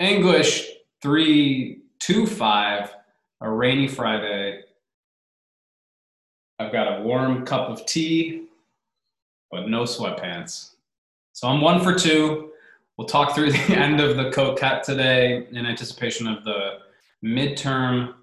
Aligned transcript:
English 0.00 0.66
325, 1.02 2.94
a 3.42 3.50
rainy 3.50 3.86
Friday. 3.86 4.62
I've 6.58 6.72
got 6.72 6.98
a 6.98 7.02
warm 7.02 7.44
cup 7.44 7.68
of 7.68 7.84
tea, 7.84 8.46
but 9.50 9.68
no 9.68 9.82
sweatpants. 9.82 10.70
So 11.34 11.48
I'm 11.48 11.60
one 11.60 11.84
for 11.84 11.94
two. 11.94 12.52
We'll 12.96 13.08
talk 13.08 13.34
through 13.34 13.52
the 13.52 13.58
end 13.76 14.00
of 14.00 14.16
the 14.16 14.30
coquette 14.30 14.84
today 14.84 15.46
in 15.52 15.66
anticipation 15.66 16.26
of 16.26 16.44
the 16.44 16.78
midterm 17.22 18.14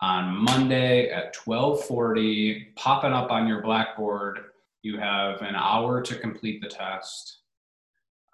on 0.00 0.34
Monday 0.42 1.10
at 1.10 1.36
1240, 1.36 2.68
popping 2.76 3.12
up 3.12 3.30
on 3.30 3.46
your 3.46 3.60
blackboard. 3.60 4.40
You 4.82 4.98
have 4.98 5.42
an 5.42 5.54
hour 5.54 6.00
to 6.00 6.14
complete 6.14 6.62
the 6.62 6.68
test. 6.68 7.40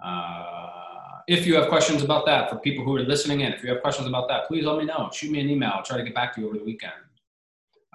Uh, 0.05 0.92
if 1.29 1.47
you 1.47 1.55
have 1.57 1.69
questions 1.69 2.03
about 2.03 2.27
that, 2.27 2.51
for 2.51 2.57
people 2.57 2.85
who 2.85 2.97
are 2.97 3.03
listening 3.03 3.41
in, 3.41 3.53
if 3.53 3.63
you 3.63 3.71
have 3.71 3.81
questions 3.81 4.09
about 4.09 4.29
that, 4.29 4.47
please 4.49 4.65
let 4.65 4.79
me 4.79 4.85
know. 4.85 5.11
Shoot 5.13 5.31
me 5.31 5.41
an 5.41 5.49
email. 5.49 5.73
I'll 5.75 5.83
try 5.83 5.97
to 5.97 6.05
get 6.05 6.15
back 6.15 6.35
to 6.35 6.41
you 6.41 6.49
over 6.49 6.59
the 6.59 6.65
weekend. 6.65 6.93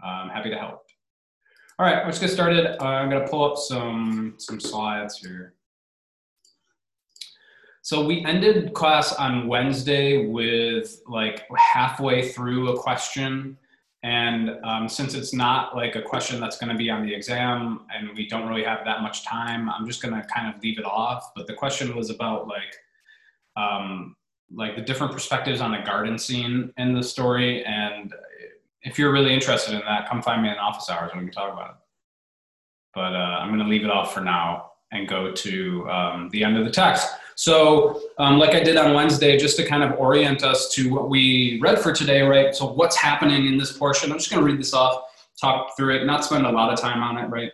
I'm 0.04 0.30
happy 0.30 0.50
to 0.50 0.58
help. 0.58 0.86
All 1.80 1.86
right, 1.86 2.06
let's 2.06 2.20
get 2.20 2.30
started. 2.30 2.82
I'm 2.82 3.10
going 3.10 3.24
to 3.24 3.30
pull 3.30 3.52
up 3.52 3.58
some 3.58 4.36
some 4.38 4.60
slides 4.60 5.18
here. 5.20 5.54
So 7.84 8.06
we 8.06 8.26
ended 8.26 8.74
class 8.74 9.14
on 9.14 9.48
Wednesday 9.48 10.26
with 10.26 11.02
like 11.08 11.44
halfway 11.56 12.28
through 12.28 12.74
a 12.74 12.78
question. 12.78 13.58
And 14.04 14.58
um, 14.64 14.90
since 14.90 15.14
it's 15.14 15.34
not 15.34 15.76
like 15.76 15.96
a 15.96 16.02
question 16.02 16.40
that's 16.42 16.58
going 16.58 16.70
to 16.70 16.78
be 16.78 16.90
on 16.90 17.06
the 17.06 17.14
exam 17.14 17.86
and 17.94 18.10
we 18.16 18.28
don't 18.28 18.48
really 18.48 18.64
have 18.64 18.84
that 18.86 19.02
much 19.02 19.24
time, 19.24 19.70
I'm 19.70 19.86
just 19.86 20.02
going 20.02 20.14
to 20.14 20.28
kind 20.28 20.54
of 20.54 20.62
leave 20.62 20.80
it 20.80 20.86
off. 20.86 21.32
But 21.36 21.48
the 21.48 21.54
question 21.54 21.96
was 21.96 22.10
about 22.10 22.48
like 22.48 22.76
um, 23.58 24.16
like 24.54 24.76
the 24.76 24.82
different 24.82 25.12
perspectives 25.12 25.60
on 25.60 25.72
the 25.72 25.80
garden 25.80 26.18
scene 26.18 26.72
in 26.78 26.94
the 26.94 27.04
story. 27.04 27.66
And 27.66 28.14
if 28.84 28.98
you're 28.98 29.12
really 29.12 29.34
interested 29.34 29.74
in 29.74 29.82
that, 29.82 30.08
come 30.08 30.22
find 30.22 30.42
me 30.42 30.50
in 30.50 30.56
office 30.56 30.90
hours 30.90 31.12
and 31.12 31.20
we 31.20 31.28
can 31.28 31.34
talk 31.34 31.52
about 31.52 31.70
it. 31.72 31.76
But 32.94 33.14
uh, 33.14 33.40
I'm 33.42 33.50
going 33.50 33.60
to 33.60 33.68
leave 33.68 33.84
it 33.84 33.90
off 33.90 34.14
for 34.14 34.22
now 34.22 34.72
and 34.92 35.08
go 35.08 35.34
to 35.34 35.90
um, 35.90 36.30
the 36.32 36.44
end 36.44 36.58
of 36.58 36.64
the 36.64 36.72
text. 36.72 37.10
So, 37.36 38.02
um, 38.18 38.40
like 38.40 38.56
I 38.56 38.62
did 38.62 38.78
on 38.78 38.94
Wednesday, 38.96 39.38
just 39.38 39.58
to 39.58 39.66
kind 39.66 39.84
of 39.84 40.00
orient 40.00 40.44
us 40.44 40.74
to 40.74 40.92
what 40.92 41.10
we 41.10 41.60
read 41.62 41.78
for 41.78 41.92
today, 41.92 42.22
right? 42.22 42.56
So, 42.56 42.66
what's 42.66 42.96
happening 42.96 43.46
in 43.46 43.58
this 43.58 43.78
portion? 43.78 44.12
I'm 44.12 44.18
just 44.18 44.32
going 44.32 44.44
to 44.44 44.52
read 44.52 44.60
this 44.60 44.74
off, 44.74 45.04
talk 45.40 45.78
through 45.78 45.98
it, 45.98 46.06
not 46.06 46.26
spend 46.26 46.48
a 46.48 46.52
lot 46.52 46.74
of 46.74 46.80
time 46.80 47.04
on 47.04 47.18
it, 47.24 47.28
right? 47.28 47.52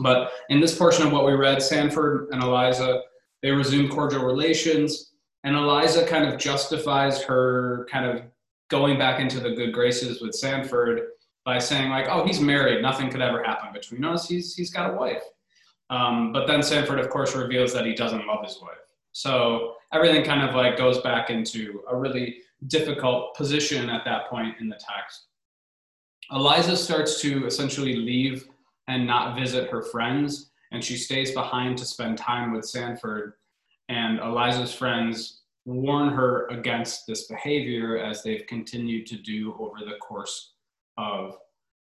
But 0.00 0.32
in 0.50 0.60
this 0.60 0.76
portion 0.76 1.06
of 1.06 1.12
what 1.12 1.24
we 1.24 1.32
read, 1.32 1.62
Sanford 1.62 2.28
and 2.30 2.42
Eliza 2.42 3.04
they 3.42 3.50
resume 3.50 3.88
cordial 3.88 4.24
relations, 4.24 5.12
and 5.44 5.56
Eliza 5.56 6.06
kind 6.06 6.24
of 6.24 6.38
justifies 6.38 7.22
her 7.22 7.86
kind 7.90 8.06
of 8.06 8.22
going 8.68 8.98
back 8.98 9.20
into 9.20 9.40
the 9.40 9.50
good 9.50 9.72
graces 9.72 10.20
with 10.20 10.34
Sanford 10.34 11.02
by 11.44 11.58
saying 11.58 11.90
like, 11.90 12.06
"Oh, 12.08 12.26
he's 12.26 12.40
married. 12.40 12.82
Nothing 12.82 13.10
could 13.10 13.22
ever 13.22 13.42
happen 13.42 13.72
between 13.72 14.04
us. 14.04 14.28
He's 14.28 14.54
he's 14.54 14.70
got 14.70 14.90
a 14.90 14.94
wife." 14.94 15.22
Um, 15.90 16.32
but 16.32 16.46
then 16.46 16.62
Sanford, 16.62 16.98
of 16.98 17.08
course, 17.08 17.34
reveals 17.34 17.72
that 17.72 17.86
he 17.86 17.94
doesn't 17.94 18.26
love 18.26 18.44
his 18.44 18.58
wife. 18.60 18.76
So 19.12 19.76
everything 19.92 20.24
kind 20.24 20.46
of 20.46 20.54
like 20.54 20.76
goes 20.76 20.98
back 21.00 21.30
into 21.30 21.82
a 21.88 21.96
really 21.96 22.38
difficult 22.66 23.34
position 23.34 23.88
at 23.88 24.04
that 24.04 24.28
point 24.28 24.56
in 24.60 24.68
the 24.68 24.76
text. 24.76 25.26
Eliza 26.30 26.76
starts 26.76 27.20
to 27.22 27.46
essentially 27.46 27.96
leave 27.96 28.46
and 28.88 29.06
not 29.06 29.38
visit 29.38 29.70
her 29.70 29.82
friends 29.82 30.47
and 30.72 30.82
she 30.84 30.96
stays 30.96 31.32
behind 31.32 31.78
to 31.78 31.84
spend 31.84 32.18
time 32.18 32.52
with 32.52 32.64
Sanford. 32.64 33.34
And 33.88 34.18
Eliza's 34.18 34.72
friends 34.74 35.42
warn 35.64 36.08
her 36.10 36.46
against 36.48 37.06
this 37.06 37.26
behavior 37.26 37.98
as 37.98 38.22
they've 38.22 38.46
continued 38.46 39.06
to 39.06 39.16
do 39.16 39.54
over 39.58 39.84
the 39.84 39.96
course 40.00 40.52
of 40.96 41.36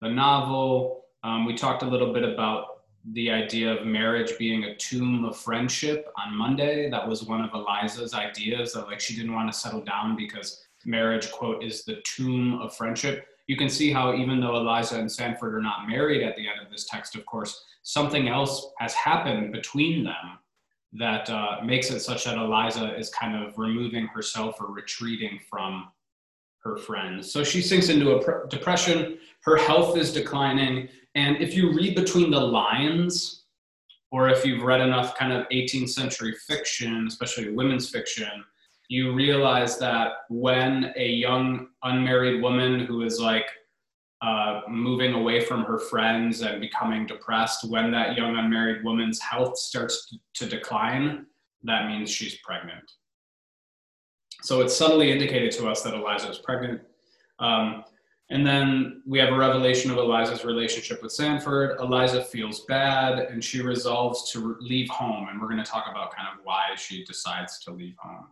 the 0.02 0.10
novel. 0.10 1.06
Um, 1.24 1.46
we 1.46 1.56
talked 1.56 1.84
a 1.84 1.88
little 1.88 2.14
bit 2.14 2.24
about 2.24 2.80
the 3.14 3.32
idea 3.32 3.72
of 3.74 3.88
marriage 3.88 4.38
being 4.38 4.66
a 4.66 4.76
tomb 4.76 5.26
of 5.26 5.38
friendship 5.38 6.08
on 6.18 6.36
Monday. 6.36 6.90
That 6.90 7.08
was 7.08 7.24
one 7.24 7.42
of 7.42 7.54
Eliza's 7.54 8.14
ideas 8.14 8.74
that 8.74 8.88
like 8.88 9.00
she 9.00 9.16
didn't 9.16 9.34
want 9.34 9.52
to 9.52 9.58
settle 9.58 9.82
down 9.82 10.16
because 10.16 10.64
marriage, 10.86 11.32
quote, 11.32 11.64
is 11.64 11.84
the 11.84 12.02
tomb 12.04 12.60
of 12.62 12.76
friendship. 12.76 13.26
You 13.50 13.58
can 13.58 13.68
see 13.68 13.92
how 13.92 14.14
even 14.14 14.40
though 14.40 14.58
Eliza 14.58 15.00
and 15.00 15.12
Sanford 15.12 15.56
are 15.56 15.62
not 15.62 15.88
married 15.88 16.22
at 16.22 16.36
the 16.36 16.48
end 16.48 16.64
of 16.64 16.72
this 16.72 16.86
text, 16.86 17.16
of 17.16 17.26
course, 17.26 17.66
something 17.82 18.28
else 18.28 18.68
has 18.78 18.94
happened 18.94 19.52
between 19.52 20.04
them 20.04 20.38
that 20.94 21.28
uh, 21.32 21.58
makes 21.66 21.90
it 21.90 22.02
such 22.02 22.26
that 22.26 22.38
Eliza 22.38 22.96
is 22.96 23.10
kind 23.10 23.44
of 23.44 23.58
removing 23.58 24.06
herself 24.06 24.62
or 24.62 24.72
retreating 24.72 25.40
from 25.50 25.90
her 26.64 26.78
friends. 26.78 27.34
So 27.34 27.44
she 27.44 27.64
sinks 27.64 27.90
into 27.90 28.16
a 28.16 28.48
depression. 28.50 29.18
Her 29.42 29.58
health 29.58 29.98
is 29.98 30.14
declining. 30.14 30.88
And 31.16 31.38
if 31.38 31.56
you 31.56 31.74
read 31.74 31.96
between 31.96 32.30
the 32.30 32.40
lines, 32.40 33.46
or 34.12 34.30
if 34.30 34.46
you've 34.46 34.62
read 34.62 34.82
enough 34.82 35.18
kind 35.18 35.34
of 35.34 35.50
18th 35.50 35.90
century 35.90 36.36
fiction, 36.46 37.08
especially 37.08 37.50
women's 37.50 37.90
fiction, 37.90 38.46
you 38.90 39.14
realize 39.14 39.78
that 39.78 40.26
when 40.30 40.92
a 40.98 41.08
young 41.08 41.68
unmarried 41.84 42.42
woman 42.42 42.82
who 42.82 43.04
is 43.04 43.20
like 43.20 43.46
uh, 44.22 44.62
moving 44.68 45.14
away 45.14 45.40
from 45.40 45.64
her 45.64 45.78
friends 45.78 46.42
and 46.42 46.60
becoming 46.60 47.06
depressed, 47.06 47.70
when 47.70 47.92
that 47.92 48.18
young 48.18 48.36
unmarried 48.36 48.84
woman's 48.84 49.20
health 49.20 49.58
starts 49.58 50.18
to 50.34 50.46
decline, 50.48 51.28
that 51.64 51.88
means 51.88 52.10
she's 52.10 52.40
pregnant. 52.40 52.92
So 54.42 54.62
it's 54.62 54.76
subtly 54.76 55.12
indicated 55.12 55.52
to 55.54 55.70
us 55.70 55.84
that 55.84 55.94
Eliza 55.94 56.30
is 56.30 56.40
pregnant. 56.40 56.82
Um, 57.38 57.84
and 58.32 58.46
then 58.46 59.04
we 59.06 59.20
have 59.20 59.30
a 59.30 59.38
revelation 59.38 59.92
of 59.92 59.98
Eliza's 59.98 60.46
relationship 60.46 61.04
with 61.04 61.12
Sanford. 61.12 61.80
Eliza 61.80 62.24
feels 62.24 62.62
bad 62.66 63.20
and 63.20 63.44
she 63.44 63.62
resolves 63.62 64.32
to 64.32 64.58
leave 64.62 64.90
home. 64.90 65.30
And 65.30 65.40
we're 65.40 65.48
going 65.48 65.64
to 65.64 65.70
talk 65.70 65.86
about 65.90 66.16
kind 66.16 66.28
of 66.28 66.44
why 66.44 66.76
she 66.76 67.04
decides 67.06 67.60
to 67.60 67.72
leave 67.72 67.96
home. 67.98 68.28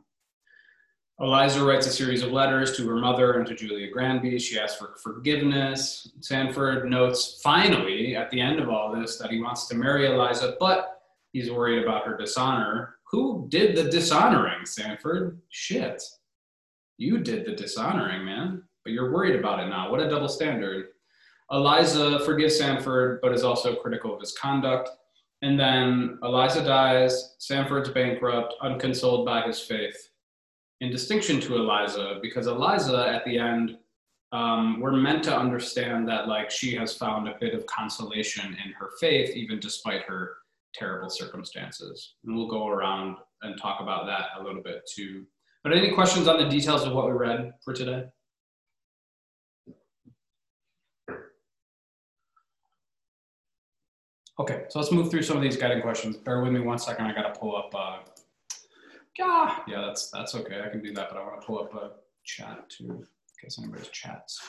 Eliza 1.19 1.65
writes 1.65 1.87
a 1.87 1.91
series 1.91 2.21
of 2.21 2.31
letters 2.31 2.77
to 2.77 2.87
her 2.87 2.97
mother 2.97 3.33
and 3.33 3.47
to 3.47 3.55
Julia 3.55 3.89
Granby. 3.89 4.37
She 4.37 4.59
asks 4.59 4.77
for 4.77 4.97
forgiveness. 5.01 6.11
Sanford 6.19 6.87
notes 6.87 7.39
finally 7.43 8.15
at 8.15 8.29
the 8.29 8.39
end 8.39 8.59
of 8.59 8.69
all 8.69 8.93
this 8.93 9.17
that 9.17 9.31
he 9.31 9.41
wants 9.41 9.67
to 9.67 9.75
marry 9.75 10.05
Eliza, 10.05 10.55
but 10.59 11.01
he's 11.33 11.49
worried 11.49 11.81
about 11.81 12.05
her 12.05 12.15
dishonor. 12.15 12.97
Who 13.09 13.47
did 13.49 13.75
the 13.75 13.89
dishonoring, 13.89 14.63
Sanford? 14.67 15.41
Shit. 15.49 16.03
You 16.97 17.17
did 17.17 17.45
the 17.45 17.55
dishonoring, 17.55 18.23
man. 18.23 18.61
But 18.83 18.93
you're 18.93 19.11
worried 19.11 19.39
about 19.39 19.59
it 19.59 19.69
now. 19.69 19.89
What 19.89 20.01
a 20.01 20.09
double 20.09 20.29
standard. 20.29 20.89
Eliza 21.49 22.19
forgives 22.25 22.59
Sanford, 22.59 23.21
but 23.23 23.33
is 23.33 23.43
also 23.43 23.75
critical 23.75 24.13
of 24.13 24.19
his 24.19 24.37
conduct. 24.37 24.89
And 25.41 25.59
then 25.59 26.19
Eliza 26.21 26.63
dies. 26.63 27.37
Sanford's 27.39 27.89
bankrupt, 27.89 28.53
unconsoled 28.61 29.25
by 29.25 29.41
his 29.41 29.59
faith 29.59 30.09
in 30.81 30.91
distinction 30.91 31.39
to 31.41 31.55
Eliza, 31.55 32.19
because 32.21 32.47
Eliza 32.47 33.07
at 33.07 33.25
the 33.25 33.39
end, 33.39 33.77
um, 34.31 34.79
we're 34.79 34.91
meant 34.91 35.23
to 35.23 35.35
understand 35.35 36.07
that 36.09 36.27
like 36.27 36.51
she 36.51 36.75
has 36.75 36.95
found 36.95 37.27
a 37.27 37.35
bit 37.39 37.53
of 37.53 37.65
consolation 37.65 38.45
in 38.45 38.71
her 38.73 38.89
faith, 38.99 39.35
even 39.35 39.59
despite 39.59 40.03
her 40.03 40.37
terrible 40.73 41.09
circumstances. 41.09 42.15
And 42.23 42.35
we'll 42.35 42.47
go 42.47 42.67
around 42.67 43.17
and 43.41 43.59
talk 43.59 43.79
about 43.79 44.05
that 44.05 44.39
a 44.39 44.43
little 44.43 44.61
bit 44.61 44.81
too. 44.93 45.25
But 45.63 45.75
any 45.75 45.91
questions 45.91 46.27
on 46.27 46.37
the 46.37 46.49
details 46.49 46.83
of 46.83 46.93
what 46.93 47.07
we 47.07 47.13
read 47.13 47.53
for 47.63 47.73
today? 47.73 48.05
Okay, 54.39 54.65
so 54.69 54.77
let's 54.79 54.91
move 54.91 55.09
through 55.09 55.23
some 55.23 55.35
of 55.35 55.41
these 55.41 55.57
guiding 55.57 55.81
questions. 55.81 56.15
Bear 56.15 56.43
with 56.43 56.53
me 56.53 56.59
one 56.59 56.77
second. 56.77 57.07
I 57.07 57.13
got 57.13 57.33
to 57.33 57.39
pull 57.39 57.55
up 57.55 57.73
uh, 57.73 57.99
yeah, 59.17 59.59
yeah, 59.67 59.81
that's 59.81 60.09
that's 60.11 60.35
okay. 60.35 60.61
I 60.65 60.69
can 60.69 60.81
do 60.81 60.93
that, 60.93 61.09
but 61.09 61.17
I 61.17 61.23
want 61.23 61.41
to 61.41 61.47
pull 61.47 61.59
up 61.59 61.73
a 61.73 61.91
chat 62.23 62.69
too, 62.69 62.85
in 62.85 63.05
case 63.41 63.57
anybody's 63.59 63.89
chats. 63.89 64.41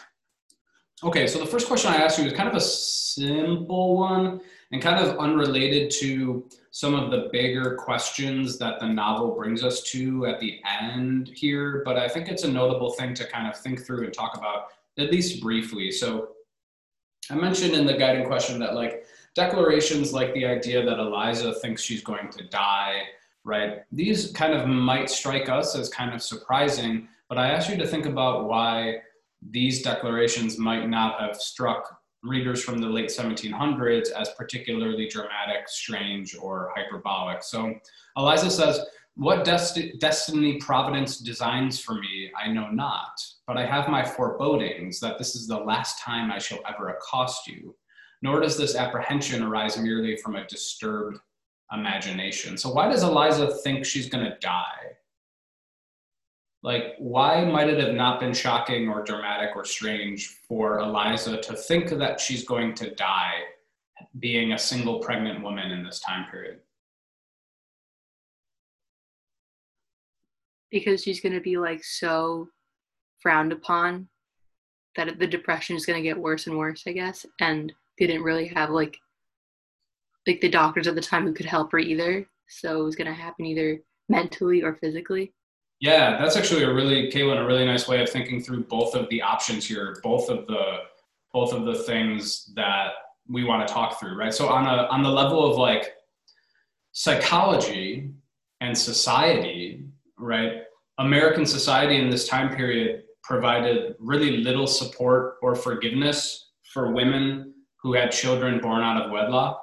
Okay, 1.05 1.29
so 1.29 1.39
the 1.39 1.47
first 1.47 1.69
question 1.69 1.93
I 1.93 1.99
asked 1.99 2.19
you 2.19 2.25
is 2.25 2.33
kind 2.33 2.49
of 2.49 2.57
a 2.57 2.61
simple 2.61 3.97
one 3.97 4.41
and 4.73 4.83
kind 4.83 4.99
of 4.99 5.17
unrelated 5.19 5.93
to 5.93 6.49
some 6.73 6.95
of 6.95 7.13
the 7.13 7.29
bigger 7.31 7.77
questions 7.77 8.59
that 8.59 8.81
the 8.81 8.89
novel 8.89 9.37
brings 9.37 9.63
us 9.63 9.83
to 9.93 10.27
at 10.27 10.41
the 10.41 10.61
end 10.81 11.31
here, 11.35 11.83
but 11.85 11.97
I 11.97 12.09
think 12.09 12.29
it's 12.29 12.43
a 12.43 12.51
notable 12.51 12.91
thing 12.91 13.15
to 13.15 13.25
kind 13.25 13.47
of 13.47 13.57
think 13.57 13.87
through 13.87 14.05
and 14.05 14.13
talk 14.13 14.37
about 14.37 14.67
at 14.99 15.13
least 15.13 15.41
briefly. 15.41 15.93
So 15.93 16.31
I 17.31 17.37
mentioned 17.37 17.75
in 17.75 17.87
the 17.87 17.97
guiding 17.97 18.27
question 18.27 18.59
that 18.59 18.75
like 18.75 19.05
declarations 19.37 20.13
like 20.13 20.35
the 20.35 20.47
idea 20.47 20.85
that 20.85 20.99
Eliza 20.99 21.55
thinks 21.61 21.81
she's 21.81 22.03
going 22.03 22.29
to 22.31 22.45
die 22.49 23.03
right? 23.49 23.79
These 23.91 24.31
kind 24.33 24.53
of 24.53 24.69
might 24.69 25.09
strike 25.09 25.49
us 25.49 25.75
as 25.75 25.89
kind 25.89 26.15
of 26.15 26.23
surprising, 26.23 27.09
but 27.29 27.39
I 27.39 27.49
ask 27.49 27.71
you 27.71 27.77
to 27.79 27.87
think 27.87 28.05
about 28.05 28.47
why 28.47 28.99
these 29.51 29.83
declarations 29.83 30.59
might 30.59 30.89
not 30.89 31.19
have 31.21 31.37
struck 31.37 31.99
readers 32.23 32.63
from 32.63 32.79
the 32.79 32.87
late 32.87 33.09
1700s 33.09 34.11
as 34.11 34.29
particularly 34.37 35.09
dramatic, 35.09 35.67
strange, 35.67 36.37
or 36.37 36.73
hyperbolic. 36.77 37.43
So 37.43 37.75
Eliza 38.17 38.51
says, 38.51 38.85
what 39.15 39.47
desti- 39.47 39.99
destiny 39.99 40.59
providence 40.59 41.19
designs 41.19 41.81
for 41.81 41.95
me, 41.95 42.31
I 42.39 42.53
know 42.53 42.69
not, 42.71 43.19
but 43.47 43.57
I 43.57 43.65
have 43.67 43.89
my 43.89 44.05
forebodings 44.05 45.01
that 45.01 45.17
this 45.19 45.35
is 45.35 45.47
the 45.47 45.59
last 45.59 46.01
time 46.01 46.31
I 46.31 46.39
shall 46.39 46.61
ever 46.69 46.91
accost 46.91 47.47
you. 47.47 47.75
Nor 48.21 48.41
does 48.41 48.59
this 48.59 48.77
apprehension 48.77 49.43
arise 49.43 49.79
merely 49.79 50.17
from 50.17 50.37
a 50.37 50.47
disturbed 50.47 51.19
imagination. 51.73 52.57
So, 52.57 52.71
why 52.71 52.89
does 52.91 53.03
Eliza 53.03 53.55
think 53.63 53.85
she's 53.85 54.09
going 54.09 54.25
to 54.25 54.37
die? 54.41 54.97
Like, 56.63 56.95
why 56.99 57.45
might 57.45 57.69
it 57.69 57.79
have 57.79 57.95
not 57.95 58.19
been 58.19 58.35
shocking 58.35 58.89
or 58.89 59.05
dramatic 59.05 59.51
or 59.55 59.65
strange 59.65 60.27
for 60.49 60.81
Eliza 60.81 61.41
to 61.41 61.55
think 61.55 61.91
that 61.91 62.21
she's 62.21 62.45
going 62.45 62.75
to 62.75 62.95
die 62.95 63.41
being 64.19 64.53
a 64.53 64.59
single 64.59 64.99
pregnant 64.99 65.43
woman 65.43 65.71
in 65.71 65.85
this 65.85 66.01
time 66.01 66.29
period? 66.31 66.59
because 70.71 71.03
she's 71.03 71.21
going 71.21 71.35
to 71.35 71.41
be 71.41 71.57
like 71.57 71.83
so 71.85 72.49
frowned 73.21 73.53
upon 73.53 74.09
that 74.97 75.19
the 75.19 75.27
depression 75.27 75.77
is 75.77 75.87
going 75.87 76.01
to 76.01 76.07
get 76.07 76.19
worse 76.19 76.47
and 76.47 76.57
worse 76.57 76.85
i 76.87 76.93
guess 76.93 77.25
and 77.41 77.73
they 77.99 78.07
didn't 78.07 78.23
really 78.23 78.47
have 78.47 78.71
like 78.71 78.97
like 80.29 80.41
the 80.41 80.49
doctors 80.49 80.87
at 80.87 80.95
the 80.95 81.01
time 81.01 81.25
who 81.25 81.33
could 81.33 81.47
help 81.47 81.73
her 81.73 81.79
either 81.79 82.27
so 82.49 82.81
it 82.81 82.85
was 82.85 82.97
going 82.97 83.07
to 83.07 83.13
happen 83.13 83.45
either 83.45 83.81
mentally 84.09 84.63
or 84.63 84.75
physically 84.77 85.33
yeah 85.81 86.17
that's 86.19 86.37
actually 86.37 86.63
a 86.63 86.73
really 86.73 87.11
Caitlin, 87.11 87.39
a 87.39 87.47
really 87.47 87.65
nice 87.65 87.89
way 87.89 88.01
of 88.03 88.09
thinking 88.09 88.41
through 88.41 88.65
both 88.65 88.95
of 88.95 89.09
the 89.11 89.21
options 89.21 89.67
here 89.67 89.97
both 90.03 90.29
of 90.29 90.47
the 90.47 90.79
both 91.33 91.53
of 91.53 91.65
the 91.65 91.75
things 91.75 92.53
that 92.55 92.93
we 93.29 93.45
want 93.45 93.67
to 93.67 93.73
talk 93.73 93.99
through 93.99 94.17
right 94.17 94.33
so 94.33 94.49
on 94.49 94.67
a 94.67 94.85
on 94.85 95.03
the 95.03 95.11
level 95.11 95.51
of 95.51 95.57
like 95.57 95.95
psychology 96.93 98.11
and 98.61 98.77
society 98.77 99.89
right? 100.19 100.63
American 100.99 101.47
society 101.47 101.97
in 101.97 102.11
this 102.11 102.29
time 102.29 102.55
period 102.55 103.05
provided 103.23 103.95
really 103.99 104.39
little 104.39 104.67
support 104.67 105.37
or 105.43 105.55
forgiveness 105.55 106.51
for 106.73 106.93
women 106.93 107.55
who 107.81 107.93
had 107.95 108.11
children 108.11 108.61
born 108.61 108.83
out 108.83 109.01
of 109.01 109.11
wedlock. 109.11 109.63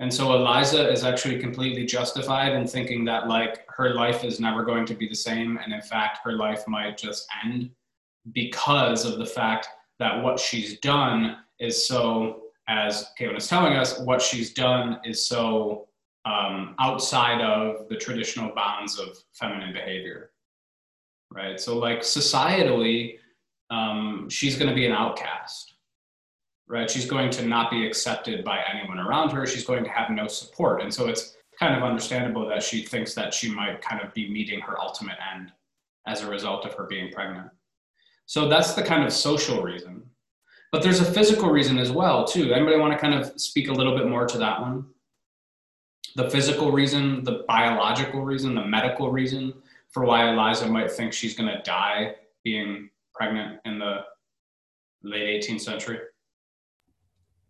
And 0.00 0.12
so 0.12 0.34
Eliza 0.34 0.90
is 0.90 1.02
actually 1.02 1.40
completely 1.40 1.84
justified 1.84 2.52
in 2.52 2.66
thinking 2.66 3.04
that 3.06 3.26
like 3.26 3.64
her 3.68 3.94
life 3.94 4.22
is 4.22 4.38
never 4.38 4.64
going 4.64 4.86
to 4.86 4.94
be 4.94 5.08
the 5.08 5.14
same. 5.14 5.58
And 5.58 5.72
in 5.72 5.82
fact, 5.82 6.20
her 6.22 6.32
life 6.32 6.62
might 6.68 6.96
just 6.96 7.26
end 7.44 7.70
because 8.32 9.04
of 9.04 9.18
the 9.18 9.26
fact 9.26 9.68
that 9.98 10.22
what 10.22 10.38
she's 10.38 10.78
done 10.80 11.38
is 11.58 11.86
so, 11.86 12.42
as 12.68 13.10
Caitlin 13.18 13.38
is 13.38 13.48
telling 13.48 13.72
us, 13.72 13.98
what 14.00 14.22
she's 14.22 14.52
done 14.52 15.00
is 15.04 15.26
so 15.26 15.88
um, 16.24 16.74
outside 16.78 17.40
of 17.40 17.88
the 17.88 17.96
traditional 17.96 18.54
bounds 18.54 18.98
of 18.98 19.16
feminine 19.32 19.72
behavior, 19.72 20.30
right? 21.32 21.58
So, 21.58 21.78
like 21.78 22.00
societally, 22.00 23.16
um, 23.70 24.28
she's 24.30 24.56
going 24.56 24.68
to 24.68 24.74
be 24.74 24.86
an 24.86 24.92
outcast, 24.92 25.74
right? 26.68 26.90
She's 26.90 27.06
going 27.06 27.30
to 27.30 27.46
not 27.46 27.70
be 27.70 27.86
accepted 27.86 28.44
by 28.44 28.60
anyone 28.72 28.98
around 28.98 29.30
her. 29.30 29.46
She's 29.46 29.64
going 29.64 29.84
to 29.84 29.90
have 29.90 30.10
no 30.10 30.26
support, 30.26 30.82
and 30.82 30.92
so 30.92 31.08
it's 31.08 31.36
kind 31.58 31.74
of 31.74 31.82
understandable 31.82 32.46
that 32.48 32.62
she 32.62 32.84
thinks 32.84 33.14
that 33.14 33.34
she 33.34 33.50
might 33.52 33.82
kind 33.82 34.00
of 34.02 34.14
be 34.14 34.30
meeting 34.30 34.60
her 34.60 34.80
ultimate 34.80 35.16
end 35.34 35.52
as 36.06 36.22
a 36.22 36.30
result 36.30 36.64
of 36.64 36.74
her 36.74 36.84
being 36.84 37.10
pregnant. 37.10 37.48
So 38.26 38.48
that's 38.48 38.74
the 38.74 38.82
kind 38.82 39.04
of 39.04 39.12
social 39.12 39.62
reason. 39.62 40.02
But 40.70 40.82
there's 40.82 41.00
a 41.00 41.12
physical 41.12 41.50
reason 41.50 41.78
as 41.78 41.90
well, 41.90 42.26
too. 42.26 42.52
Anybody 42.52 42.76
want 42.76 42.92
to 42.92 42.98
kind 42.98 43.14
of 43.14 43.40
speak 43.40 43.68
a 43.68 43.72
little 43.72 43.96
bit 43.96 44.06
more 44.06 44.26
to 44.26 44.38
that 44.38 44.60
one? 44.60 44.84
the 46.18 46.28
physical 46.28 46.72
reason, 46.72 47.22
the 47.22 47.44
biological 47.46 48.24
reason, 48.24 48.54
the 48.54 48.64
medical 48.64 49.10
reason 49.12 49.54
for 49.88 50.04
why 50.04 50.28
Eliza 50.28 50.66
might 50.66 50.90
think 50.90 51.12
she's 51.12 51.34
going 51.34 51.48
to 51.48 51.62
die 51.62 52.16
being 52.42 52.90
pregnant 53.14 53.60
in 53.64 53.78
the 53.78 53.98
late 55.04 55.44
18th 55.44 55.60
century? 55.60 56.00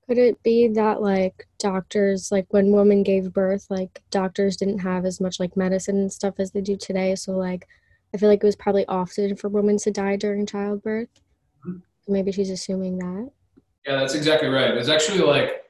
Could 0.08 0.18
it 0.18 0.42
be 0.42 0.68
that 0.68 1.02
like 1.02 1.46
doctors, 1.58 2.32
like 2.32 2.46
when 2.48 2.72
women 2.72 3.02
gave 3.02 3.32
birth, 3.32 3.66
like 3.68 4.02
doctors 4.10 4.56
didn't 4.56 4.78
have 4.78 5.04
as 5.04 5.20
much 5.20 5.38
like 5.38 5.56
medicine 5.56 5.98
and 5.98 6.12
stuff 6.12 6.34
as 6.38 6.50
they 6.50 6.62
do 6.62 6.76
today? 6.76 7.14
So 7.14 7.32
like, 7.32 7.68
I 8.14 8.16
feel 8.16 8.30
like 8.30 8.42
it 8.42 8.46
was 8.46 8.56
probably 8.56 8.86
often 8.86 9.36
for 9.36 9.48
women 9.48 9.76
to 9.78 9.90
die 9.90 10.16
during 10.16 10.46
childbirth. 10.46 11.10
Maybe 12.06 12.32
she's 12.32 12.50
assuming 12.50 12.98
that. 12.98 13.30
Yeah, 13.86 13.96
that's 13.96 14.14
exactly 14.14 14.48
right. 14.48 14.74
It's 14.74 14.88
actually 14.88 15.18
like 15.18 15.62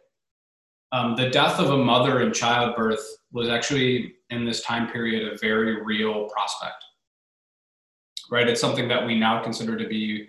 um, 0.93 1.17
the 1.17 1.31
death 1.31 1.59
of 1.59 1.71
a 1.71 1.77
mother 1.77 2.21
in 2.21 2.33
childbirth 2.33 3.05
was 3.33 3.49
actually 3.49 4.15
in 4.31 4.45
this 4.45 4.63
time 4.63 4.91
period 4.91 5.33
a 5.33 5.37
very 5.39 5.83
real 5.83 6.29
prospect 6.29 6.85
right 8.31 8.49
it's 8.49 8.61
something 8.61 8.89
that 8.89 9.07
we 9.07 9.19
now 9.19 9.43
consider 9.43 9.77
to 9.77 9.87
be 9.87 10.29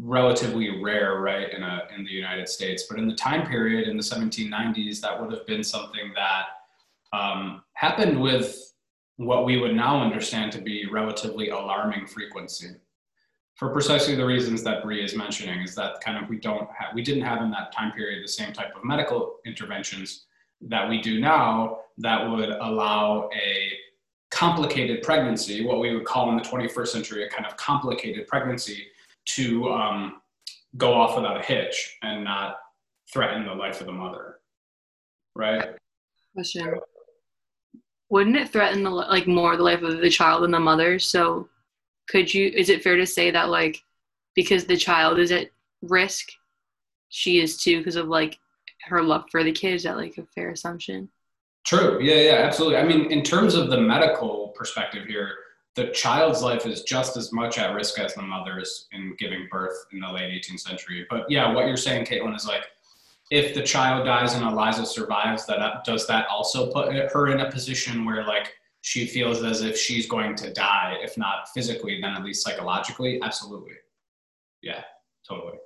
relatively 0.00 0.80
rare 0.80 1.20
right 1.20 1.52
in 1.52 1.62
a 1.62 1.82
in 1.96 2.04
the 2.04 2.10
united 2.10 2.48
states. 2.48 2.84
But 2.88 2.98
in 2.98 3.06
the 3.06 3.14
time 3.14 3.46
period 3.46 3.88
in 3.88 3.96
the 3.96 4.02
1790s 4.02 5.00
that 5.00 5.20
would 5.20 5.32
have 5.32 5.46
been 5.46 5.62
something 5.62 6.12
that 6.14 7.16
um, 7.16 7.62
happened 7.74 8.20
with 8.20 8.72
what 9.16 9.44
we 9.44 9.58
would 9.58 9.74
now 9.74 10.00
understand 10.02 10.50
to 10.52 10.60
be 10.60 10.86
relatively 10.90 11.50
alarming 11.50 12.06
frequency 12.06 12.70
for 13.54 13.68
precisely 13.68 14.14
the 14.14 14.24
reasons 14.24 14.62
that 14.62 14.82
Bree 14.82 15.04
is 15.04 15.14
mentioning 15.14 15.60
is 15.60 15.74
that 15.74 16.00
kind 16.00 16.22
of 16.22 16.28
we 16.28 16.38
don't 16.38 16.68
have, 16.76 16.94
we 16.94 17.02
didn't 17.02 17.22
have 17.22 17.42
in 17.42 17.50
that 17.50 17.72
time 17.72 17.92
period 17.92 18.24
the 18.24 18.28
same 18.28 18.52
type 18.52 18.74
of 18.74 18.84
medical 18.84 19.36
interventions 19.44 20.24
that 20.62 20.88
we 20.88 21.00
do 21.00 21.20
now 21.20 21.78
that 21.98 22.28
would 22.28 22.50
allow 22.50 23.28
a 23.34 23.72
complicated 24.30 25.02
pregnancy, 25.02 25.64
what 25.64 25.78
we 25.78 25.94
would 25.94 26.04
call 26.04 26.30
in 26.30 26.36
the 26.36 26.42
21st 26.42 26.88
century 26.88 27.24
a 27.24 27.28
kind 27.28 27.46
of 27.46 27.56
complicated 27.56 28.26
pregnancy, 28.26 28.86
to 29.24 29.70
um, 29.70 30.20
go 30.76 30.92
off 30.92 31.16
without 31.16 31.40
a 31.40 31.42
hitch 31.42 31.98
and 32.02 32.24
not 32.24 32.56
threaten 33.12 33.44
the 33.44 33.54
life 33.54 33.80
of 33.80 33.86
the 33.86 33.92
mother, 33.92 34.36
right? 35.34 35.70
Question: 36.34 36.74
Wouldn't 38.08 38.36
it 38.36 38.50
threaten 38.50 38.82
the 38.82 38.90
like 38.90 39.26
more 39.26 39.56
the 39.56 39.62
life 39.62 39.82
of 39.82 39.98
the 39.98 40.10
child 40.10 40.42
than 40.42 40.50
the 40.50 40.60
mother? 40.60 40.98
So 40.98 41.48
could 42.08 42.32
you 42.32 42.48
is 42.54 42.68
it 42.68 42.82
fair 42.82 42.96
to 42.96 43.06
say 43.06 43.30
that 43.30 43.48
like 43.48 43.82
because 44.34 44.64
the 44.64 44.76
child 44.76 45.18
is 45.18 45.30
at 45.30 45.50
risk 45.82 46.28
she 47.08 47.40
is 47.40 47.56
too 47.62 47.78
because 47.78 47.96
of 47.96 48.08
like 48.08 48.38
her 48.84 49.02
love 49.02 49.24
for 49.30 49.44
the 49.44 49.52
kid? 49.52 49.74
Is 49.74 49.82
that 49.84 49.96
like 49.96 50.18
a 50.18 50.26
fair 50.34 50.50
assumption? 50.50 51.08
True. 51.64 51.98
Yeah 52.02 52.16
yeah 52.16 52.42
absolutely. 52.42 52.78
I 52.78 52.84
mean 52.84 53.12
in 53.12 53.22
terms 53.22 53.54
of 53.54 53.70
the 53.70 53.78
medical 53.78 54.48
perspective 54.56 55.06
here 55.06 55.34
the 55.74 55.88
child's 55.88 56.42
life 56.42 56.66
is 56.66 56.82
just 56.82 57.16
as 57.16 57.32
much 57.32 57.58
at 57.58 57.74
risk 57.74 57.98
as 57.98 58.14
the 58.14 58.22
mother's 58.22 58.88
in 58.92 59.14
giving 59.18 59.48
birth 59.50 59.86
in 59.92 60.00
the 60.00 60.12
late 60.12 60.32
18th 60.32 60.60
century 60.60 61.06
but 61.08 61.30
yeah 61.30 61.52
what 61.52 61.66
you're 61.66 61.76
saying 61.76 62.04
caitlin 62.04 62.36
is 62.36 62.46
like 62.46 62.64
if 63.30 63.54
the 63.54 63.62
child 63.62 64.04
dies 64.04 64.34
and 64.34 64.44
eliza 64.44 64.84
survives 64.84 65.46
that 65.46 65.82
does 65.84 66.06
that 66.06 66.26
also 66.28 66.70
put 66.70 66.92
her 67.12 67.28
in 67.28 67.40
a 67.40 67.50
position 67.50 68.04
where 68.04 68.26
like 68.26 68.52
she 68.82 69.06
feels 69.06 69.42
as 69.44 69.62
if 69.62 69.78
she's 69.78 70.06
going 70.06 70.34
to 70.36 70.52
die, 70.52 70.98
if 71.00 71.16
not 71.16 71.48
physically, 71.54 72.00
then 72.00 72.14
at 72.14 72.24
least 72.24 72.44
psychologically. 72.44 73.20
Absolutely. 73.22 73.74
Yeah, 74.60 74.82
totally. 75.26 75.58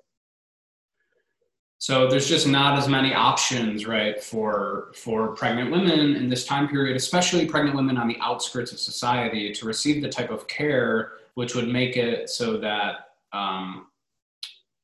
So 1.78 2.08
there's 2.08 2.28
just 2.28 2.46
not 2.46 2.78
as 2.78 2.88
many 2.88 3.12
options, 3.12 3.86
right, 3.86 4.22
for 4.22 4.92
for 4.94 5.28
pregnant 5.34 5.70
women 5.70 6.16
in 6.16 6.28
this 6.28 6.46
time 6.46 6.68
period, 6.68 6.96
especially 6.96 7.46
pregnant 7.46 7.76
women 7.76 7.98
on 7.98 8.08
the 8.08 8.16
outskirts 8.20 8.72
of 8.72 8.78
society, 8.78 9.52
to 9.52 9.66
receive 9.66 10.02
the 10.02 10.08
type 10.08 10.30
of 10.30 10.48
care 10.48 11.12
which 11.34 11.54
would 11.54 11.68
make 11.68 11.98
it 11.98 12.30
so 12.30 12.56
that 12.56 13.10
um, 13.32 13.88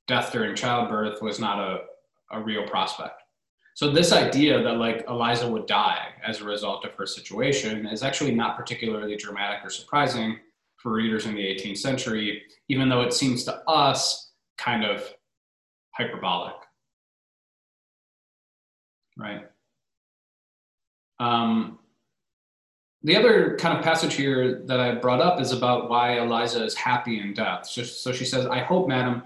death 0.06 0.32
during 0.32 0.54
childbirth 0.54 1.22
was 1.22 1.40
not 1.40 1.58
a, 1.58 1.80
a 2.30 2.40
real 2.40 2.68
prospect. 2.68 3.22
So 3.74 3.90
this 3.90 4.12
idea 4.12 4.62
that 4.62 4.76
like 4.76 5.06
Eliza 5.08 5.50
would 5.50 5.66
die 5.66 6.08
as 6.22 6.40
a 6.40 6.44
result 6.44 6.84
of 6.84 6.92
her 6.92 7.06
situation 7.06 7.86
is 7.86 8.02
actually 8.02 8.34
not 8.34 8.58
particularly 8.58 9.16
dramatic 9.16 9.64
or 9.64 9.70
surprising 9.70 10.38
for 10.76 10.92
readers 10.92 11.24
in 11.24 11.34
the 11.34 11.40
18th 11.40 11.78
century, 11.78 12.42
even 12.68 12.90
though 12.90 13.00
it 13.00 13.14
seems 13.14 13.44
to 13.44 13.56
us 13.66 14.32
kind 14.58 14.84
of 14.84 15.02
hyperbolic. 15.92 16.54
Right? 19.22 19.46
Um, 21.20 21.78
the 23.04 23.16
other 23.16 23.56
kind 23.56 23.78
of 23.78 23.84
passage 23.84 24.14
here 24.14 24.62
that 24.66 24.80
I 24.80 24.96
brought 24.96 25.20
up 25.20 25.40
is 25.40 25.52
about 25.52 25.88
why 25.88 26.18
Eliza 26.18 26.64
is 26.64 26.74
happy 26.74 27.20
in 27.20 27.32
death. 27.34 27.66
So, 27.66 27.82
so 27.82 28.12
she 28.12 28.24
says, 28.24 28.46
I 28.46 28.58
hope, 28.58 28.88
madam, 28.88 29.22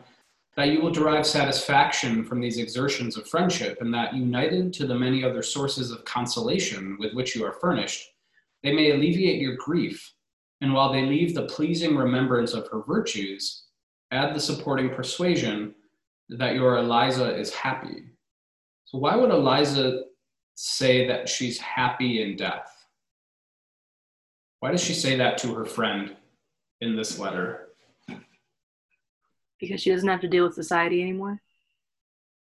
that 0.56 0.68
you 0.68 0.80
will 0.80 0.90
derive 0.90 1.26
satisfaction 1.26 2.24
from 2.24 2.40
these 2.40 2.58
exertions 2.58 3.16
of 3.16 3.28
friendship, 3.28 3.78
and 3.80 3.92
that 3.92 4.14
united 4.14 4.72
to 4.74 4.86
the 4.86 4.94
many 4.94 5.22
other 5.22 5.42
sources 5.42 5.90
of 5.90 6.04
consolation 6.04 6.96
with 6.98 7.12
which 7.12 7.34
you 7.34 7.44
are 7.44 7.52
furnished, 7.52 8.10
they 8.62 8.72
may 8.72 8.90
alleviate 8.90 9.40
your 9.40 9.56
grief, 9.56 10.12
and 10.62 10.72
while 10.72 10.90
they 10.90 11.02
leave 11.02 11.34
the 11.34 11.46
pleasing 11.46 11.94
remembrance 11.94 12.54
of 12.54 12.68
her 12.68 12.82
virtues, 12.82 13.64
add 14.10 14.34
the 14.34 14.40
supporting 14.40 14.88
persuasion 14.88 15.74
that 16.30 16.54
your 16.54 16.78
Eliza 16.78 17.36
is 17.36 17.54
happy. 17.54 18.04
Why 18.96 19.14
would 19.16 19.30
Eliza 19.30 20.04
say 20.54 21.06
that 21.06 21.28
she's 21.28 21.58
happy 21.58 22.22
in 22.22 22.36
death? 22.36 22.72
Why 24.60 24.70
does 24.70 24.82
she 24.82 24.94
say 24.94 25.16
that 25.16 25.38
to 25.38 25.54
her 25.54 25.66
friend 25.66 26.16
in 26.80 26.96
this 26.96 27.18
letter? 27.18 27.68
Because 29.60 29.82
she 29.82 29.90
doesn't 29.90 30.08
have 30.08 30.20
to 30.22 30.28
deal 30.28 30.44
with 30.44 30.54
society 30.54 31.02
anymore. 31.02 31.40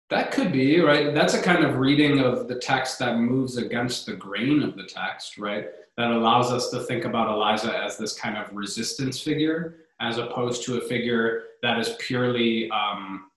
That 0.10 0.32
could 0.32 0.52
be, 0.52 0.80
right? 0.80 1.14
That's 1.14 1.36
a 1.36 1.42
kind 1.42 1.64
of 1.64 1.78
reading 1.78 2.20
of 2.20 2.48
the 2.48 2.56
text 2.56 2.98
that 2.98 3.20
moves 3.20 3.58
against 3.58 4.08
the 4.08 4.16
grain 4.16 4.64
of 4.64 4.76
the 4.76 4.86
text, 4.86 5.38
right? 5.38 5.68
That 5.98 6.10
allows 6.10 6.52
us 6.52 6.72
to 6.72 6.80
think 6.82 7.06
about 7.06 7.30
Eliza 7.30 7.78
as 7.78 7.98
this 7.98 8.14
kind 8.14 8.38
of 8.38 8.52
resistance 8.56 9.22
figure, 9.22 9.86
as 10.02 10.18
opposed 10.18 10.64
to 10.66 10.78
a 10.78 10.82
figure 10.82 11.44
that 11.62 11.78
is 11.78 11.96
purely 12.00 12.72
um, 12.72 13.30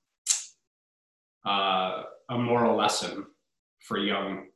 uh, 1.44 2.04
a 2.32 2.38
moral 2.38 2.76
lesson 2.76 3.26
for 3.80 3.98
young 3.98 4.46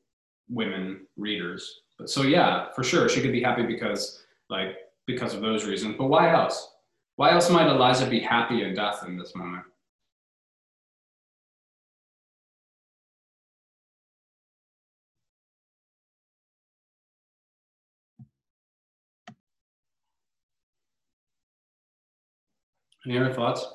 women 0.49 1.07
readers. 1.17 1.83
But 1.99 2.09
so 2.09 2.23
yeah, 2.23 2.73
for 2.75 2.83
sure, 2.83 3.09
she 3.09 3.21
could 3.21 3.33
be 3.33 3.43
happy 3.43 3.65
because 3.65 4.25
like 4.49 4.77
because 5.07 5.35
of 5.35 5.43
those 5.43 5.65
reasons. 5.65 5.97
But 5.99 6.07
why 6.07 6.33
else? 6.33 6.73
Why 7.17 7.33
else 7.33 7.51
might 7.51 7.69
Eliza 7.69 8.07
be 8.07 8.21
happy 8.21 8.63
in 8.63 8.75
death 8.75 9.05
in 9.07 9.17
this 9.17 9.35
moment? 9.35 9.65
Any 23.07 23.19
other 23.19 23.33
thoughts? 23.33 23.67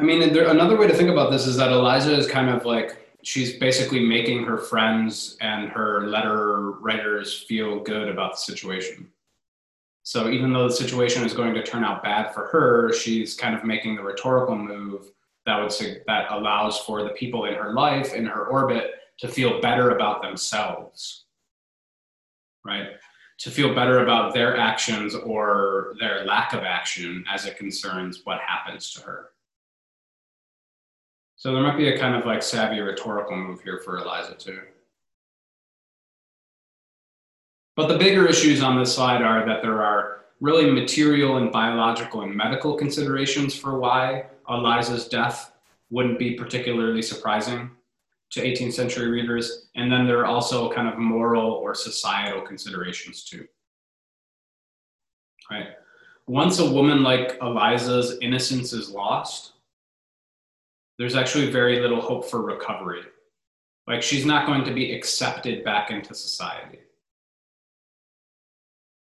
I 0.00 0.02
mean, 0.02 0.32
there, 0.32 0.48
another 0.48 0.78
way 0.78 0.86
to 0.86 0.94
think 0.94 1.10
about 1.10 1.30
this 1.30 1.46
is 1.46 1.58
that 1.58 1.72
Eliza 1.72 2.16
is 2.16 2.26
kind 2.26 2.48
of 2.48 2.64
like 2.64 2.96
she's 3.22 3.58
basically 3.58 4.00
making 4.00 4.44
her 4.44 4.56
friends 4.56 5.36
and 5.42 5.68
her 5.68 6.06
letter 6.06 6.70
writers 6.80 7.42
feel 7.42 7.80
good 7.80 8.08
about 8.08 8.32
the 8.32 8.38
situation. 8.38 9.08
So 10.02 10.30
even 10.30 10.54
though 10.54 10.68
the 10.68 10.74
situation 10.74 11.22
is 11.24 11.34
going 11.34 11.52
to 11.52 11.62
turn 11.62 11.84
out 11.84 12.02
bad 12.02 12.32
for 12.32 12.46
her, 12.46 12.94
she's 12.94 13.34
kind 13.34 13.54
of 13.54 13.62
making 13.62 13.96
the 13.96 14.02
rhetorical 14.02 14.56
move 14.56 15.12
that 15.44 15.60
would 15.60 15.70
say 15.70 15.98
that 16.06 16.30
allows 16.30 16.78
for 16.78 17.02
the 17.02 17.10
people 17.10 17.44
in 17.44 17.54
her 17.54 17.74
life 17.74 18.14
in 18.14 18.24
her 18.24 18.46
orbit 18.46 18.92
to 19.18 19.28
feel 19.28 19.60
better 19.60 19.90
about 19.90 20.22
themselves. 20.22 21.24
Right? 22.64 22.86
To 23.40 23.50
feel 23.50 23.74
better 23.74 24.02
about 24.02 24.32
their 24.32 24.56
actions 24.56 25.14
or 25.14 25.94
their 26.00 26.24
lack 26.24 26.54
of 26.54 26.62
action 26.62 27.22
as 27.30 27.44
it 27.44 27.58
concerns 27.58 28.22
what 28.24 28.40
happens 28.40 28.92
to 28.94 29.02
her. 29.02 29.30
So 31.40 31.54
there 31.54 31.62
might 31.62 31.78
be 31.78 31.88
a 31.88 31.98
kind 31.98 32.14
of 32.14 32.26
like 32.26 32.42
savvy 32.42 32.80
rhetorical 32.80 33.34
move 33.34 33.62
here 33.62 33.78
for 33.78 33.96
Eliza 33.96 34.34
too. 34.34 34.60
But 37.76 37.86
the 37.86 37.96
bigger 37.96 38.26
issues 38.26 38.62
on 38.62 38.78
this 38.78 38.94
slide 38.94 39.22
are 39.22 39.46
that 39.46 39.62
there 39.62 39.82
are 39.82 40.20
really 40.42 40.70
material 40.70 41.38
and 41.38 41.50
biological 41.50 42.20
and 42.20 42.36
medical 42.36 42.74
considerations 42.74 43.54
for 43.54 43.78
why 43.78 44.26
Eliza's 44.50 45.08
death 45.08 45.52
wouldn't 45.88 46.18
be 46.18 46.34
particularly 46.34 47.00
surprising 47.00 47.70
to 48.32 48.42
18th 48.42 48.74
century 48.74 49.08
readers. 49.08 49.68
And 49.76 49.90
then 49.90 50.06
there 50.06 50.18
are 50.18 50.26
also 50.26 50.70
kind 50.70 50.88
of 50.88 50.98
moral 50.98 51.52
or 51.52 51.74
societal 51.74 52.42
considerations 52.42 53.24
too. 53.24 53.46
Right? 55.50 55.68
Once 56.26 56.58
a 56.58 56.70
woman 56.70 57.02
like 57.02 57.38
Eliza's 57.40 58.18
innocence 58.20 58.74
is 58.74 58.90
lost, 58.90 59.52
there's 61.00 61.16
actually 61.16 61.50
very 61.50 61.80
little 61.80 62.02
hope 62.02 62.28
for 62.28 62.42
recovery. 62.42 63.00
Like 63.86 64.02
she's 64.02 64.26
not 64.26 64.46
going 64.46 64.64
to 64.66 64.74
be 64.74 64.92
accepted 64.92 65.64
back 65.64 65.90
into 65.90 66.14
society. 66.14 66.80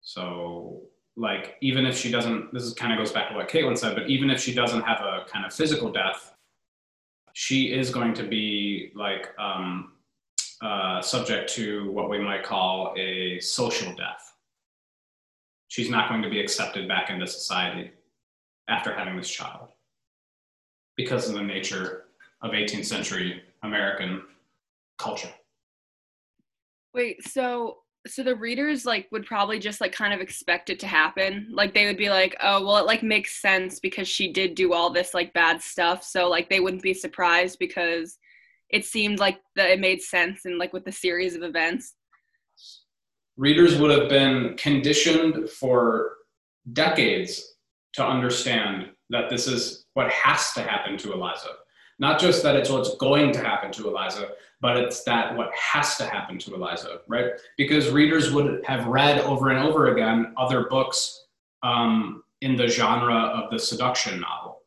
So, 0.02 0.82
like, 1.16 1.56
even 1.62 1.86
if 1.86 1.96
she 1.96 2.10
doesn't, 2.10 2.52
this 2.52 2.64
is 2.64 2.74
kind 2.74 2.92
of 2.92 2.98
goes 2.98 3.12
back 3.12 3.30
to 3.30 3.34
what 3.34 3.48
Caitlin 3.48 3.78
said, 3.78 3.94
but 3.94 4.10
even 4.10 4.28
if 4.28 4.42
she 4.42 4.52
doesn't 4.52 4.82
have 4.82 5.00
a 5.00 5.24
kind 5.26 5.46
of 5.46 5.54
physical 5.54 5.90
death, 5.90 6.34
she 7.32 7.72
is 7.72 7.88
going 7.88 8.12
to 8.12 8.24
be 8.24 8.92
like 8.94 9.28
um, 9.38 9.92
uh, 10.60 11.00
subject 11.00 11.50
to 11.54 11.90
what 11.92 12.10
we 12.10 12.18
might 12.18 12.42
call 12.42 12.94
a 12.98 13.40
social 13.40 13.94
death. 13.94 14.34
She's 15.68 15.88
not 15.88 16.10
going 16.10 16.20
to 16.20 16.28
be 16.28 16.40
accepted 16.40 16.86
back 16.88 17.08
into 17.08 17.26
society 17.26 17.92
after 18.68 18.94
having 18.94 19.16
this 19.16 19.30
child 19.30 19.70
because 21.02 21.28
of 21.28 21.34
the 21.34 21.42
nature 21.42 22.04
of 22.42 22.52
18th 22.52 22.84
century 22.84 23.42
American 23.62 24.22
culture. 24.98 25.32
Wait, 26.94 27.22
so 27.26 27.78
so 28.06 28.22
the 28.22 28.34
readers 28.34 28.86
like 28.86 29.06
would 29.12 29.26
probably 29.26 29.58
just 29.58 29.80
like 29.80 29.92
kind 29.92 30.14
of 30.14 30.20
expect 30.20 30.70
it 30.70 30.80
to 30.80 30.86
happen. 30.86 31.48
Like 31.52 31.74
they 31.74 31.86
would 31.86 31.98
be 31.98 32.08
like, 32.08 32.36
"Oh, 32.42 32.64
well 32.64 32.78
it 32.78 32.86
like 32.86 33.02
makes 33.02 33.40
sense 33.40 33.78
because 33.78 34.08
she 34.08 34.32
did 34.32 34.54
do 34.54 34.72
all 34.72 34.90
this 34.90 35.14
like 35.14 35.32
bad 35.34 35.62
stuff." 35.62 36.02
So 36.02 36.28
like 36.28 36.48
they 36.48 36.60
wouldn't 36.60 36.82
be 36.82 36.94
surprised 36.94 37.58
because 37.58 38.18
it 38.70 38.84
seemed 38.84 39.18
like 39.18 39.40
that 39.56 39.70
it 39.70 39.80
made 39.80 40.00
sense 40.00 40.44
and 40.44 40.58
like 40.58 40.72
with 40.72 40.84
the 40.84 40.92
series 40.92 41.34
of 41.34 41.42
events. 41.42 41.94
Readers 43.36 43.78
would 43.78 43.90
have 43.90 44.08
been 44.08 44.56
conditioned 44.56 45.48
for 45.48 46.12
decades 46.72 47.56
to 47.94 48.04
understand 48.04 48.90
that 49.10 49.28
this 49.28 49.46
is 49.46 49.79
what 49.94 50.10
has 50.10 50.52
to 50.52 50.62
happen 50.62 50.96
to 50.98 51.12
Eliza. 51.12 51.48
Not 51.98 52.18
just 52.18 52.42
that 52.42 52.56
it's 52.56 52.70
what's 52.70 52.96
going 52.96 53.32
to 53.32 53.40
happen 53.40 53.70
to 53.72 53.88
Eliza, 53.88 54.30
but 54.60 54.76
it's 54.76 55.04
that 55.04 55.36
what 55.36 55.50
has 55.54 55.96
to 55.98 56.04
happen 56.04 56.38
to 56.38 56.54
Eliza, 56.54 57.00
right? 57.08 57.32
Because 57.56 57.90
readers 57.90 58.32
would 58.32 58.64
have 58.64 58.86
read 58.86 59.20
over 59.20 59.50
and 59.50 59.58
over 59.58 59.92
again 59.92 60.32
other 60.36 60.66
books 60.68 61.26
um, 61.62 62.22
in 62.40 62.56
the 62.56 62.68
genre 62.68 63.14
of 63.14 63.50
the 63.50 63.58
seduction 63.58 64.20
novel, 64.20 64.62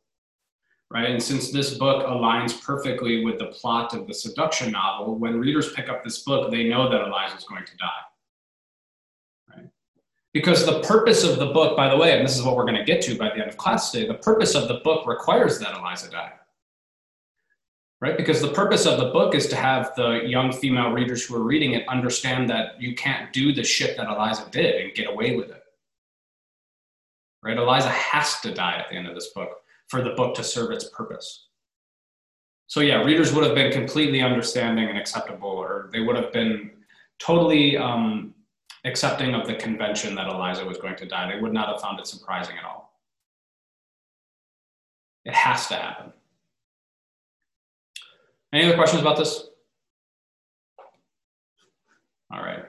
right? 0.91 1.09
And 1.09 1.21
since 1.21 1.51
this 1.51 1.75
book 1.75 2.05
aligns 2.05 2.61
perfectly 2.61 3.25
with 3.25 3.39
the 3.39 3.47
plot 3.47 3.95
of 3.95 4.05
the 4.05 4.13
seduction 4.13 4.71
novel, 4.71 5.15
when 5.15 5.39
readers 5.39 5.73
pick 5.73 5.89
up 5.89 6.03
this 6.03 6.19
book, 6.19 6.51
they 6.51 6.67
know 6.69 6.89
that 6.89 7.01
Eliza 7.01 7.37
is 7.37 7.45
going 7.45 7.65
to 7.65 7.77
die? 7.77 7.89
Because 10.33 10.65
the 10.65 10.81
purpose 10.81 11.23
of 11.23 11.37
the 11.37 11.47
book, 11.47 11.77
by 11.77 11.89
the 11.89 11.97
way, 11.97 12.17
and 12.17 12.25
this 12.25 12.35
is 12.35 12.43
what 12.43 12.55
we're 12.55 12.65
going 12.65 12.77
to 12.77 12.83
get 12.83 13.01
to 13.03 13.15
by 13.15 13.29
the 13.29 13.35
end 13.35 13.49
of 13.49 13.57
class 13.57 13.91
today, 13.91 14.07
the 14.07 14.15
purpose 14.15 14.55
of 14.55 14.67
the 14.67 14.81
book 14.83 15.05
requires 15.05 15.59
that 15.59 15.77
Eliza 15.77 16.09
die 16.09 16.33
right? 18.03 18.17
Because 18.17 18.41
the 18.41 18.51
purpose 18.51 18.85
of 18.85 18.99
the 18.99 19.11
book 19.11 19.33
is 19.33 19.47
to 19.47 19.55
have 19.55 19.95
the 19.95 20.23
young 20.25 20.51
female 20.51 20.91
readers 20.91 21.23
who 21.23 21.37
are 21.37 21.43
reading 21.43 21.71
it 21.71 21.87
understand 21.87 22.49
that 22.49 22.79
you 22.81 22.93
can't 22.95 23.31
do 23.31 23.53
the 23.53 23.63
shit 23.63 23.95
that 23.95 24.09
Eliza 24.09 24.45
did 24.51 24.81
and 24.81 24.93
get 24.93 25.09
away 25.09 25.37
with 25.37 25.51
it. 25.51 25.63
Right? 27.41 27.55
Eliza 27.55 27.87
has 27.87 28.41
to 28.41 28.53
die 28.53 28.75
at 28.75 28.89
the 28.89 28.97
end 28.97 29.07
of 29.07 29.15
this 29.15 29.29
book 29.29 29.61
for 29.87 30.01
the 30.01 30.09
book 30.09 30.35
to 30.35 30.43
serve 30.43 30.71
its 30.71 30.89
purpose. 30.89 31.47
So, 32.67 32.81
yeah, 32.81 33.01
readers 33.03 33.31
would 33.31 33.45
have 33.45 33.55
been 33.55 33.71
completely 33.71 34.21
understanding 34.21 34.89
and 34.89 34.97
acceptable, 34.97 35.47
or 35.47 35.89
they 35.93 36.01
would 36.01 36.17
have 36.17 36.33
been 36.33 36.71
totally 37.19 37.77
um, 37.77 38.33
accepting 38.85 39.33
of 39.33 39.47
the 39.47 39.55
convention 39.55 40.15
that 40.15 40.27
Eliza 40.27 40.65
was 40.65 40.77
going 40.77 40.95
to 40.97 41.05
die. 41.05 41.31
They 41.31 41.39
would 41.39 41.53
not 41.53 41.69
have 41.69 41.81
found 41.81 41.99
it 41.99 42.07
surprising 42.07 42.57
at 42.57 42.65
all. 42.65 42.99
It 45.25 45.33
has 45.33 45.67
to 45.67 45.75
happen. 45.75 46.11
Any 48.51 48.65
other 48.65 48.75
questions 48.75 49.01
about 49.01 49.17
this? 49.17 49.47
All 52.31 52.41
right. 52.41 52.65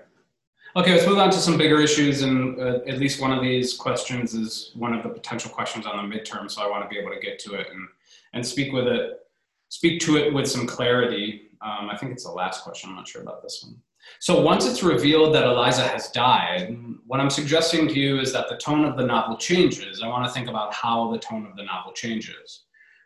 Okay, 0.77 0.93
let's 0.93 1.07
move 1.07 1.19
on 1.19 1.31
to 1.31 1.39
some 1.39 1.57
bigger 1.57 1.81
issues. 1.81 2.23
And 2.23 2.61
uh, 2.61 2.81
at 2.87 2.99
least 2.99 3.21
one 3.21 3.33
of 3.33 3.43
these 3.43 3.75
questions 3.75 4.35
is 4.35 4.73
one 4.75 4.95
of 4.95 5.03
the 5.03 5.09
potential 5.09 5.51
questions 5.51 5.87
on 5.87 6.09
the 6.09 6.17
midterm. 6.17 6.51
So 6.51 6.63
I 6.63 6.71
want 6.71 6.85
to 6.85 6.89
be 6.89 6.99
able 6.99 7.13
to 7.13 7.21
get 7.21 7.39
to 7.41 7.55
it 7.55 7.69
and, 7.71 7.89
and 8.33 8.47
speak 8.47 8.73
with 8.73 8.87
it, 8.87 9.21
speak 9.69 10.01
to 10.03 10.17
it 10.17 10.33
with 10.33 10.49
some 10.49 10.67
clarity. 10.67 11.51
Um, 11.61 11.91
I 11.91 11.97
think 11.97 12.13
it's 12.13 12.25
the 12.25 12.31
last 12.31 12.63
question. 12.63 12.91
I'm 12.91 12.97
not 12.97 13.09
sure 13.09 13.23
about 13.23 13.43
this 13.43 13.65
one. 13.65 13.77
So 14.21 14.41
once 14.41 14.67
it's 14.67 14.83
revealed 14.83 15.35
that 15.35 15.45
Eliza 15.45 15.87
has 15.89 16.09
died, 16.11 16.77
what 17.07 17.21
I'm 17.21 17.31
suggesting 17.31 17.89
to 17.89 17.95
you 17.95 18.21
is 18.21 18.33
that 18.33 18.49
the 18.49 18.57
tone 18.57 18.85
of 18.85 18.97
the 18.97 19.05
novel 19.05 19.37
changes. 19.37 20.03
I 20.03 20.09
want 20.09 20.27
to 20.27 20.33
think 20.33 20.49
about 20.49 20.73
how 20.73 21.11
the 21.13 21.19
tone 21.19 21.47
of 21.47 21.57
the 21.57 21.65
novel 21.65 21.93
changes 21.93 22.65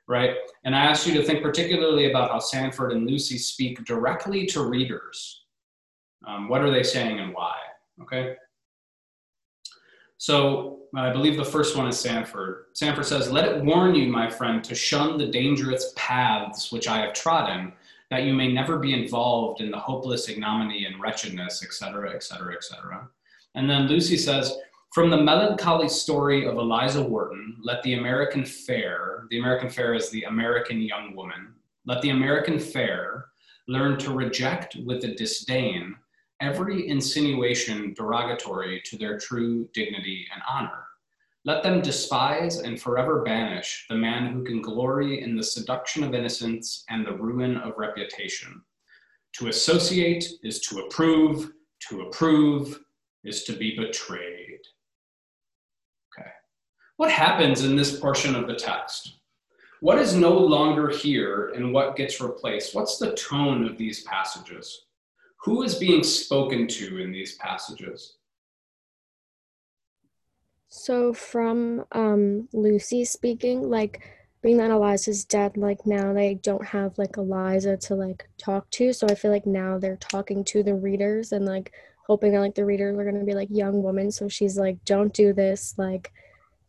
right? 0.08 0.34
And 0.64 0.74
I 0.74 0.86
ask 0.86 1.06
you 1.06 1.14
to 1.14 1.22
think 1.22 1.42
particularly 1.42 2.10
about 2.10 2.30
how 2.30 2.38
Sanford 2.40 2.92
and 2.92 3.06
Lucy 3.06 3.38
speak 3.38 3.84
directly 3.84 4.46
to 4.46 4.64
readers. 4.64 5.44
Um, 6.26 6.48
what 6.48 6.62
are 6.62 6.70
they 6.70 6.82
saying 6.82 7.20
and 7.20 7.32
why? 7.32 7.54
Okay. 8.02 8.34
So 10.16 10.80
I 10.96 11.12
believe 11.12 11.36
the 11.36 11.44
first 11.44 11.76
one 11.76 11.86
is 11.86 12.00
Sanford. 12.00 12.64
Sanford 12.72 13.06
says, 13.06 13.30
Let 13.30 13.48
it 13.48 13.62
warn 13.62 13.94
you, 13.94 14.08
my 14.08 14.28
friend, 14.28 14.64
to 14.64 14.74
shun 14.74 15.18
the 15.18 15.26
dangerous 15.26 15.92
paths 15.94 16.72
which 16.72 16.88
I 16.88 17.00
have 17.00 17.12
trodden, 17.12 17.74
that 18.10 18.24
you 18.24 18.32
may 18.32 18.52
never 18.52 18.78
be 18.78 18.94
involved 18.94 19.60
in 19.60 19.70
the 19.70 19.78
hopeless 19.78 20.28
ignominy 20.28 20.86
and 20.86 21.00
wretchedness, 21.00 21.62
etc., 21.62 22.14
etc., 22.14 22.54
etc. 22.54 23.08
And 23.54 23.68
then 23.68 23.86
Lucy 23.86 24.16
says, 24.16 24.56
from 24.94 25.10
the 25.10 25.22
melancholy 25.22 25.88
story 25.88 26.46
of 26.46 26.56
Eliza 26.56 27.02
Wharton, 27.02 27.56
let 27.62 27.82
the 27.82 27.94
American 27.94 28.44
fair, 28.44 29.26
the 29.30 29.38
American 29.38 29.68
fair 29.68 29.94
is 29.94 30.08
the 30.10 30.24
American 30.24 30.80
young 30.80 31.14
woman, 31.14 31.54
let 31.84 32.00
the 32.00 32.10
American 32.10 32.58
fair 32.58 33.26
learn 33.66 33.98
to 33.98 34.12
reject 34.12 34.76
with 34.86 35.04
a 35.04 35.14
disdain 35.14 35.94
every 36.40 36.88
insinuation 36.88 37.92
derogatory 37.94 38.80
to 38.86 38.96
their 38.96 39.18
true 39.18 39.68
dignity 39.74 40.26
and 40.32 40.42
honor. 40.48 40.87
Let 41.48 41.62
them 41.62 41.80
despise 41.80 42.58
and 42.58 42.78
forever 42.78 43.22
banish 43.22 43.86
the 43.88 43.94
man 43.94 44.34
who 44.34 44.44
can 44.44 44.60
glory 44.60 45.22
in 45.22 45.34
the 45.34 45.42
seduction 45.42 46.04
of 46.04 46.12
innocence 46.12 46.84
and 46.90 47.06
the 47.06 47.14
ruin 47.14 47.56
of 47.56 47.78
reputation. 47.78 48.60
To 49.36 49.48
associate 49.48 50.28
is 50.42 50.60
to 50.68 50.80
approve, 50.80 51.52
to 51.88 52.02
approve 52.02 52.78
is 53.24 53.44
to 53.44 53.54
be 53.54 53.74
betrayed. 53.74 54.60
Okay. 56.12 56.28
What 56.98 57.10
happens 57.10 57.64
in 57.64 57.76
this 57.76 57.98
portion 57.98 58.34
of 58.34 58.46
the 58.46 58.54
text? 58.54 59.14
What 59.80 59.98
is 59.98 60.14
no 60.14 60.36
longer 60.36 60.90
here 60.90 61.52
and 61.56 61.72
what 61.72 61.96
gets 61.96 62.20
replaced? 62.20 62.74
What's 62.74 62.98
the 62.98 63.14
tone 63.14 63.64
of 63.64 63.78
these 63.78 64.02
passages? 64.02 64.82
Who 65.44 65.62
is 65.62 65.76
being 65.76 66.04
spoken 66.04 66.66
to 66.66 66.98
in 66.98 67.10
these 67.10 67.36
passages? 67.36 68.17
So 70.68 71.12
from 71.14 71.84
um, 71.92 72.48
Lucy 72.52 73.04
speaking, 73.04 73.68
like 73.68 74.02
being 74.42 74.58
that 74.58 74.70
Eliza's 74.70 75.24
dead, 75.24 75.56
like 75.56 75.86
now 75.86 76.12
they 76.12 76.34
don't 76.34 76.64
have 76.64 76.98
like 76.98 77.16
Eliza 77.16 77.76
to 77.76 77.94
like 77.94 78.28
talk 78.38 78.70
to. 78.72 78.92
So 78.92 79.06
I 79.08 79.14
feel 79.14 79.30
like 79.30 79.46
now 79.46 79.78
they're 79.78 79.96
talking 79.96 80.44
to 80.44 80.62
the 80.62 80.74
readers 80.74 81.32
and 81.32 81.44
like 81.44 81.72
hoping 82.06 82.32
that 82.32 82.40
like 82.40 82.54
the 82.54 82.64
readers 82.64 82.98
are 82.98 83.04
gonna 83.04 83.24
be 83.24 83.34
like 83.34 83.48
young 83.50 83.82
women. 83.82 84.10
So 84.10 84.28
she's 84.28 84.58
like, 84.58 84.84
don't 84.84 85.12
do 85.12 85.32
this, 85.32 85.74
like 85.78 86.12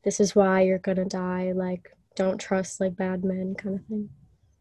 this 0.03 0.19
is 0.19 0.35
why 0.35 0.61
you're 0.61 0.79
gonna 0.79 1.05
die, 1.05 1.51
like 1.53 1.95
don't 2.15 2.39
trust 2.39 2.79
like 2.79 2.95
bad 2.95 3.23
men 3.23 3.55
kind 3.55 3.75
of 3.75 3.85
thing. 3.85 4.09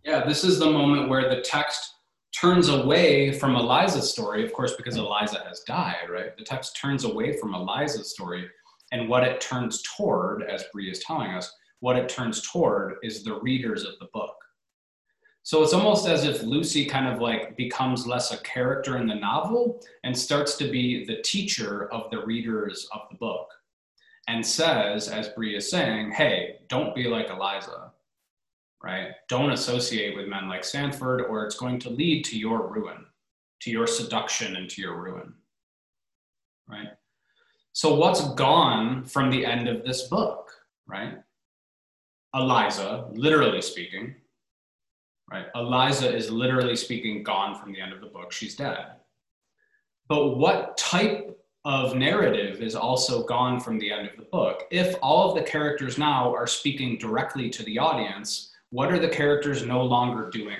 Yeah, 0.04 0.24
this 0.24 0.44
is 0.44 0.58
the 0.58 0.70
moment 0.70 1.08
where 1.08 1.28
the 1.28 1.42
text 1.42 1.94
turns 2.32 2.68
away 2.68 3.32
from 3.32 3.56
Eliza's 3.56 4.10
story, 4.10 4.44
of 4.44 4.52
course, 4.52 4.74
because 4.76 4.96
Eliza 4.96 5.42
has 5.46 5.60
died, 5.60 6.08
right? 6.10 6.36
The 6.36 6.44
text 6.44 6.76
turns 6.80 7.04
away 7.04 7.36
from 7.36 7.54
Eliza's 7.54 8.12
story, 8.12 8.48
and 8.92 9.08
what 9.08 9.24
it 9.24 9.40
turns 9.40 9.82
toward, 9.82 10.42
as 10.42 10.64
Bree 10.72 10.90
is 10.90 11.00
telling 11.00 11.32
us, 11.32 11.54
what 11.80 11.96
it 11.96 12.08
turns 12.08 12.42
toward 12.42 12.96
is 13.02 13.22
the 13.22 13.38
readers 13.40 13.84
of 13.84 13.98
the 14.00 14.08
book. 14.12 14.34
So 15.42 15.62
it's 15.62 15.72
almost 15.72 16.06
as 16.06 16.24
if 16.24 16.42
Lucy 16.42 16.84
kind 16.84 17.06
of 17.06 17.20
like 17.20 17.56
becomes 17.56 18.06
less 18.06 18.32
a 18.32 18.38
character 18.38 18.98
in 18.98 19.06
the 19.06 19.14
novel 19.14 19.82
and 20.04 20.16
starts 20.16 20.56
to 20.56 20.70
be 20.70 21.04
the 21.04 21.22
teacher 21.22 21.90
of 21.92 22.10
the 22.10 22.24
readers 22.24 22.88
of 22.92 23.02
the 23.10 23.16
book 23.16 23.48
and 24.26 24.44
says, 24.44 25.08
as 25.08 25.28
Bree 25.28 25.56
is 25.56 25.70
saying, 25.70 26.10
hey, 26.12 26.56
don't 26.68 26.94
be 26.94 27.04
like 27.04 27.30
Eliza 27.30 27.92
right? 28.82 29.08
Don't 29.28 29.50
associate 29.50 30.16
with 30.16 30.28
men 30.28 30.48
like 30.48 30.64
Sanford, 30.64 31.22
or 31.22 31.44
it's 31.44 31.56
going 31.56 31.78
to 31.80 31.90
lead 31.90 32.24
to 32.26 32.38
your 32.38 32.68
ruin, 32.68 33.06
to 33.60 33.70
your 33.70 33.86
seduction 33.86 34.56
and 34.56 34.68
to 34.70 34.80
your 34.80 35.00
ruin, 35.00 35.34
right? 36.68 36.88
So, 37.78 37.94
what's 37.94 38.34
gone 38.34 39.04
from 39.04 39.30
the 39.30 39.46
end 39.46 39.68
of 39.68 39.84
this 39.84 40.08
book, 40.08 40.50
right? 40.88 41.14
Eliza, 42.34 43.06
literally 43.12 43.62
speaking, 43.62 44.16
right? 45.30 45.46
Eliza 45.54 46.12
is 46.12 46.28
literally 46.28 46.74
speaking 46.74 47.22
gone 47.22 47.54
from 47.54 47.72
the 47.72 47.80
end 47.80 47.92
of 47.92 48.00
the 48.00 48.08
book. 48.08 48.32
She's 48.32 48.56
dead. 48.56 48.96
But 50.08 50.38
what 50.38 50.76
type 50.76 51.38
of 51.64 51.94
narrative 51.94 52.62
is 52.62 52.74
also 52.74 53.22
gone 53.22 53.60
from 53.60 53.78
the 53.78 53.92
end 53.92 54.08
of 54.08 54.16
the 54.16 54.26
book? 54.32 54.64
If 54.72 54.96
all 55.00 55.30
of 55.30 55.36
the 55.36 55.48
characters 55.48 55.98
now 55.98 56.34
are 56.34 56.48
speaking 56.48 56.98
directly 56.98 57.48
to 57.48 57.62
the 57.62 57.78
audience, 57.78 58.52
what 58.70 58.90
are 58.90 58.98
the 58.98 59.08
characters 59.08 59.64
no 59.64 59.84
longer 59.84 60.30
doing? 60.30 60.58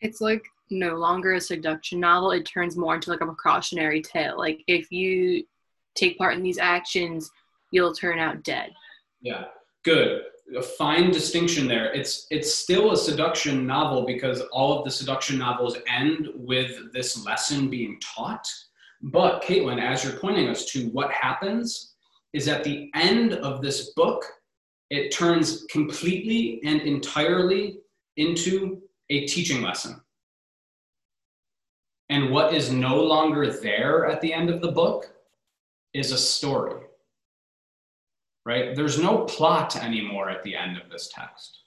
It's 0.00 0.20
like 0.20 0.42
no 0.70 0.96
longer 0.96 1.34
a 1.34 1.40
seduction 1.40 2.00
novel. 2.00 2.32
It 2.32 2.46
turns 2.46 2.76
more 2.76 2.96
into 2.96 3.10
like 3.10 3.20
a 3.20 3.26
precautionary 3.26 4.02
tale. 4.02 4.36
Like 4.36 4.64
if 4.66 4.90
you 4.90 5.44
take 5.94 6.18
part 6.18 6.34
in 6.34 6.42
these 6.42 6.58
actions, 6.58 7.30
you'll 7.70 7.94
turn 7.94 8.18
out 8.18 8.44
dead. 8.44 8.72
Yeah, 9.20 9.44
good. 9.84 10.22
A 10.56 10.62
fine 10.62 11.10
distinction 11.10 11.66
there. 11.66 11.92
It's 11.92 12.26
it's 12.30 12.54
still 12.54 12.92
a 12.92 12.96
seduction 12.96 13.66
novel 13.66 14.04
because 14.04 14.40
all 14.52 14.78
of 14.78 14.84
the 14.84 14.90
seduction 14.90 15.38
novels 15.38 15.76
end 15.86 16.28
with 16.34 16.92
this 16.92 17.24
lesson 17.24 17.70
being 17.70 17.98
taught. 18.00 18.46
But 19.02 19.42
Caitlin, 19.42 19.80
as 19.80 20.04
you're 20.04 20.18
pointing 20.18 20.48
us 20.48 20.66
to, 20.66 20.88
what 20.88 21.10
happens 21.10 21.94
is 22.32 22.48
at 22.48 22.64
the 22.64 22.90
end 22.94 23.34
of 23.34 23.62
this 23.62 23.90
book, 23.90 24.24
it 24.90 25.10
turns 25.10 25.64
completely 25.70 26.60
and 26.64 26.80
entirely 26.82 27.78
into 28.16 28.82
a 29.10 29.26
teaching 29.26 29.62
lesson. 29.62 30.00
And 32.10 32.30
what 32.30 32.52
is 32.52 32.70
no 32.70 33.02
longer 33.02 33.50
there 33.50 34.06
at 34.06 34.20
the 34.20 34.32
end 34.32 34.50
of 34.50 34.60
the 34.60 34.70
book 34.70 35.11
is 35.94 36.12
a 36.12 36.18
story. 36.18 36.82
Right? 38.44 38.74
There's 38.74 38.98
no 38.98 39.24
plot 39.24 39.76
anymore 39.76 40.28
at 40.28 40.42
the 40.42 40.56
end 40.56 40.76
of 40.76 40.90
this 40.90 41.10
text. 41.14 41.60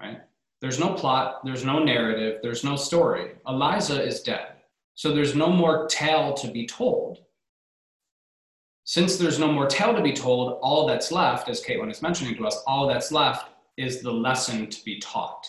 Right? 0.00 0.20
There's 0.60 0.78
no 0.78 0.94
plot, 0.94 1.44
there's 1.44 1.64
no 1.64 1.78
narrative, 1.78 2.40
there's 2.42 2.64
no 2.64 2.76
story. 2.76 3.32
Eliza 3.46 4.02
is 4.02 4.22
dead. 4.22 4.54
So 4.96 5.14
there's 5.14 5.36
no 5.36 5.48
more 5.48 5.86
tale 5.86 6.34
to 6.34 6.48
be 6.48 6.66
told. 6.66 7.18
Since 8.84 9.16
there's 9.16 9.38
no 9.38 9.52
more 9.52 9.66
tale 9.66 9.94
to 9.94 10.02
be 10.02 10.12
told, 10.12 10.58
all 10.62 10.86
that's 10.86 11.12
left, 11.12 11.48
as 11.48 11.62
Caitlin 11.62 11.90
is 11.90 12.02
mentioning 12.02 12.34
to 12.36 12.46
us, 12.46 12.62
all 12.66 12.88
that's 12.88 13.12
left 13.12 13.50
is 13.76 14.00
the 14.00 14.10
lesson 14.10 14.68
to 14.68 14.84
be 14.84 14.98
taught. 14.98 15.46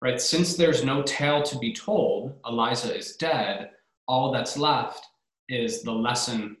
Right? 0.00 0.20
Since 0.20 0.56
there's 0.56 0.84
no 0.84 1.02
tale 1.02 1.42
to 1.42 1.58
be 1.58 1.74
told, 1.74 2.38
Eliza 2.46 2.96
is 2.96 3.16
dead, 3.16 3.70
all 4.08 4.32
that's 4.32 4.56
left 4.56 5.04
is 5.48 5.82
the 5.82 5.92
lesson 5.92 6.56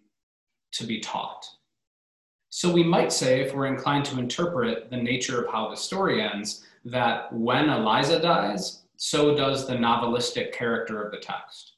to 0.72 0.86
be 0.86 1.00
taught. 1.00 1.46
So 2.48 2.72
we 2.72 2.82
might 2.82 3.12
say, 3.12 3.40
if 3.40 3.54
we're 3.54 3.66
inclined 3.66 4.04
to 4.06 4.18
interpret 4.18 4.90
the 4.90 4.96
nature 4.96 5.42
of 5.42 5.52
how 5.52 5.68
the 5.68 5.76
story 5.76 6.22
ends, 6.22 6.64
that 6.84 7.32
when 7.32 7.70
Eliza 7.70 8.20
dies, 8.20 8.82
so 8.96 9.36
does 9.36 9.66
the 9.66 9.74
novelistic 9.74 10.52
character 10.52 11.02
of 11.02 11.12
the 11.12 11.18
text 11.18 11.74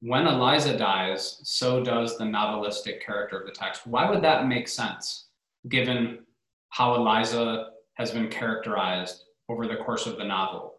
when 0.00 0.26
Eliza 0.26 0.78
dies, 0.78 1.40
so 1.42 1.82
does 1.82 2.16
the 2.16 2.24
novelistic 2.24 3.00
character 3.04 3.40
of 3.40 3.46
the 3.46 3.52
text. 3.52 3.86
Why 3.86 4.08
would 4.08 4.22
that 4.22 4.46
make 4.46 4.68
sense, 4.68 5.26
given 5.68 6.20
how 6.70 6.94
Eliza 6.94 7.70
has 7.94 8.12
been 8.12 8.28
characterized 8.28 9.24
over 9.48 9.66
the 9.66 9.76
course 9.76 10.06
of 10.06 10.16
the 10.16 10.24
novel? 10.24 10.74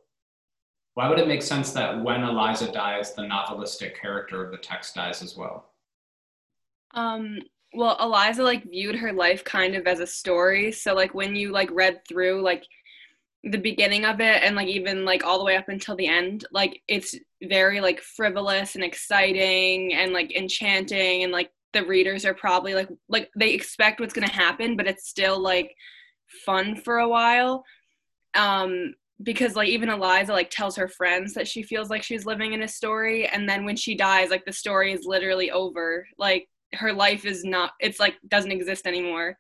Why 0.94 1.10
would 1.10 1.20
it 1.20 1.28
make 1.28 1.42
sense 1.42 1.72
that 1.74 2.02
when 2.02 2.24
Eliza 2.24 2.72
dies, 2.72 3.14
the 3.14 3.24
novelistic 3.24 4.00
character 4.00 4.44
of 4.44 4.52
the 4.52 4.58
text 4.58 4.96
dies 4.96 5.22
as 5.22 5.36
well? 5.36 5.69
Um, 6.94 7.40
well, 7.74 7.98
Eliza 8.00 8.44
like 8.44 8.70
viewed 8.70 8.96
her 8.96 9.14
life 9.14 9.44
kind 9.44 9.76
of 9.76 9.86
as 9.86 10.00
a 10.00 10.08
story. 10.08 10.72
So 10.72 10.94
like 10.94 11.14
when 11.14 11.36
you 11.36 11.52
like 11.52 11.70
read 11.72 12.02
through 12.08 12.42
like 12.42 12.66
the 13.44 13.58
beginning 13.58 14.06
of 14.06 14.20
it 14.20 14.44
and 14.44 14.56
like 14.56 14.68
even 14.68 15.06
like 15.06 15.24
all 15.24 15.40
the 15.40 15.46
way 15.46 15.56
up 15.56 15.70
until 15.70 15.96
the 15.96 16.08
end 16.08 16.46
like 16.52 16.82
it's 16.90 17.16
very 17.42 17.80
like 17.80 18.02
frivolous 18.02 18.76
and 18.76 18.84
exciting 18.84 19.94
and 19.94 20.12
like 20.12 20.36
enchanting 20.36 21.24
and 21.24 21.32
like 21.32 21.50
the 21.72 21.86
readers 21.86 22.26
are 22.26 22.34
probably 22.34 22.74
like 22.74 22.90
like 23.08 23.30
they 23.38 23.52
expect 23.52 24.00
what's 24.00 24.14
going 24.14 24.28
to 24.28 24.34
happen 24.34 24.76
but 24.76 24.88
it's 24.88 25.08
still 25.08 25.40
like 25.40 25.74
fun 26.46 26.76
for 26.76 26.98
a 26.98 27.08
while 27.08 27.64
um 28.36 28.94
because 29.24 29.56
like 29.56 29.70
even 29.70 29.90
Eliza 29.90 30.34
like 30.34 30.50
tells 30.50 30.76
her 30.76 30.90
friends 30.90 31.34
that 31.34 31.48
she 31.48 31.64
feels 31.64 31.90
like 31.90 32.04
she's 32.04 32.26
living 32.26 32.52
in 32.52 32.64
a 32.64 32.68
story 32.68 33.26
and 33.26 33.48
then 33.48 33.64
when 33.64 33.76
she 33.78 33.96
dies 33.96 34.30
like 34.30 34.44
the 34.44 34.52
story 34.52 34.92
is 34.92 35.06
literally 35.06 35.50
over 35.50 36.06
like 36.18 36.50
her 36.74 36.94
life 36.94 37.26
is 37.26 37.44
not 37.44 37.72
it's 37.80 38.00
like 38.00 38.16
doesn't 38.28 38.52
exist 38.52 38.86
anymore. 38.86 39.38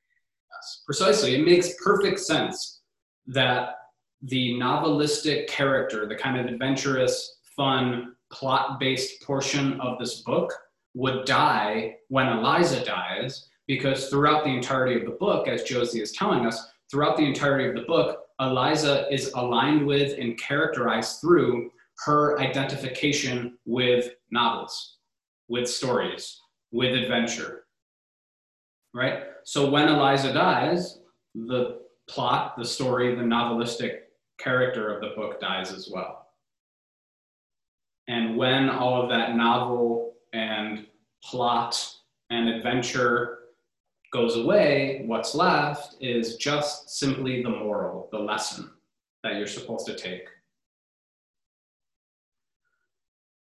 Yes 0.51 0.81
precisely. 0.85 1.35
It 1.35 1.45
makes 1.45 1.75
perfect 1.83 2.19
sense 2.19 2.81
that 3.27 3.75
the 4.23 4.53
novelistic 4.55 5.47
character, 5.47 6.05
the 6.05 6.15
kind 6.15 6.37
of 6.37 6.45
adventurous, 6.47 7.37
fun, 7.55 8.15
plot 8.31 8.79
based 8.79 9.21
portion 9.23 9.79
of 9.79 9.97
this 9.99 10.21
book 10.21 10.53
would 10.93 11.25
die 11.25 11.95
when 12.09 12.27
Eliza 12.27 12.83
dies, 12.83 13.47
because 13.67 14.09
throughout 14.09 14.43
the 14.43 14.49
entirety 14.49 14.99
of 14.99 15.05
the 15.05 15.17
book, 15.17 15.47
as 15.47 15.63
Josie 15.63 16.01
is 16.01 16.11
telling 16.11 16.45
us, 16.45 16.67
throughout 16.89 17.17
the 17.17 17.25
entirety 17.25 17.69
of 17.69 17.75
the 17.75 17.87
book, 17.87 18.23
Eliza 18.39 19.05
is 19.13 19.31
aligned 19.33 19.85
with 19.85 20.17
and 20.17 20.37
characterized 20.37 21.21
through 21.21 21.71
her 22.05 22.39
identification 22.39 23.57
with 23.65 24.11
novels, 24.31 24.97
with 25.47 25.69
stories, 25.69 26.39
with 26.71 26.93
adventure. 26.93 27.65
Right? 28.93 29.23
So 29.43 29.69
when 29.69 29.87
Eliza 29.87 30.33
dies, 30.33 30.99
the 31.35 31.81
plot, 32.09 32.57
the 32.57 32.65
story, 32.65 33.15
the 33.15 33.21
novelistic 33.21 33.99
character 34.39 34.93
of 34.93 35.01
the 35.01 35.15
book 35.15 35.39
dies 35.39 35.71
as 35.71 35.89
well. 35.91 36.27
And 38.07 38.35
when 38.37 38.69
all 38.69 39.01
of 39.01 39.09
that 39.09 39.35
novel 39.35 40.15
and 40.33 40.87
plot 41.23 41.93
and 42.31 42.49
adventure 42.49 43.39
goes 44.11 44.35
away, 44.35 45.03
what's 45.05 45.35
left 45.35 45.95
is 46.01 46.37
just 46.37 46.89
simply 46.89 47.43
the 47.43 47.49
moral, 47.49 48.09
the 48.11 48.17
lesson 48.17 48.71
that 49.23 49.35
you're 49.35 49.47
supposed 49.47 49.85
to 49.85 49.95
take. 49.95 50.27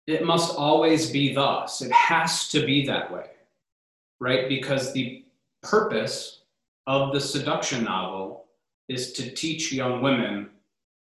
It 0.07 0.25
must 0.25 0.55
always 0.55 1.09
be 1.09 1.33
thus. 1.33 1.81
It 1.81 1.91
has 1.91 2.49
to 2.49 2.65
be 2.65 2.85
that 2.87 3.11
way, 3.11 3.27
right? 4.19 4.49
Because 4.49 4.93
the 4.93 5.23
purpose 5.61 6.41
of 6.87 7.13
the 7.13 7.21
seduction 7.21 7.83
novel 7.83 8.45
is 8.89 9.13
to 9.13 9.31
teach 9.31 9.71
young 9.71 10.01
women 10.01 10.49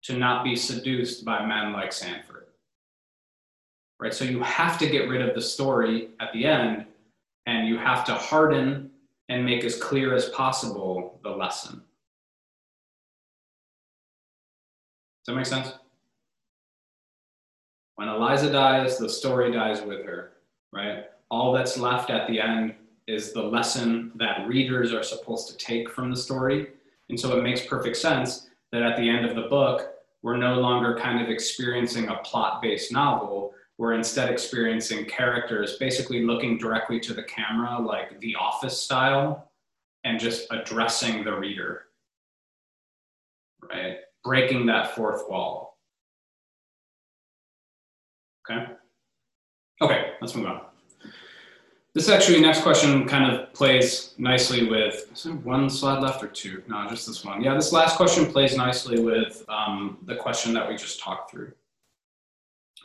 to 0.02 0.16
not 0.16 0.44
be 0.44 0.54
seduced 0.54 1.24
by 1.24 1.44
men 1.44 1.72
like 1.72 1.92
Sanford. 1.92 2.46
Right? 3.98 4.12
So 4.12 4.24
you 4.24 4.42
have 4.42 4.78
to 4.78 4.88
get 4.88 5.08
rid 5.08 5.22
of 5.22 5.34
the 5.34 5.40
story 5.40 6.10
at 6.20 6.32
the 6.32 6.44
end 6.44 6.84
and 7.46 7.66
you 7.66 7.78
have 7.78 8.04
to 8.06 8.14
harden 8.14 8.90
and 9.28 9.44
make 9.44 9.64
as 9.64 9.80
clear 9.80 10.14
as 10.14 10.28
possible 10.30 11.18
the 11.22 11.30
lesson. 11.30 11.82
Does 15.24 15.32
that 15.32 15.34
make 15.36 15.46
sense? 15.46 15.72
When 17.96 18.09
Eliza 18.09 18.50
dies, 18.50 18.98
the 18.98 19.09
story 19.09 19.52
dies 19.52 19.83
with 19.83 20.04
her, 20.04 20.33
right? 20.72 21.04
All 21.30 21.52
that's 21.52 21.78
left 21.78 22.11
at 22.11 22.26
the 22.26 22.40
end 22.40 22.74
is 23.07 23.33
the 23.33 23.42
lesson 23.42 24.12
that 24.16 24.46
readers 24.48 24.92
are 24.92 25.02
supposed 25.02 25.48
to 25.48 25.57
take 25.57 25.90
from 25.90 26.11
the 26.11 26.16
story. 26.16 26.68
And 27.09 27.18
so 27.18 27.38
it 27.38 27.42
makes 27.42 27.66
perfect 27.66 27.96
sense 27.96 28.48
that 28.72 28.83
at 28.83 28.96
the 28.96 29.09
end 29.09 29.24
of 29.24 29.37
the 29.37 29.48
book, 29.48 29.90
we're 30.22 30.37
no 30.37 30.54
longer 30.54 30.98
kind 30.98 31.22
of 31.22 31.28
experiencing 31.28 32.09
a 32.09 32.16
plot 32.16 32.62
based 32.62 32.90
novel. 32.90 33.52
We're 33.76 33.94
instead 33.94 34.30
experiencing 34.30 35.04
characters 35.04 35.76
basically 35.76 36.24
looking 36.24 36.59
directly 36.59 36.98
to 37.00 37.12
the 37.12 37.24
camera, 37.24 37.78
like 37.78 38.20
the 38.20 38.35
office 38.37 38.80
style, 38.80 39.50
and 40.04 40.18
just 40.18 40.46
addressing 40.50 41.24
the 41.24 41.37
reader, 41.37 41.87
right? 43.70 43.98
Breaking 44.22 44.64
that 44.66 44.94
fourth 44.94 45.28
wall. 45.28 45.73
Okay? 48.50 48.66
Okay, 49.80 50.12
let's 50.20 50.35
move 50.35 50.46
on. 50.46 50.61
This 51.94 52.09
actually, 52.09 52.40
next 52.40 52.62
question 52.62 53.07
kind 53.07 53.33
of 53.33 53.52
plays 53.52 54.14
nicely 54.18 54.68
with, 54.68 55.07
one 55.44 55.70
slide 55.70 56.00
left 56.00 56.24
or 56.24 56.26
two? 56.26 56.62
No, 56.66 56.88
just 56.88 57.07
this 57.07 57.24
one. 57.24 57.40
Yeah, 57.40 57.54
this 57.54 57.72
last 57.72 57.96
question 57.96 58.26
plays 58.26 58.57
nicely 58.57 59.00
with 59.00 59.44
um, 59.48 59.98
the 60.02 60.16
question 60.16 60.52
that 60.54 60.68
we 60.68 60.74
just 60.74 60.98
talked 60.98 61.30
through. 61.30 61.52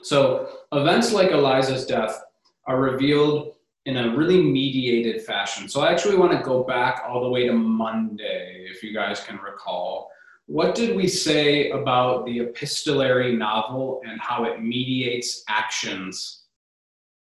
So 0.03 0.49
events 0.71 1.11
like 1.11 1.31
Eliza's 1.31 1.87
death 1.87 2.23
are 2.67 2.79
revealed 2.79 3.55
in 3.85 3.97
a 3.97 4.15
really 4.15 4.41
mediated 4.41 5.23
fashion. 5.23 5.67
So 5.67 5.81
I 5.81 5.91
actually 5.91 6.15
want 6.15 6.31
to 6.33 6.43
go 6.43 6.63
back 6.63 7.03
all 7.07 7.23
the 7.23 7.29
way 7.29 7.47
to 7.47 7.53
Monday, 7.53 8.67
if 8.69 8.83
you 8.83 8.93
guys 8.93 9.21
can 9.21 9.39
recall. 9.39 10.11
What 10.49 10.73
did 10.73 10.95
we 10.95 11.07
say 11.07 11.69
about 11.69 12.25
the 12.25 12.39
epistolary 12.39 13.35
novel 13.35 14.01
and 14.03 14.19
how 14.19 14.45
it 14.45 14.63
mediates 14.63 15.43
actions 15.47 16.45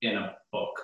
in 0.00 0.16
a 0.16 0.34
book? 0.50 0.74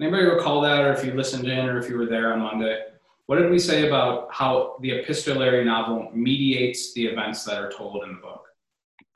Anybody 0.00 0.26
recall 0.26 0.60
that, 0.60 0.82
or 0.82 0.92
if 0.92 1.04
you 1.04 1.12
listened 1.14 1.48
in, 1.48 1.68
or 1.68 1.80
if 1.80 1.90
you 1.90 1.98
were 1.98 2.06
there 2.06 2.32
on 2.32 2.38
Monday? 2.38 2.78
What 3.26 3.40
did 3.40 3.50
we 3.50 3.58
say 3.58 3.88
about 3.88 4.28
how 4.32 4.76
the 4.80 4.92
epistolary 4.92 5.64
novel 5.64 6.08
mediates 6.14 6.94
the 6.94 7.06
events 7.06 7.42
that 7.46 7.58
are 7.58 7.72
told 7.72 8.04
in 8.04 8.10
the 8.10 8.20
book? 8.20 8.44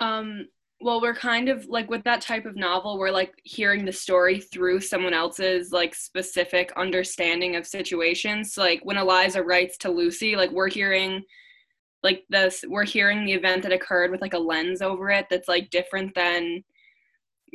Um, 0.01 0.49
well, 0.81 1.01
we're 1.01 1.15
kind 1.15 1.49
of 1.49 1.67
like 1.67 1.89
with 1.89 2.03
that 2.03 2.21
type 2.21 2.47
of 2.47 2.57
novel, 2.57 2.99
we're 2.99 3.13
like 3.13 3.33
hearing 3.45 3.85
the 3.85 3.93
story 3.93 4.41
through 4.41 4.81
someone 4.81 5.15
else's 5.15 5.71
like 5.71 5.95
specific 5.95 6.73
understanding 6.77 7.55
of 7.55 7.65
situations. 7.65 8.55
So, 8.55 8.63
like 8.63 8.81
when 8.83 8.97
Eliza 8.97 9.41
writes 9.41 9.79
to 9.79 9.91
Lucy, 9.93 10.35
like 10.35 10.51
we're 10.51 10.69
hearing 10.69 11.23
like 12.03 12.25
this, 12.31 12.65
we're 12.67 12.85
hearing 12.85 13.25
the 13.25 13.33
event 13.33 13.63
that 13.63 13.73
occurred 13.73 14.11
with 14.11 14.21
like 14.21 14.35
a 14.35 14.39
lens 14.39 14.83
over 14.83 15.11
it 15.11 15.27
that's 15.31 15.49
like 15.49 15.71
different 15.71 16.15
than 16.15 16.65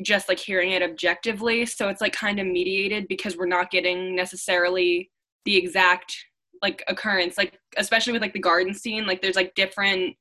just 0.03 0.29
like 0.29 0.39
hearing 0.39 0.71
it 0.71 0.83
objectively. 0.83 1.65
So 1.65 1.89
it's 1.89 2.01
like 2.01 2.13
kind 2.13 2.39
of 2.39 2.45
mediated 2.45 3.07
because 3.07 3.37
we're 3.37 3.47
not 3.47 3.71
getting 3.71 4.15
necessarily 4.15 5.09
the 5.45 5.55
exact 5.55 6.15
like 6.61 6.83
occurrence, 6.87 7.37
like 7.37 7.59
especially 7.77 8.13
with 8.13 8.21
like 8.21 8.33
the 8.33 8.39
garden 8.39 8.73
scene, 8.73 9.05
like 9.05 9.21
there's 9.21 9.35
like 9.35 9.55
different 9.55 10.15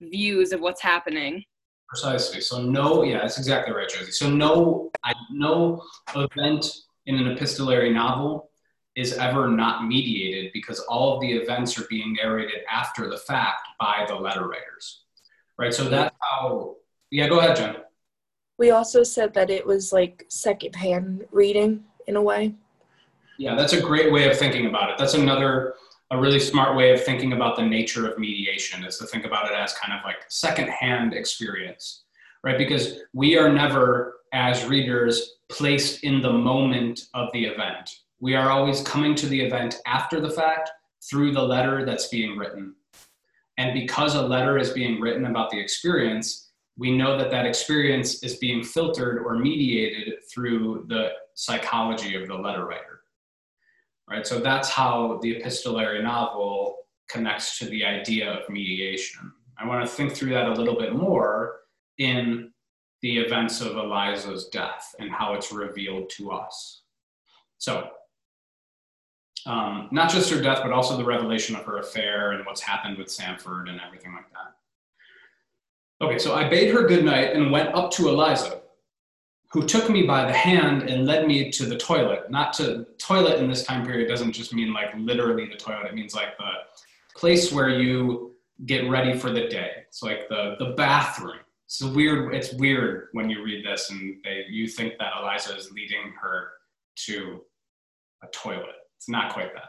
views 0.00 0.52
of 0.52 0.60
what's 0.60 0.82
happening. 0.82 1.44
Precisely. 1.88 2.40
So 2.40 2.62
no, 2.62 3.02
yeah, 3.02 3.20
that's 3.20 3.38
exactly 3.38 3.74
right, 3.74 3.88
Josie. 3.88 4.12
So 4.12 4.30
no, 4.30 4.90
I, 5.04 5.14
no 5.32 5.82
event 6.14 6.66
in 7.06 7.16
an 7.16 7.28
epistolary 7.28 7.92
novel 7.92 8.47
is 8.98 9.14
ever 9.14 9.48
not 9.48 9.86
mediated 9.86 10.50
because 10.52 10.80
all 10.80 11.14
of 11.14 11.20
the 11.20 11.32
events 11.32 11.78
are 11.78 11.86
being 11.88 12.14
narrated 12.14 12.60
after 12.70 13.08
the 13.08 13.16
fact 13.16 13.68
by 13.78 14.04
the 14.08 14.14
letter 14.14 14.48
writers, 14.48 15.04
right? 15.58 15.72
So 15.72 15.84
that's 15.88 16.14
how. 16.20 16.76
Yeah, 17.10 17.28
go 17.28 17.38
ahead, 17.38 17.56
Jen 17.56 17.76
we 18.58 18.72
also 18.72 19.02
said 19.02 19.32
that 19.34 19.50
it 19.50 19.64
was 19.64 19.92
like 19.92 20.26
secondhand 20.28 21.24
reading 21.30 21.84
in 22.06 22.16
a 22.16 22.22
way. 22.22 22.54
Yeah, 23.38 23.54
that's 23.54 23.72
a 23.72 23.80
great 23.80 24.12
way 24.12 24.28
of 24.28 24.36
thinking 24.36 24.66
about 24.66 24.90
it. 24.90 24.98
That's 24.98 25.14
another 25.14 25.74
a 26.10 26.18
really 26.18 26.40
smart 26.40 26.74
way 26.74 26.90
of 26.92 27.04
thinking 27.04 27.34
about 27.34 27.54
the 27.56 27.62
nature 27.62 28.10
of 28.10 28.18
mediation 28.18 28.82
is 28.82 28.96
to 28.98 29.06
think 29.06 29.26
about 29.26 29.50
it 29.50 29.52
as 29.52 29.74
kind 29.74 29.96
of 29.96 30.04
like 30.04 30.16
secondhand 30.28 31.12
experience, 31.12 32.04
right? 32.42 32.56
Because 32.56 33.00
we 33.12 33.36
are 33.36 33.52
never, 33.52 34.14
as 34.32 34.64
readers, 34.64 35.34
placed 35.50 36.04
in 36.04 36.22
the 36.22 36.32
moment 36.32 37.02
of 37.12 37.28
the 37.34 37.44
event. 37.44 37.90
We 38.20 38.34
are 38.34 38.50
always 38.50 38.82
coming 38.82 39.14
to 39.16 39.26
the 39.26 39.40
event 39.40 39.76
after 39.86 40.20
the 40.20 40.30
fact 40.30 40.70
through 41.08 41.32
the 41.32 41.42
letter 41.42 41.84
that's 41.84 42.08
being 42.08 42.36
written. 42.36 42.74
And 43.58 43.72
because 43.72 44.14
a 44.14 44.22
letter 44.22 44.58
is 44.58 44.70
being 44.70 45.00
written 45.00 45.26
about 45.26 45.50
the 45.50 45.58
experience, 45.58 46.50
we 46.76 46.96
know 46.96 47.18
that 47.18 47.30
that 47.30 47.46
experience 47.46 48.22
is 48.22 48.36
being 48.36 48.62
filtered 48.62 49.24
or 49.24 49.36
mediated 49.36 50.14
through 50.32 50.86
the 50.88 51.10
psychology 51.34 52.14
of 52.14 52.28
the 52.28 52.34
letter 52.34 52.64
writer. 52.64 53.00
Right? 54.08 54.26
So 54.26 54.38
that's 54.38 54.68
how 54.68 55.18
the 55.22 55.36
epistolary 55.36 56.02
novel 56.02 56.76
connects 57.08 57.58
to 57.58 57.66
the 57.66 57.84
idea 57.84 58.30
of 58.32 58.48
mediation. 58.48 59.32
I 59.58 59.66
want 59.66 59.84
to 59.84 59.90
think 59.90 60.14
through 60.14 60.30
that 60.30 60.46
a 60.46 60.52
little 60.52 60.78
bit 60.78 60.94
more 60.94 61.56
in 61.98 62.52
the 63.02 63.18
events 63.18 63.60
of 63.60 63.76
Eliza's 63.76 64.48
death 64.48 64.94
and 64.98 65.10
how 65.10 65.34
it's 65.34 65.52
revealed 65.52 66.10
to 66.10 66.30
us. 66.30 66.82
So, 67.58 67.90
um, 69.46 69.88
not 69.92 70.10
just 70.10 70.30
her 70.30 70.40
death, 70.40 70.60
but 70.62 70.72
also 70.72 70.96
the 70.96 71.04
revelation 71.04 71.56
of 71.56 71.64
her 71.64 71.78
affair 71.78 72.32
and 72.32 72.44
what's 72.46 72.60
happened 72.60 72.98
with 72.98 73.10
Sanford 73.10 73.68
and 73.68 73.80
everything 73.80 74.12
like 74.12 74.30
that. 74.30 76.04
Okay, 76.04 76.18
so 76.18 76.34
I 76.34 76.48
bade 76.48 76.72
her 76.72 76.86
good 76.86 77.04
night 77.04 77.34
and 77.34 77.50
went 77.50 77.74
up 77.74 77.90
to 77.92 78.08
Eliza, 78.08 78.60
who 79.50 79.64
took 79.64 79.90
me 79.90 80.02
by 80.02 80.24
the 80.24 80.32
hand 80.32 80.82
and 80.88 81.06
led 81.06 81.26
me 81.26 81.50
to 81.50 81.66
the 81.66 81.76
toilet. 81.76 82.30
Not 82.30 82.52
to 82.54 82.86
toilet 82.98 83.40
in 83.40 83.48
this 83.48 83.64
time 83.64 83.84
period 83.84 84.08
doesn't 84.08 84.32
just 84.32 84.54
mean 84.54 84.72
like 84.72 84.90
literally 84.96 85.46
the 85.46 85.56
toilet. 85.56 85.86
It 85.86 85.94
means 85.94 86.14
like 86.14 86.36
the 86.38 86.50
place 87.16 87.50
where 87.52 87.68
you 87.68 88.36
get 88.66 88.88
ready 88.88 89.16
for 89.16 89.30
the 89.30 89.48
day. 89.48 89.70
It's 89.88 90.02
like 90.02 90.28
the 90.28 90.56
the 90.58 90.72
bathroom. 90.76 91.40
It's 91.66 91.82
weird. 91.82 92.34
It's 92.34 92.52
weird 92.54 93.08
when 93.12 93.28
you 93.28 93.42
read 93.42 93.64
this 93.64 93.90
and 93.90 94.16
they 94.24 94.44
you 94.48 94.68
think 94.68 94.94
that 94.98 95.12
Eliza 95.20 95.56
is 95.56 95.70
leading 95.72 96.12
her 96.20 96.50
to 97.06 97.42
a 98.22 98.26
toilet. 98.28 98.77
It's 98.98 99.08
not 99.08 99.32
quite 99.32 99.54
that. 99.54 99.68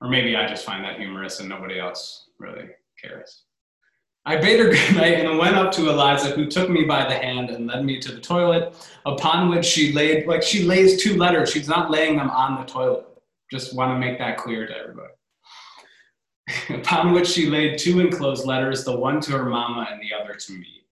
Or 0.00 0.08
maybe 0.08 0.34
I 0.34 0.48
just 0.48 0.64
find 0.64 0.82
that 0.84 0.98
humorous 0.98 1.40
and 1.40 1.48
nobody 1.48 1.78
else 1.78 2.30
really 2.38 2.70
cares. 3.00 3.44
I 4.24 4.36
bade 4.36 4.60
her 4.60 4.70
good 4.70 4.96
night 4.96 5.20
and 5.20 5.38
went 5.38 5.56
up 5.56 5.72
to 5.72 5.90
Eliza, 5.90 6.30
who 6.30 6.46
took 6.46 6.70
me 6.70 6.84
by 6.84 7.06
the 7.06 7.14
hand 7.14 7.50
and 7.50 7.66
led 7.66 7.84
me 7.84 8.00
to 8.00 8.12
the 8.12 8.20
toilet, 8.20 8.74
upon 9.04 9.50
which 9.50 9.64
she 9.64 9.92
laid, 9.92 10.26
like 10.26 10.42
she 10.42 10.64
lays 10.64 11.02
two 11.02 11.16
letters. 11.16 11.50
She's 11.50 11.68
not 11.68 11.90
laying 11.90 12.16
them 12.16 12.30
on 12.30 12.58
the 12.58 12.66
toilet. 12.66 13.06
Just 13.50 13.76
want 13.76 13.94
to 13.94 13.98
make 13.98 14.18
that 14.18 14.38
clear 14.38 14.66
to 14.66 14.74
everybody. 14.74 15.12
upon 16.70 17.12
which 17.12 17.28
she 17.28 17.50
laid 17.50 17.78
two 17.78 18.00
enclosed 18.00 18.46
letters, 18.46 18.84
the 18.84 18.96
one 18.96 19.20
to 19.20 19.32
her 19.32 19.44
mama 19.44 19.86
and 19.90 20.00
the 20.00 20.14
other 20.14 20.34
to 20.34 20.52
me. 20.52 20.84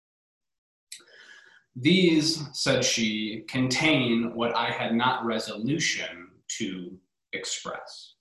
These, 1.76 2.44
said 2.52 2.84
she, 2.84 3.44
contain 3.48 4.34
what 4.34 4.54
I 4.54 4.70
had 4.70 4.94
not 4.94 5.24
resolution 5.24 6.29
to 6.58 6.98
express. 7.32 8.14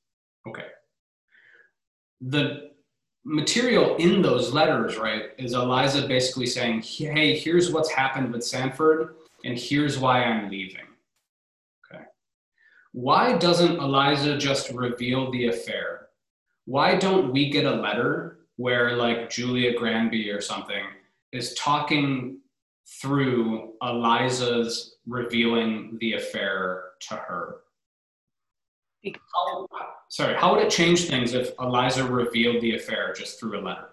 Okay. 0.47 0.67
The 2.21 2.71
material 3.25 3.95
in 3.97 4.21
those 4.21 4.53
letters, 4.53 4.97
right, 4.97 5.31
is 5.37 5.53
Eliza 5.53 6.07
basically 6.07 6.45
saying, 6.45 6.81
hey, 6.81 7.37
here's 7.37 7.71
what's 7.71 7.91
happened 7.91 8.31
with 8.31 8.43
Sanford, 8.43 9.15
and 9.45 9.57
here's 9.57 9.97
why 9.99 10.23
I'm 10.23 10.49
leaving. 10.49 10.85
Okay. 11.91 12.03
Why 12.91 13.37
doesn't 13.37 13.77
Eliza 13.77 14.37
just 14.37 14.71
reveal 14.71 15.31
the 15.31 15.47
affair? 15.47 16.07
Why 16.65 16.95
don't 16.95 17.31
we 17.31 17.49
get 17.49 17.65
a 17.65 17.75
letter 17.75 18.39
where, 18.57 18.95
like, 18.95 19.29
Julia 19.29 19.77
Granby 19.77 20.29
or 20.29 20.41
something 20.41 20.83
is 21.31 21.53
talking 21.55 22.39
through 23.01 23.73
Eliza's 23.81 24.95
revealing 25.07 25.97
the 26.01 26.13
affair 26.13 26.83
to 27.07 27.15
her? 27.15 27.61
How, 29.05 29.67
sorry, 30.09 30.35
how 30.35 30.53
would 30.53 30.63
it 30.63 30.69
change 30.69 31.07
things 31.07 31.33
if 31.33 31.51
Eliza 31.59 32.03
revealed 32.03 32.61
the 32.61 32.75
affair 32.75 33.13
just 33.13 33.39
through 33.39 33.59
a 33.59 33.61
letter? 33.61 33.89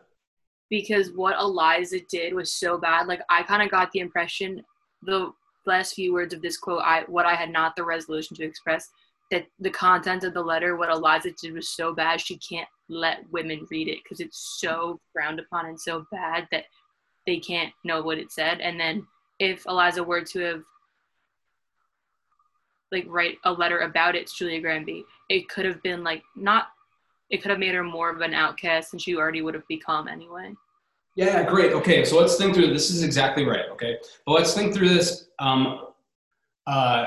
Because 0.69 1.13
what 1.13 1.39
Eliza 1.39 2.01
did 2.11 2.35
was 2.35 2.53
so 2.53 2.77
bad. 2.77 3.07
Like 3.07 3.21
I 3.31 3.43
kind 3.45 3.63
of 3.63 3.71
got 3.71 3.93
the 3.93 4.01
impression 4.01 4.63
the 5.03 5.31
last 5.65 5.95
few 5.95 6.13
words 6.13 6.35
of 6.35 6.43
this 6.43 6.57
quote, 6.57 6.83
I 6.85 7.05
what 7.07 7.27
I 7.27 7.35
had 7.35 7.51
not 7.51 7.77
the 7.77 7.85
resolution 7.85 8.37
to 8.37 8.45
express 8.45 8.89
that 9.31 9.47
the 9.59 9.71
content 9.71 10.25
of 10.25 10.35
the 10.35 10.43
letter, 10.43 10.77
what 10.77 10.91
Eliza 10.91 11.31
did 11.41 11.53
was 11.53 11.71
so 11.71 11.93
bad 11.93 12.21
she 12.21 12.39
can't 12.39 12.69
let 12.89 13.29
women 13.33 13.67
read 13.71 13.89
it 13.89 13.99
because 14.03 14.21
it's 14.21 14.59
so 14.61 15.01
frowned 15.13 15.41
upon 15.41 15.67
and 15.67 15.81
so 15.81 16.07
bad 16.13 16.47
that 16.53 16.65
they 17.27 17.39
can't 17.39 17.73
know 17.85 18.03
what 18.03 18.19
it 18.19 18.31
said. 18.31 18.61
And 18.61 18.79
then 18.79 19.07
if 19.41 19.67
Eliza 19.67 20.03
were 20.03 20.23
to 20.23 20.41
have 20.41 20.63
like 22.93 23.05
write 23.09 23.39
a 23.45 23.53
letter 23.53 23.81
about 23.81 24.15
it 24.15 24.27
to 24.29 24.35
Julia 24.37 24.61
Granby, 24.61 25.05
it 25.29 25.49
could 25.49 25.65
have 25.65 25.83
been 25.83 26.05
like 26.05 26.23
not 26.37 26.69
it 27.31 27.43
could 27.43 27.51
have 27.51 27.59
made 27.59 27.75
her 27.75 27.83
more 27.83 28.11
of 28.11 28.21
an 28.21 28.35
outcast 28.35 28.93
than 28.93 29.01
she 29.01 29.17
already 29.17 29.43
would 29.43 29.55
have 29.55 29.67
become 29.69 30.07
anyway. 30.07 30.53
Yeah, 31.17 31.43
great. 31.45 31.73
Okay, 31.73 32.05
so 32.05 32.21
let's 32.21 32.37
think 32.37 32.55
through 32.55 32.73
this. 32.73 32.91
is 32.91 33.03
exactly 33.03 33.45
right. 33.45 33.65
Okay, 33.73 33.97
but 34.27 34.33
let's 34.33 34.55
think 34.55 34.75
through 34.75 34.91
this. 34.91 35.29
Um, 35.39 35.87
uh, 36.67 37.07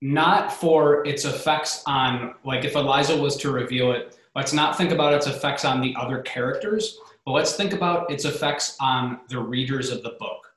not 0.00 0.52
for 0.52 1.06
its 1.06 1.24
effects 1.24 1.82
on, 1.86 2.34
like, 2.44 2.64
if 2.64 2.74
Eliza 2.74 3.16
was 3.16 3.36
to 3.38 3.50
reveal 3.50 3.92
it, 3.92 4.18
let's 4.34 4.52
not 4.52 4.76
think 4.76 4.90
about 4.90 5.14
its 5.14 5.26
effects 5.26 5.64
on 5.64 5.80
the 5.80 5.94
other 5.98 6.20
characters, 6.22 6.98
but 7.24 7.32
let's 7.32 7.56
think 7.56 7.72
about 7.72 8.10
its 8.10 8.24
effects 8.26 8.76
on 8.80 9.20
the 9.28 9.38
readers 9.38 9.90
of 9.90 10.02
the 10.02 10.16
book. 10.18 10.52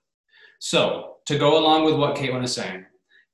So, 0.59 1.17
to 1.27 1.37
go 1.37 1.57
along 1.57 1.85
with 1.85 1.95
what 1.95 2.15
Caitlin 2.15 2.43
is 2.43 2.53
saying, 2.53 2.85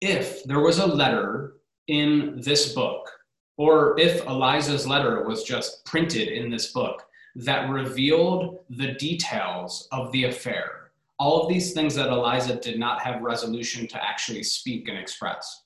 if 0.03 0.43
there 0.43 0.59
was 0.59 0.79
a 0.79 0.85
letter 0.85 1.53
in 1.87 2.41
this 2.43 2.73
book, 2.73 3.09
or 3.55 3.97
if 3.97 4.25
Eliza's 4.27 4.85
letter 4.85 5.23
was 5.23 5.43
just 5.43 5.85
printed 5.85 6.27
in 6.27 6.49
this 6.49 6.73
book 6.73 7.03
that 7.35 7.69
revealed 7.69 8.59
the 8.69 8.93
details 8.93 9.87
of 9.93 10.11
the 10.11 10.25
affair, 10.25 10.91
all 11.19 11.41
of 11.41 11.49
these 11.49 11.71
things 11.71 11.95
that 11.95 12.09
Eliza 12.09 12.55
did 12.57 12.77
not 12.77 13.01
have 13.01 13.21
resolution 13.21 13.87
to 13.87 14.03
actually 14.03 14.43
speak 14.43 14.89
and 14.89 14.97
express, 14.97 15.63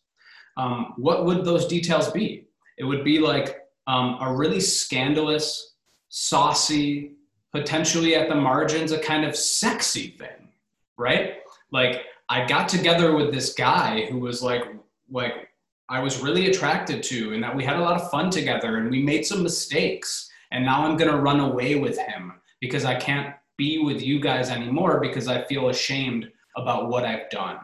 um, 0.56 0.94
what 0.98 1.26
would 1.26 1.44
those 1.44 1.66
details 1.66 2.12
be? 2.12 2.46
It 2.78 2.84
would 2.84 3.04
be 3.04 3.18
like 3.18 3.62
um, 3.88 4.18
a 4.22 4.32
really 4.32 4.60
scandalous, 4.60 5.74
saucy, 6.10 7.14
potentially 7.52 8.14
at 8.16 8.30
the 8.30 8.36
margins, 8.36 8.92
a 8.92 9.00
kind 9.00 9.26
of 9.26 9.36
sexy 9.36 10.10
thing, 10.10 10.50
right? 10.96 11.38
Like 11.72 12.04
I 12.30 12.46
got 12.46 12.68
together 12.68 13.16
with 13.16 13.34
this 13.34 13.54
guy 13.54 14.06
who 14.08 14.20
was 14.20 14.42
like, 14.42 14.64
like 15.10 15.50
I 15.90 16.02
was 16.02 16.22
really 16.22 16.50
attracted 16.50 17.02
to, 17.04 17.34
and 17.34 17.42
that 17.44 17.56
we 17.56 17.64
had 17.64 17.78
a 17.78 17.82
lot 17.82 18.00
of 18.00 18.12
fun 18.12 18.30
together, 18.30 18.78
and 18.78 18.92
we 18.92 19.02
made 19.02 19.26
some 19.26 19.42
mistakes, 19.44 20.30
and 20.52 20.66
now 20.66 20.86
I'm 20.86 20.98
gonna 20.98 21.18
run 21.18 21.40
away 21.40 21.76
with 21.76 21.98
him 21.98 22.34
because 22.60 22.84
I 22.84 22.96
can't 22.96 23.34
be 23.58 23.80
with 23.80 24.02
you 24.02 24.20
guys 24.20 24.50
anymore 24.50 25.00
because 25.00 25.28
I 25.28 25.44
feel 25.46 25.70
ashamed 25.70 26.30
about 26.56 26.90
what 26.90 27.06
I've 27.06 27.30
done. 27.30 27.58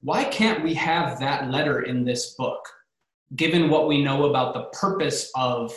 Why 0.00 0.24
can't 0.24 0.62
we 0.62 0.74
have 0.74 1.18
that 1.18 1.50
letter 1.50 1.82
in 1.82 2.04
this 2.04 2.34
book, 2.34 2.68
given 3.36 3.68
what 3.70 3.88
we 3.88 4.02
know 4.02 4.26
about 4.26 4.54
the 4.54 4.64
purpose 4.78 5.30
of 5.34 5.74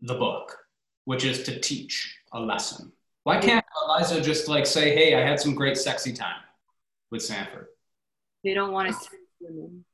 the 0.00 0.14
book, 0.14 0.56
which 1.04 1.24
is 1.24 1.42
to 1.44 1.60
teach 1.60 2.18
a 2.32 2.40
lesson? 2.40 2.92
Why 3.24 3.38
can't 3.38 3.64
Eliza 3.84 4.20
just 4.20 4.48
like 4.48 4.66
say, 4.66 4.94
hey, 4.94 5.14
I 5.14 5.20
had 5.20 5.38
some 5.38 5.54
great 5.54 5.76
sexy 5.76 6.12
time? 6.12 6.40
With 7.10 7.22
Sanford. 7.22 7.66
They 8.44 8.54
don't 8.54 8.72
want 8.72 8.88
to 8.88 8.94
oh. 8.94 8.98
tempt 8.98 9.24
women. 9.40 9.84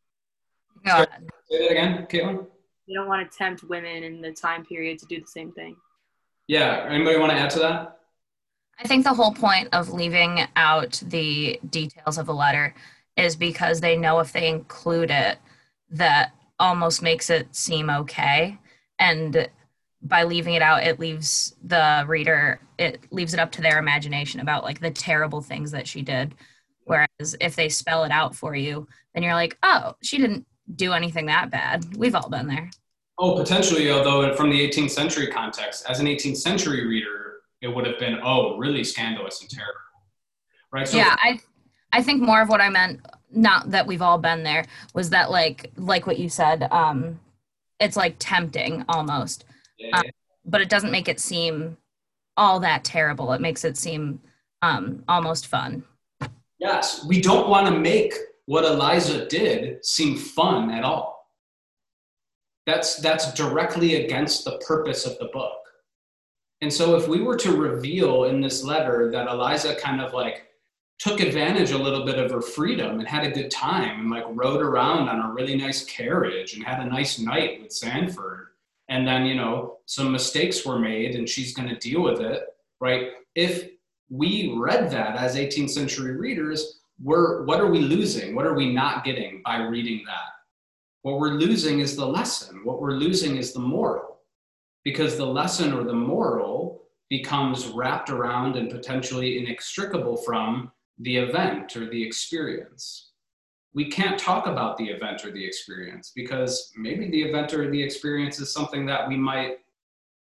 Say 1.50 1.59
that 1.59 1.70
again, 1.70 2.07
Caitlin. 2.11 2.46
They 2.87 2.94
don't 2.94 3.09
want 3.09 3.31
to 3.31 3.37
tempt 3.37 3.64
women 3.64 4.03
in 4.03 4.20
the 4.20 4.33
time 4.33 4.64
period 4.64 4.98
to 4.98 5.07
do 5.07 5.20
the 5.20 5.27
same 5.27 5.53
thing. 5.53 5.77
Yeah. 6.46 6.87
Anybody 6.88 7.18
want 7.18 7.33
to 7.33 7.38
add 7.38 7.50
to 7.50 7.59
that? 7.61 7.98
I 8.79 8.87
think 8.87 9.05
the 9.05 9.14
whole 9.14 9.33
point 9.33 9.68
of 9.72 9.92
leaving 9.92 10.40
out 10.57 11.00
the 11.07 11.61
details 11.70 12.18
of 12.18 12.27
the 12.27 12.35
letter 12.35 12.74
is 13.16 13.37
because 13.37 13.81
they 13.81 13.96
know 13.96 14.18
if 14.18 14.33
they 14.33 14.48
include 14.48 15.11
it, 15.11 15.38
that 15.90 16.33
almost 16.59 17.03
makes 17.03 17.31
it 17.31 17.55
seem 17.55 17.88
okay. 17.88 18.59
And 18.98 19.48
by 20.03 20.24
leaving 20.24 20.55
it 20.55 20.62
out, 20.62 20.83
it 20.83 21.00
leaves 21.00 21.55
the 21.62 22.05
reader, 22.07 22.61
it 22.79 23.00
leaves 23.11 23.33
it 23.33 23.40
up 23.40 23.53
to 23.53 23.62
their 23.62 23.79
imagination 23.79 24.40
about 24.40 24.64
like 24.64 24.81
the 24.81 24.90
terrible 24.90 25.40
things 25.40 25.70
that 25.70 25.88
she 25.88 26.03
did. 26.03 26.35
Whereas 26.84 27.36
if 27.40 27.56
they 27.56 27.68
spell 27.68 28.04
it 28.04 28.10
out 28.10 28.34
for 28.34 28.54
you, 28.54 28.86
then 29.14 29.22
you're 29.22 29.34
like, 29.34 29.56
oh, 29.62 29.94
she 30.02 30.18
didn't 30.18 30.46
do 30.76 30.92
anything 30.92 31.26
that 31.26 31.50
bad. 31.50 31.96
We've 31.96 32.14
all 32.14 32.28
been 32.28 32.46
there. 32.46 32.70
Oh, 33.18 33.36
potentially, 33.36 33.90
although 33.90 34.34
from 34.34 34.50
the 34.50 34.68
18th 34.68 34.90
century 34.90 35.28
context, 35.28 35.84
as 35.88 36.00
an 36.00 36.06
18th 36.06 36.36
century 36.36 36.86
reader, 36.86 37.36
it 37.62 37.68
would 37.68 37.86
have 37.86 37.98
been, 37.98 38.18
oh, 38.22 38.56
really 38.58 38.84
scandalous 38.84 39.40
and 39.40 39.48
terrible. 39.48 39.80
Right? 40.72 40.88
So 40.88 40.96
yeah, 40.96 41.14
I 41.22 41.38
I 41.92 42.02
think 42.02 42.20
more 42.20 42.42
of 42.42 42.48
what 42.48 42.60
I 42.60 42.68
meant, 42.68 43.06
not 43.30 43.70
that 43.70 43.86
we've 43.86 44.02
all 44.02 44.18
been 44.18 44.42
there, 44.42 44.64
was 44.94 45.10
that 45.10 45.30
like 45.30 45.70
like 45.76 46.08
what 46.08 46.18
you 46.18 46.28
said, 46.28 46.66
um, 46.72 47.20
it's 47.78 47.96
like 47.96 48.16
tempting 48.18 48.84
almost. 48.88 49.44
Yeah, 49.78 49.98
um, 49.98 50.04
but 50.44 50.60
it 50.60 50.68
doesn't 50.68 50.90
make 50.90 51.08
it 51.08 51.20
seem 51.20 51.76
all 52.36 52.58
that 52.60 52.82
terrible. 52.82 53.32
It 53.32 53.40
makes 53.40 53.64
it 53.64 53.76
seem 53.76 54.20
um, 54.60 55.04
almost 55.06 55.46
fun. 55.46 55.84
Yes, 56.58 57.04
we 57.04 57.20
don't 57.20 57.48
want 57.48 57.66
to 57.66 57.78
make 57.78 58.14
what 58.46 58.64
Eliza 58.64 59.26
did 59.26 59.84
seem 59.84 60.16
fun 60.16 60.70
at 60.70 60.84
all. 60.84 61.30
That's, 62.66 62.96
that's 62.96 63.32
directly 63.34 64.04
against 64.04 64.44
the 64.44 64.58
purpose 64.66 65.06
of 65.06 65.18
the 65.18 65.26
book. 65.26 65.58
And 66.60 66.72
so 66.72 66.96
if 66.96 67.08
we 67.08 67.20
were 67.20 67.36
to 67.36 67.56
reveal 67.56 68.24
in 68.24 68.40
this 68.40 68.64
letter 68.64 69.10
that 69.10 69.28
Eliza 69.28 69.74
kind 69.74 70.00
of 70.00 70.14
like 70.14 70.46
took 70.98 71.20
advantage 71.20 71.72
a 71.72 71.78
little 71.78 72.06
bit 72.06 72.18
of 72.18 72.30
her 72.30 72.40
freedom 72.40 73.00
and 73.00 73.08
had 73.08 73.26
a 73.26 73.30
good 73.30 73.50
time 73.50 74.00
and 74.00 74.10
like 74.10 74.24
rode 74.28 74.62
around 74.62 75.08
on 75.08 75.30
a 75.30 75.34
really 75.34 75.56
nice 75.56 75.84
carriage 75.84 76.54
and 76.54 76.64
had 76.64 76.80
a 76.80 76.88
nice 76.88 77.18
night 77.18 77.60
with 77.60 77.72
Sanford, 77.72 78.48
and 78.88 79.06
then, 79.06 79.26
you 79.26 79.34
know, 79.34 79.78
some 79.86 80.12
mistakes 80.12 80.64
were 80.64 80.78
made 80.78 81.16
and 81.16 81.28
she's 81.28 81.54
going 81.54 81.68
to 81.68 81.76
deal 81.76 82.02
with 82.02 82.20
it, 82.20 82.44
right? 82.80 83.08
If 83.34 83.70
we 84.10 84.54
read 84.56 84.90
that 84.90 85.16
as 85.16 85.36
18th 85.36 85.70
century 85.70 86.16
readers, 86.16 86.80
we're, 87.02 87.44
what 87.44 87.60
are 87.60 87.70
we 87.70 87.80
losing? 87.80 88.34
What 88.34 88.46
are 88.46 88.54
we 88.54 88.72
not 88.72 89.04
getting 89.04 89.42
by 89.44 89.58
reading 89.58 90.04
that? 90.06 90.30
What 91.02 91.18
we're 91.18 91.34
losing 91.34 91.80
is 91.80 91.96
the 91.96 92.06
lesson. 92.06 92.60
What 92.64 92.80
we're 92.80 92.92
losing 92.92 93.36
is 93.36 93.52
the 93.52 93.60
moral. 93.60 94.20
Because 94.84 95.16
the 95.16 95.26
lesson 95.26 95.72
or 95.72 95.84
the 95.84 95.92
moral 95.92 96.82
becomes 97.10 97.68
wrapped 97.68 98.10
around 98.10 98.56
and 98.56 98.70
potentially 98.70 99.38
inextricable 99.38 100.16
from 100.16 100.72
the 100.98 101.16
event 101.16 101.76
or 101.76 101.90
the 101.90 102.02
experience. 102.02 103.10
We 103.74 103.90
can't 103.90 104.18
talk 104.18 104.46
about 104.46 104.76
the 104.78 104.86
event 104.86 105.24
or 105.24 105.30
the 105.30 105.44
experience 105.44 106.12
because 106.14 106.72
maybe 106.76 107.10
the 107.10 107.22
event 107.22 107.52
or 107.52 107.70
the 107.70 107.82
experience 107.82 108.40
is 108.40 108.52
something 108.52 108.86
that 108.86 109.08
we 109.08 109.16
might 109.16 109.58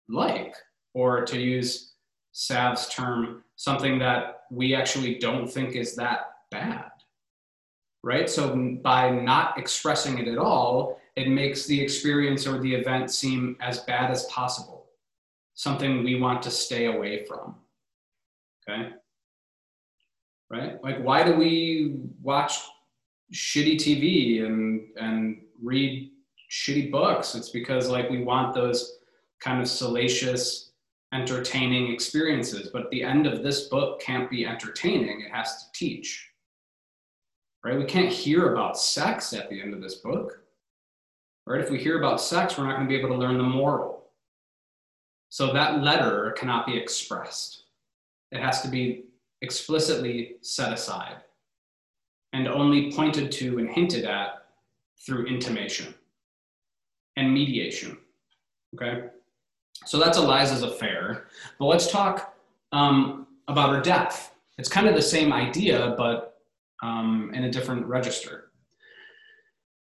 like, 0.09 0.55
or 0.93 1.25
to 1.25 1.39
use 1.39 1.93
Sav's 2.33 2.89
term, 2.89 3.44
something 3.55 3.99
that 3.99 4.43
we 4.51 4.75
actually 4.75 5.15
don't 5.15 5.47
think 5.47 5.75
is 5.75 5.95
that 5.95 6.33
bad. 6.51 6.91
Right? 8.03 8.29
So 8.29 8.55
by 8.83 9.09
not 9.09 9.57
expressing 9.57 10.19
it 10.19 10.27
at 10.27 10.37
all, 10.37 10.99
it 11.15 11.29
makes 11.29 11.65
the 11.65 11.81
experience 11.81 12.45
or 12.45 12.59
the 12.59 12.73
event 12.73 13.09
seem 13.09 13.57
as 13.61 13.79
bad 13.79 14.11
as 14.11 14.25
possible, 14.25 14.87
something 15.53 16.03
we 16.03 16.19
want 16.19 16.41
to 16.43 16.51
stay 16.51 16.85
away 16.85 17.25
from. 17.25 17.55
Okay? 18.67 18.89
Right? 20.49 20.83
Like, 20.83 21.03
why 21.03 21.23
do 21.23 21.35
we 21.35 21.95
watch 22.21 22.59
shitty 23.33 23.77
TV 23.77 24.45
and, 24.45 24.87
and 24.97 25.41
read 25.61 26.11
shitty 26.51 26.91
books? 26.91 27.33
It's 27.33 27.49
because, 27.49 27.89
like, 27.89 28.09
we 28.09 28.23
want 28.23 28.53
those 28.53 28.99
kind 29.39 29.61
of 29.61 29.67
salacious, 29.67 30.64
entertaining 31.15 31.91
experiences. 31.91 32.69
But 32.71 32.89
the 32.91 33.03
end 33.03 33.25
of 33.25 33.41
this 33.41 33.67
book 33.67 34.01
can't 34.01 34.29
be 34.29 34.45
entertaining, 34.45 35.21
it 35.21 35.31
has 35.31 35.63
to 35.63 35.71
teach. 35.73 36.29
Right? 37.63 37.77
We 37.77 37.85
can't 37.85 38.11
hear 38.11 38.53
about 38.53 38.77
sex 38.77 39.33
at 39.33 39.49
the 39.49 39.59
end 39.59 39.73
of 39.73 39.81
this 39.81 39.95
book. 39.95 40.43
Right? 41.47 41.61
If 41.61 41.71
we 41.71 41.79
hear 41.79 41.97
about 41.97 42.21
sex, 42.21 42.57
we're 42.57 42.65
not 42.65 42.75
going 42.75 42.87
to 42.87 42.93
be 42.93 42.99
able 42.99 43.09
to 43.09 43.15
learn 43.15 43.37
the 43.37 43.43
moral. 43.43 44.03
So 45.29 45.53
that 45.53 45.81
letter 45.81 46.33
cannot 46.37 46.67
be 46.67 46.77
expressed. 46.77 47.63
It 48.31 48.41
has 48.41 48.61
to 48.61 48.67
be 48.67 49.05
explicitly 49.41 50.35
set 50.41 50.73
aside 50.73 51.17
and 52.33 52.47
only 52.47 52.91
pointed 52.91 53.31
to 53.31 53.59
and 53.59 53.69
hinted 53.69 54.05
at 54.05 54.45
through 55.05 55.25
intimation 55.25 55.93
and 57.15 57.33
mediation. 57.33 57.97
Okay? 58.75 59.07
So 59.85 59.99
that's 59.99 60.17
Eliza's 60.17 60.63
affair. 60.63 61.27
But 61.59 61.65
let's 61.65 61.91
talk 61.91 62.35
um, 62.71 63.27
about 63.47 63.75
her 63.75 63.81
death. 63.81 64.33
It's 64.57 64.69
kind 64.69 64.87
of 64.87 64.95
the 64.95 65.01
same 65.01 65.33
idea, 65.33 65.93
but 65.97 66.41
um, 66.81 67.31
in 67.33 67.43
a 67.43 67.51
different 67.51 67.85
register. 67.85 68.51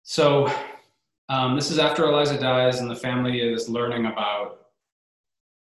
So 0.03 0.51
um, 1.29 1.55
this 1.55 1.71
is 1.71 1.79
after 1.79 2.05
Eliza 2.05 2.39
dies, 2.39 2.79
and 2.79 2.89
the 2.89 2.95
family 2.95 3.39
is 3.39 3.69
learning 3.69 4.05
about 4.05 4.67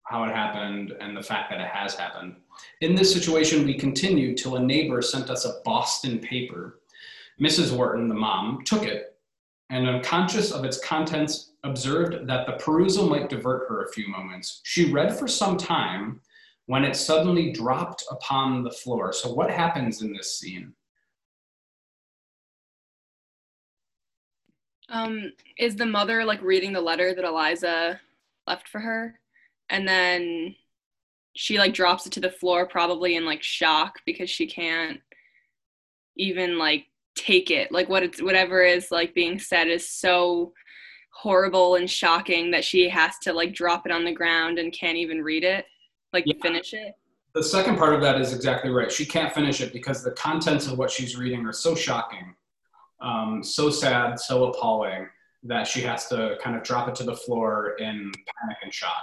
how 0.04 0.24
it 0.24 0.34
happened 0.34 0.92
and 1.00 1.16
the 1.16 1.22
fact 1.22 1.50
that 1.50 1.60
it 1.60 1.68
has 1.68 1.94
happened. 1.94 2.34
In 2.80 2.94
this 2.94 3.12
situation, 3.12 3.64
we 3.64 3.74
continued 3.74 4.36
till 4.36 4.56
a 4.56 4.60
neighbor 4.60 5.00
sent 5.02 5.30
us 5.30 5.44
a 5.44 5.60
Boston 5.64 6.18
paper. 6.18 6.80
Mrs. 7.40 7.76
Wharton, 7.76 8.08
the 8.08 8.14
mom, 8.14 8.64
took 8.64 8.82
it 8.82 9.16
and, 9.70 9.86
unconscious 9.86 10.50
of 10.50 10.64
its 10.64 10.84
contents, 10.84 11.49
observed 11.64 12.26
that 12.26 12.46
the 12.46 12.54
perusal 12.54 13.08
might 13.08 13.28
divert 13.28 13.68
her 13.68 13.84
a 13.84 13.92
few 13.92 14.08
moments. 14.08 14.60
She 14.64 14.92
read 14.92 15.16
for 15.16 15.28
some 15.28 15.56
time 15.56 16.20
when 16.66 16.84
it 16.84 16.96
suddenly 16.96 17.52
dropped 17.52 18.04
upon 18.10 18.62
the 18.62 18.70
floor. 18.70 19.12
So, 19.12 19.32
what 19.32 19.50
happens 19.50 20.02
in 20.02 20.12
this 20.12 20.38
scene? 20.38 20.72
Um, 24.88 25.32
is 25.56 25.76
the 25.76 25.86
mother 25.86 26.24
like 26.24 26.42
reading 26.42 26.72
the 26.72 26.80
letter 26.80 27.14
that 27.14 27.24
Eliza 27.24 28.00
left 28.46 28.68
for 28.68 28.80
her? 28.80 29.20
And 29.68 29.86
then 29.86 30.56
she 31.36 31.58
like 31.58 31.74
drops 31.74 32.06
it 32.06 32.12
to 32.14 32.20
the 32.20 32.30
floor, 32.30 32.66
probably 32.66 33.16
in 33.16 33.24
like 33.24 33.42
shock 33.42 34.00
because 34.04 34.28
she 34.28 34.46
can't 34.46 35.00
even 36.16 36.58
like 36.58 36.86
take 37.14 37.50
it. 37.50 37.70
Like 37.70 37.88
what 37.88 38.02
it's 38.02 38.20
whatever 38.20 38.62
is 38.62 38.90
like 38.90 39.14
being 39.14 39.38
said 39.38 39.68
is 39.68 39.88
so 39.88 40.52
horrible 41.10 41.76
and 41.76 41.88
shocking 41.90 42.50
that 42.50 42.64
she 42.64 42.88
has 42.88 43.18
to 43.18 43.32
like 43.32 43.54
drop 43.54 43.86
it 43.86 43.92
on 43.92 44.04
the 44.04 44.12
ground 44.12 44.58
and 44.58 44.72
can't 44.72 44.96
even 44.96 45.22
read 45.22 45.44
it, 45.44 45.66
like 46.12 46.24
Yeah. 46.26 46.34
finish 46.42 46.72
it. 46.72 46.94
The 47.34 47.42
second 47.44 47.76
part 47.76 47.94
of 47.94 48.00
that 48.00 48.20
is 48.20 48.32
exactly 48.32 48.70
right. 48.70 48.90
She 48.90 49.06
can't 49.06 49.32
finish 49.32 49.60
it 49.60 49.72
because 49.72 50.02
the 50.02 50.10
contents 50.12 50.66
of 50.66 50.78
what 50.78 50.90
she's 50.90 51.16
reading 51.16 51.46
are 51.46 51.52
so 51.52 51.74
shocking, 51.74 52.34
um, 53.00 53.42
so 53.44 53.70
sad, 53.70 54.18
so 54.18 54.46
appalling 54.46 55.08
that 55.44 55.66
she 55.66 55.80
has 55.82 56.06
to 56.08 56.36
kind 56.42 56.56
of 56.56 56.62
drop 56.62 56.88
it 56.88 56.94
to 56.96 57.04
the 57.04 57.14
floor 57.14 57.76
in 57.78 58.12
panic 58.40 58.56
and 58.62 58.74
shock. 58.74 59.02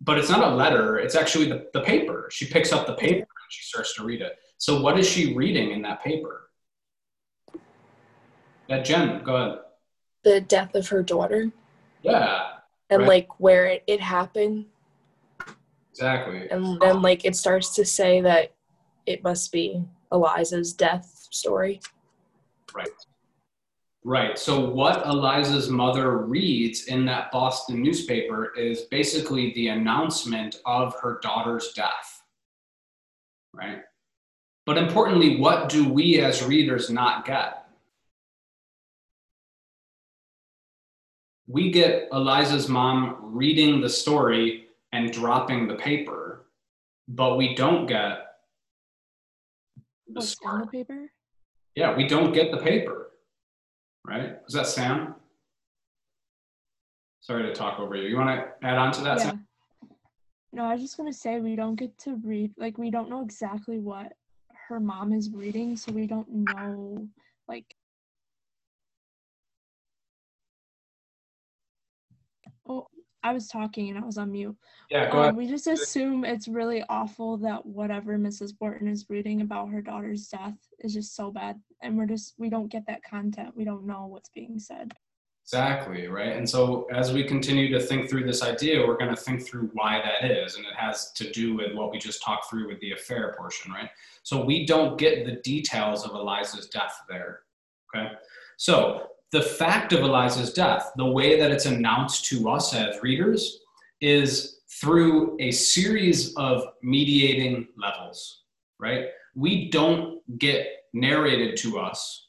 But 0.00 0.18
it's 0.18 0.28
not 0.30 0.44
a 0.44 0.54
letter, 0.54 0.98
it's 0.98 1.16
actually 1.16 1.48
the, 1.48 1.68
the 1.72 1.80
paper. 1.80 2.28
She 2.30 2.46
picks 2.46 2.72
up 2.72 2.86
the 2.86 2.94
paper 2.94 3.18
and 3.18 3.50
she 3.50 3.64
starts 3.64 3.94
to 3.96 4.04
read 4.04 4.22
it. 4.22 4.36
So, 4.56 4.80
what 4.80 4.98
is 4.98 5.08
she 5.08 5.34
reading 5.34 5.72
in 5.72 5.82
that 5.82 6.02
paper? 6.04 6.50
Yeah, 8.68 8.82
Jen, 8.82 9.24
go 9.24 9.36
ahead. 9.36 9.58
The 10.24 10.40
death 10.40 10.74
of 10.74 10.88
her 10.88 11.02
daughter 11.02 11.50
Yeah, 12.02 12.58
and 12.90 13.00
Right. 13.00 13.08
like 13.08 13.40
where 13.40 13.66
it, 13.66 13.84
it 13.86 14.00
happened. 14.00 14.66
exactly. 15.90 16.48
And 16.50 16.80
then 16.80 17.02
like 17.02 17.24
it 17.24 17.36
starts 17.36 17.74
to 17.74 17.84
say 17.84 18.20
that 18.20 18.54
it 19.06 19.22
must 19.22 19.50
be 19.52 19.82
Eliza's 20.12 20.72
death 20.72 21.26
story. 21.30 21.80
Right. 22.74 22.88
Right. 24.04 24.38
So 24.38 24.70
what 24.70 25.04
Eliza's 25.06 25.68
mother 25.68 26.18
reads 26.18 26.84
in 26.84 27.04
that 27.06 27.30
Boston 27.32 27.82
newspaper 27.82 28.54
is 28.54 28.82
basically 28.82 29.52
the 29.54 29.68
announcement 29.68 30.56
of 30.66 30.94
her 31.00 31.18
daughter's 31.22 31.72
death. 31.72 32.22
Right. 33.52 33.82
But 34.66 34.78
importantly, 34.78 35.36
what 35.38 35.68
do 35.68 35.88
we 35.88 36.20
as 36.20 36.44
readers 36.44 36.90
not 36.90 37.24
get? 37.24 37.67
We 41.50 41.70
get 41.70 42.08
Eliza's 42.12 42.68
mom 42.68 43.16
reading 43.22 43.80
the 43.80 43.88
story 43.88 44.66
and 44.92 45.10
dropping 45.10 45.66
the 45.66 45.74
paper, 45.76 46.46
but 47.08 47.36
we 47.38 47.54
don't 47.54 47.86
get 47.86 48.18
the 50.06 50.14
What's 50.14 50.28
story. 50.28 50.60
the 50.60 50.70
paper? 50.70 51.10
Yeah, 51.74 51.96
we 51.96 52.06
don't 52.06 52.32
get 52.32 52.50
the 52.50 52.58
paper, 52.58 53.10
right? 54.06 54.44
Was 54.44 54.52
that 54.54 54.66
Sam? 54.66 55.14
Sorry 57.20 57.44
to 57.44 57.54
talk 57.54 57.80
over 57.80 57.96
you. 57.96 58.08
You 58.08 58.16
want 58.16 58.28
to 58.28 58.66
add 58.66 58.76
on 58.76 58.92
to 58.92 59.00
that? 59.02 59.18
yeah. 59.18 59.24
Sam? 59.24 59.46
No, 60.52 60.64
I 60.64 60.72
was 60.72 60.82
just 60.82 60.96
gonna 60.96 61.12
say 61.12 61.40
we 61.40 61.56
don't 61.56 61.76
get 61.76 61.96
to 62.00 62.16
read 62.16 62.52
like 62.58 62.78
we 62.78 62.90
don't 62.90 63.10
know 63.10 63.22
exactly 63.22 63.78
what 63.78 64.14
her 64.68 64.80
mom 64.80 65.12
is 65.12 65.30
reading, 65.30 65.76
so 65.76 65.92
we 65.92 66.06
don't 66.06 66.28
know 66.30 67.06
like 67.48 67.74
Oh, 72.68 72.86
I 73.22 73.32
was 73.32 73.48
talking 73.48 73.88
and 73.90 73.98
I 73.98 74.04
was 74.04 74.16
on 74.18 74.30
mute. 74.30 74.56
Yeah, 74.90 75.10
go 75.10 75.18
Um, 75.18 75.22
ahead. 75.24 75.36
we 75.36 75.48
just 75.48 75.66
assume 75.66 76.24
it's 76.24 76.46
really 76.46 76.84
awful 76.88 77.36
that 77.38 77.64
whatever 77.66 78.16
Mrs. 78.16 78.54
Wharton 78.60 78.86
is 78.86 79.06
reading 79.10 79.40
about 79.40 79.70
her 79.70 79.82
daughter's 79.82 80.28
death 80.28 80.56
is 80.80 80.94
just 80.94 81.16
so 81.16 81.30
bad, 81.32 81.60
and 81.82 81.96
we're 81.98 82.06
just 82.06 82.34
we 82.38 82.48
don't 82.48 82.68
get 82.68 82.86
that 82.86 83.02
content. 83.02 83.56
We 83.56 83.64
don't 83.64 83.86
know 83.86 84.06
what's 84.06 84.28
being 84.30 84.58
said. 84.60 84.94
Exactly, 85.44 86.08
right? 86.08 86.36
And 86.36 86.48
so 86.48 86.86
as 86.92 87.10
we 87.12 87.24
continue 87.24 87.72
to 87.72 87.80
think 87.80 88.10
through 88.10 88.24
this 88.24 88.42
idea, 88.42 88.86
we're 88.86 88.98
going 88.98 89.14
to 89.14 89.20
think 89.20 89.46
through 89.46 89.70
why 89.72 89.98
that 90.02 90.30
is. 90.30 90.56
And 90.56 90.66
it 90.66 90.74
has 90.76 91.10
to 91.12 91.30
do 91.32 91.54
with 91.56 91.74
what 91.74 91.90
we 91.90 91.96
just 91.98 92.22
talked 92.22 92.50
through 92.50 92.68
with 92.68 92.78
the 92.80 92.92
affair 92.92 93.34
portion, 93.38 93.72
right? 93.72 93.88
So 94.24 94.44
we 94.44 94.66
don't 94.66 94.98
get 94.98 95.24
the 95.24 95.36
details 95.40 96.04
of 96.04 96.10
Eliza's 96.10 96.68
death 96.68 97.00
there, 97.08 97.40
okay? 97.96 98.12
So 98.58 99.06
the 99.32 99.42
fact 99.42 99.92
of 99.92 100.00
Eliza's 100.00 100.52
death, 100.52 100.90
the 100.96 101.04
way 101.04 101.38
that 101.38 101.50
it's 101.50 101.66
announced 101.66 102.24
to 102.26 102.48
us 102.48 102.74
as 102.74 103.02
readers, 103.02 103.60
is 104.00 104.60
through 104.80 105.36
a 105.40 105.50
series 105.50 106.34
of 106.36 106.64
mediating 106.82 107.68
levels, 107.76 108.42
right? 108.78 109.06
We 109.34 109.70
don't 109.70 110.20
get 110.38 110.66
narrated 110.92 111.56
to 111.58 111.78
us 111.78 112.28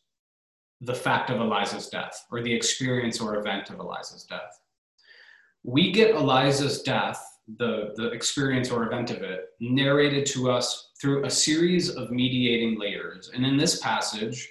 the 0.82 0.94
fact 0.94 1.30
of 1.30 1.40
Eliza's 1.40 1.90
death 1.90 2.26
or 2.32 2.42
the 2.42 2.54
experience 2.54 3.20
or 3.20 3.38
event 3.38 3.70
of 3.70 3.80
Eliza's 3.80 4.24
death. 4.24 4.60
We 5.64 5.92
get 5.92 6.16
Eliza's 6.16 6.82
death, 6.82 7.22
the, 7.58 7.94
the 7.96 8.12
experience 8.12 8.72
or 8.72 8.86
event 8.86 9.12
of 9.12 9.22
it, 9.22 9.50
narrated 9.60 10.26
to 10.28 10.50
us 10.50 10.92
through 11.02 11.26
a 11.26 11.30
series 11.30 11.90
of 11.90 12.12
mediating 12.12 12.80
layers. 12.80 13.32
And 13.34 13.46
in 13.46 13.58
this 13.58 13.80
passage, 13.80 14.48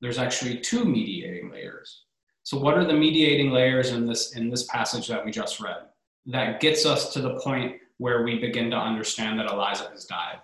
there's 0.00 0.18
actually 0.18 0.58
two 0.58 0.84
mediating 0.84 1.50
layers. 1.50 2.04
So 2.42 2.58
what 2.58 2.78
are 2.78 2.84
the 2.84 2.94
mediating 2.94 3.50
layers 3.50 3.90
in 3.90 4.06
this 4.06 4.34
in 4.34 4.48
this 4.48 4.64
passage 4.64 5.06
that 5.08 5.24
we 5.24 5.30
just 5.30 5.60
read 5.60 5.82
that 6.26 6.60
gets 6.60 6.86
us 6.86 7.12
to 7.12 7.20
the 7.20 7.38
point 7.40 7.76
where 7.98 8.22
we 8.22 8.38
begin 8.38 8.70
to 8.70 8.76
understand 8.76 9.38
that 9.38 9.50
Eliza 9.50 9.88
has 9.92 10.04
died? 10.06 10.40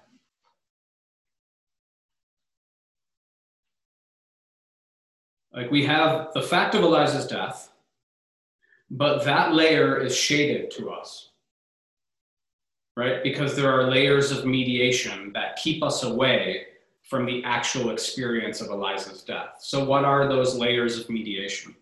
Like 5.52 5.70
we 5.70 5.86
have 5.86 6.34
the 6.34 6.42
fact 6.42 6.74
of 6.74 6.82
Eliza's 6.82 7.26
death, 7.26 7.72
but 8.90 9.24
that 9.24 9.54
layer 9.54 9.96
is 9.96 10.14
shaded 10.14 10.70
to 10.72 10.90
us, 10.90 11.30
right? 12.94 13.22
Because 13.22 13.56
there 13.56 13.72
are 13.72 13.90
layers 13.90 14.30
of 14.30 14.44
mediation 14.44 15.32
that 15.32 15.56
keep 15.56 15.82
us 15.82 16.02
away 16.02 16.66
from 17.08 17.24
the 17.24 17.42
actual 17.44 17.90
experience 17.90 18.60
of 18.60 18.68
Eliza's 18.68 19.22
death. 19.22 19.56
So, 19.60 19.84
what 19.84 20.04
are 20.04 20.28
those 20.28 20.56
layers 20.56 20.98
of 20.98 21.08
mediation? 21.08 21.74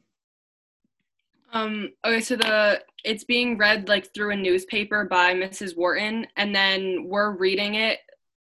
Um, 1.52 1.90
okay, 2.04 2.20
so 2.20 2.36
the 2.36 2.82
it's 3.04 3.24
being 3.24 3.56
read 3.56 3.88
like 3.88 4.12
through 4.12 4.32
a 4.32 4.36
newspaper 4.36 5.04
by 5.04 5.34
Mrs. 5.34 5.76
Wharton, 5.76 6.26
and 6.36 6.54
then 6.54 7.06
we're 7.08 7.36
reading 7.36 7.76
it 7.76 8.00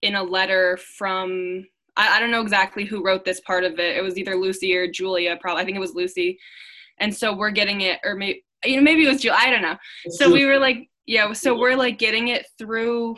in 0.03 0.15
a 0.15 0.23
letter 0.23 0.77
from 0.77 1.67
I, 1.97 2.17
I 2.17 2.21
don't 2.21 2.31
know 2.31 2.43
exactly 2.43 2.85
who 2.85 3.05
wrote 3.05 3.25
this 3.25 3.41
part 3.41 3.65
of 3.65 3.79
it. 3.79 3.97
It 3.97 4.03
was 4.03 4.17
either 4.17 4.37
Lucy 4.37 4.75
or 4.77 4.91
Julia, 4.91 5.37
probably. 5.41 5.63
I 5.63 5.65
think 5.65 5.77
it 5.77 5.81
was 5.81 5.95
Lucy. 5.95 6.39
And 6.99 7.15
so 7.15 7.35
we're 7.35 7.51
getting 7.51 7.81
it, 7.81 7.99
or 8.05 8.15
maybe 8.15 8.45
you 8.65 8.77
know, 8.77 8.83
maybe 8.83 9.07
it 9.07 9.09
was 9.09 9.23
Julia. 9.23 9.39
I 9.41 9.51
don't 9.51 9.63
know. 9.63 9.77
So 10.11 10.31
we 10.31 10.45
were 10.45 10.59
like, 10.59 10.89
yeah. 11.07 11.33
So 11.33 11.59
we're 11.59 11.77
like 11.77 11.99
getting 11.99 12.29
it 12.29 12.47
through, 12.59 13.17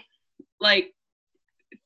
like, 0.61 0.93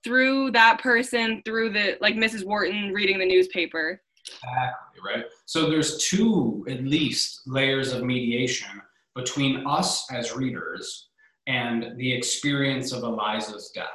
through 0.06 0.52
that 0.52 0.80
person, 0.80 1.42
through 1.44 1.70
the 1.70 1.98
like 2.00 2.14
Mrs. 2.14 2.44
Wharton 2.44 2.92
reading 2.92 3.18
the 3.18 3.26
newspaper. 3.26 4.00
Exactly, 4.24 5.00
right? 5.04 5.24
So 5.46 5.68
there's 5.68 5.98
two, 6.08 6.64
at 6.70 6.84
least, 6.84 7.40
layers 7.46 7.92
of 7.92 8.04
mediation 8.04 8.80
between 9.16 9.66
us 9.66 10.10
as 10.12 10.36
readers 10.36 11.08
and 11.48 11.96
the 11.96 12.12
experience 12.12 12.92
of 12.92 13.02
Eliza's 13.02 13.72
death, 13.74 13.86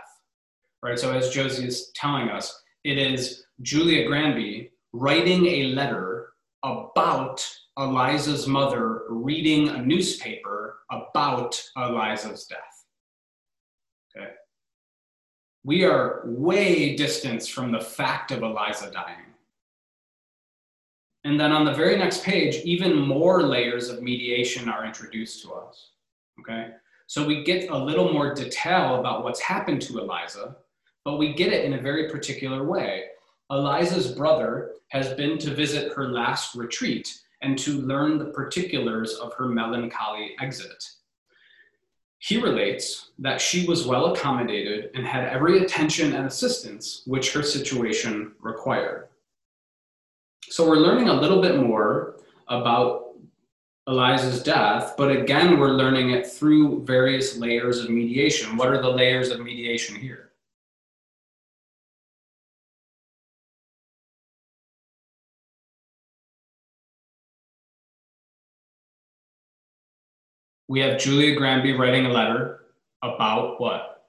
right? 0.84 1.00
So 1.00 1.14
as 1.14 1.30
Josie 1.30 1.68
is 1.68 1.92
telling 1.96 2.28
us, 2.28 2.62
it 2.84 2.98
is 2.98 3.46
Julia 3.62 4.06
Granby 4.06 4.72
writing 4.92 5.46
a 5.46 5.68
letter 5.68 6.34
about 6.64 7.46
Eliza's 7.78 8.48
mother 8.48 9.04
reading 9.10 9.70
a 9.70 9.82
newspaper 9.82 10.80
about 10.92 11.62
Eliza's 11.78 12.46
death. 12.46 12.71
We 15.64 15.84
are 15.84 16.22
way 16.26 16.96
distanced 16.96 17.52
from 17.52 17.72
the 17.72 17.82
fact 17.82 18.32
of 18.32 18.42
Eliza 18.42 18.92
dying. 18.92 19.18
And 21.24 21.40
then 21.40 21.52
on 21.52 21.66
the 21.66 21.74
very 21.74 21.98
next 21.98 22.24
page, 22.24 22.56
even 22.66 22.98
more 22.98 23.44
layers 23.44 23.90
of 23.90 24.02
mediation 24.02 24.68
are 24.68 24.86
introduced 24.86 25.44
to 25.44 25.54
us. 25.54 25.92
Okay. 26.40 26.70
So 27.06 27.26
we 27.26 27.44
get 27.44 27.70
a 27.70 27.78
little 27.78 28.12
more 28.12 28.34
detail 28.34 28.96
about 28.96 29.24
what's 29.24 29.42
happened 29.42 29.82
to 29.84 30.00
Eliza, 30.00 30.56
but 31.06 31.18
we 31.18 31.34
get 31.34 31.54
it 31.54 31.66
in 31.66 31.74
a 31.74 31.82
very 31.82 32.10
particular 32.10 32.64
way. 32.64 33.04
Eliza's 33.52 34.14
brother 34.14 34.72
has 34.90 35.14
been 35.14 35.38
to 35.40 35.54
visit 35.54 35.94
her 35.94 36.08
last 36.08 36.56
retreat 36.56 37.22
and 37.42 37.58
to 37.60 37.82
learn 37.82 38.18
the 38.18 38.32
particulars 38.32 39.16
of 39.16 39.34
her 39.34 39.48
melancholy 39.48 40.36
exit. 40.40 40.84
He 42.22 42.40
relates 42.40 43.10
that 43.18 43.42
she 43.42 43.66
was 43.66 43.88
well 43.88 44.14
accommodated 44.14 44.92
and 44.94 45.08
had 45.08 45.28
every 45.28 45.64
attention 45.64 46.14
and 46.14 46.28
assistance 46.28 47.02
which 47.08 47.34
her 47.34 47.42
situation 47.42 48.34
required. 48.40 49.08
So 50.44 50.68
we're 50.68 50.76
learning 50.76 51.10
a 51.10 51.20
little 51.20 51.42
bit 51.42 51.58
more 51.58 52.18
about 52.48 53.16
Eliza's 53.88 54.44
death, 54.44 54.94
but 55.00 55.10
again, 55.10 55.58
we're 55.58 55.74
learning 55.74 56.12
it 56.12 56.28
through 56.28 56.86
various 56.86 57.38
layers 57.38 57.80
of 57.80 57.90
mediation. 57.90 58.56
What 58.56 58.68
are 58.68 58.82
the 58.84 58.90
layers 58.90 59.30
of 59.30 59.40
mediation 59.40 59.96
here? 59.96 60.31
We 70.72 70.80
have 70.80 70.98
Julia 70.98 71.36
Granby 71.36 71.74
writing 71.74 72.06
a 72.06 72.10
letter 72.10 72.62
about 73.04 73.60
what? 73.60 74.06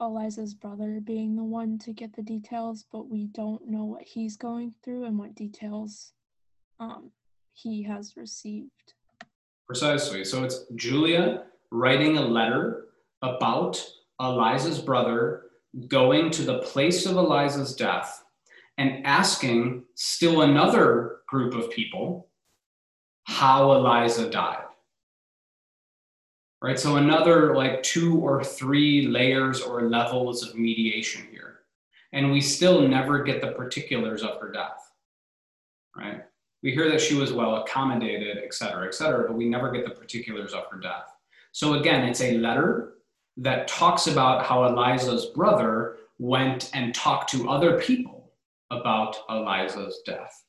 Eliza's 0.00 0.52
brother 0.52 0.98
being 1.00 1.36
the 1.36 1.44
one 1.44 1.78
to 1.78 1.92
get 1.92 2.16
the 2.16 2.22
details, 2.22 2.84
but 2.90 3.08
we 3.08 3.26
don't 3.26 3.68
know 3.68 3.84
what 3.84 4.02
he's 4.02 4.36
going 4.36 4.74
through 4.82 5.04
and 5.04 5.16
what 5.16 5.36
details 5.36 6.14
um, 6.80 7.12
he 7.52 7.80
has 7.84 8.16
received. 8.16 8.94
Precisely. 9.68 10.24
So 10.24 10.42
it's 10.42 10.64
Julia 10.74 11.44
writing 11.70 12.16
a 12.16 12.22
letter 12.22 12.86
about 13.22 13.80
Eliza's 14.20 14.80
brother 14.80 15.44
going 15.86 16.32
to 16.32 16.42
the 16.42 16.58
place 16.58 17.06
of 17.06 17.14
Eliza's 17.14 17.76
death 17.76 18.24
and 18.78 19.06
asking 19.06 19.84
still 19.94 20.42
another 20.42 21.18
group 21.28 21.54
of 21.54 21.70
people 21.70 22.26
how 23.24 23.72
Eliza 23.72 24.30
died. 24.30 24.64
Right, 26.62 26.78
so 26.78 26.96
another 26.96 27.56
like 27.56 27.82
two 27.82 28.18
or 28.18 28.44
three 28.44 29.08
layers 29.08 29.60
or 29.60 29.88
levels 29.88 30.46
of 30.46 30.54
mediation 30.54 31.26
here. 31.30 31.60
And 32.12 32.30
we 32.30 32.40
still 32.40 32.86
never 32.86 33.24
get 33.24 33.40
the 33.40 33.52
particulars 33.52 34.22
of 34.22 34.40
her 34.40 34.52
death. 34.52 34.92
Right? 35.96 36.22
We 36.62 36.70
hear 36.70 36.88
that 36.88 37.00
she 37.00 37.14
was 37.14 37.32
well 37.32 37.56
accommodated, 37.56 38.38
et 38.38 38.54
cetera, 38.54 38.86
et 38.86 38.94
cetera, 38.94 39.26
but 39.26 39.36
we 39.36 39.48
never 39.48 39.72
get 39.72 39.84
the 39.84 39.90
particulars 39.90 40.52
of 40.52 40.66
her 40.70 40.78
death. 40.78 41.12
So 41.50 41.74
again, 41.74 42.04
it's 42.08 42.20
a 42.20 42.38
letter 42.38 42.94
that 43.38 43.66
talks 43.66 44.06
about 44.06 44.46
how 44.46 44.64
Eliza's 44.66 45.26
brother 45.26 45.96
went 46.18 46.70
and 46.74 46.94
talked 46.94 47.30
to 47.30 47.50
other 47.50 47.80
people 47.80 48.30
about 48.70 49.16
Eliza's 49.28 50.00
death. 50.06 50.44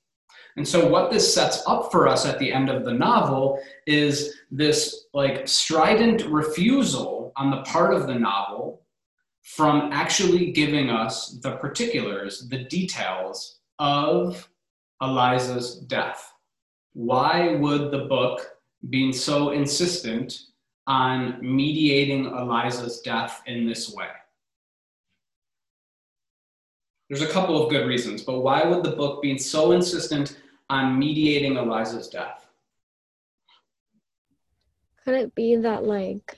And 0.56 0.68
so, 0.68 0.88
what 0.88 1.10
this 1.10 1.34
sets 1.34 1.64
up 1.66 1.92
for 1.92 2.08
us 2.08 2.26
at 2.26 2.38
the 2.38 2.52
end 2.52 2.70
of 2.70 2.86
the 2.86 2.94
novel 2.94 3.60
is 3.88 4.36
this 4.52 5.06
like 5.14 5.48
strident 5.48 6.26
refusal 6.26 7.34
on 7.36 7.50
the 7.50 7.64
part 7.64 7.94
of 7.94 8.06
the 8.08 8.16
novel 8.16 8.84
from 9.42 9.92
actually 9.92 10.52
giving 10.52 10.90
us 10.90 11.40
the 11.42 11.58
particulars, 11.58 12.48
the 12.50 12.64
details 12.66 13.60
of 13.80 14.48
Eliza's 15.02 15.80
death. 15.82 16.32
Why 16.94 17.56
would 17.56 17.92
the 17.92 18.06
book, 18.06 18.48
being 18.90 19.12
so 19.12 19.52
insistent 19.52 20.38
on 20.86 21.40
mediating 21.42 22.26
Eliza's 22.26 23.02
death 23.02 23.42
in 23.48 23.66
this 23.66 23.94
way? 23.94 24.08
There's 27.10 27.22
a 27.22 27.28
couple 27.28 27.62
of 27.62 27.70
good 27.70 27.88
reasons, 27.88 28.22
but 28.22 28.40
why 28.40 28.64
would 28.64 28.84
the 28.84 28.92
book, 28.92 29.22
being 29.22 29.38
so 29.38 29.72
insistent 29.72 30.38
on 30.70 30.98
mediating 30.98 31.58
Eliza's 31.58 32.08
death? 32.08 32.46
Could 35.04 35.16
it 35.16 35.36
be 35.36 35.56
that 35.58 35.84
like 35.84 36.38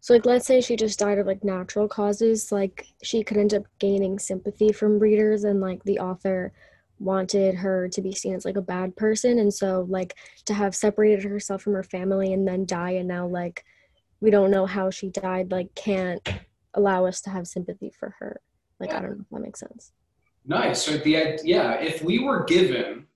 so 0.00 0.14
like 0.14 0.24
let's 0.24 0.46
say 0.46 0.62
she 0.62 0.74
just 0.74 0.98
died 0.98 1.18
of 1.18 1.26
like 1.26 1.44
natural 1.44 1.86
causes, 1.86 2.50
like 2.50 2.86
she 3.02 3.22
could 3.22 3.36
end 3.36 3.52
up 3.52 3.64
gaining 3.78 4.18
sympathy 4.18 4.72
from 4.72 4.98
readers 4.98 5.44
and 5.44 5.60
like 5.60 5.82
the 5.84 5.98
author 5.98 6.52
wanted 6.98 7.54
her 7.56 7.90
to 7.90 8.00
be 8.00 8.12
seen 8.12 8.34
as 8.34 8.46
like 8.46 8.56
a 8.56 8.62
bad 8.62 8.96
person. 8.96 9.38
And 9.38 9.52
so 9.52 9.86
like 9.88 10.14
to 10.46 10.54
have 10.54 10.74
separated 10.74 11.24
herself 11.24 11.60
from 11.60 11.74
her 11.74 11.82
family 11.82 12.32
and 12.32 12.48
then 12.48 12.64
die 12.64 12.92
and 12.92 13.06
now 13.06 13.26
like 13.26 13.64
we 14.20 14.30
don't 14.30 14.50
know 14.50 14.64
how 14.64 14.88
she 14.88 15.10
died 15.10 15.50
like 15.50 15.74
can't 15.74 16.26
allow 16.72 17.04
us 17.04 17.20
to 17.20 17.30
have 17.30 17.46
sympathy 17.46 17.90
for 17.90 18.14
her. 18.18 18.40
Like 18.80 18.94
i 18.94 19.00
don't 19.00 19.18
know 19.18 19.24
if 19.24 19.28
that 19.30 19.40
makes 19.40 19.60
sense. 19.60 19.92
Nice. 20.46 20.82
So 20.82 20.96
the 20.96 21.38
yeah 21.44 21.74
if 21.74 22.02
we 22.02 22.18
were 22.18 22.44
given 22.44 23.07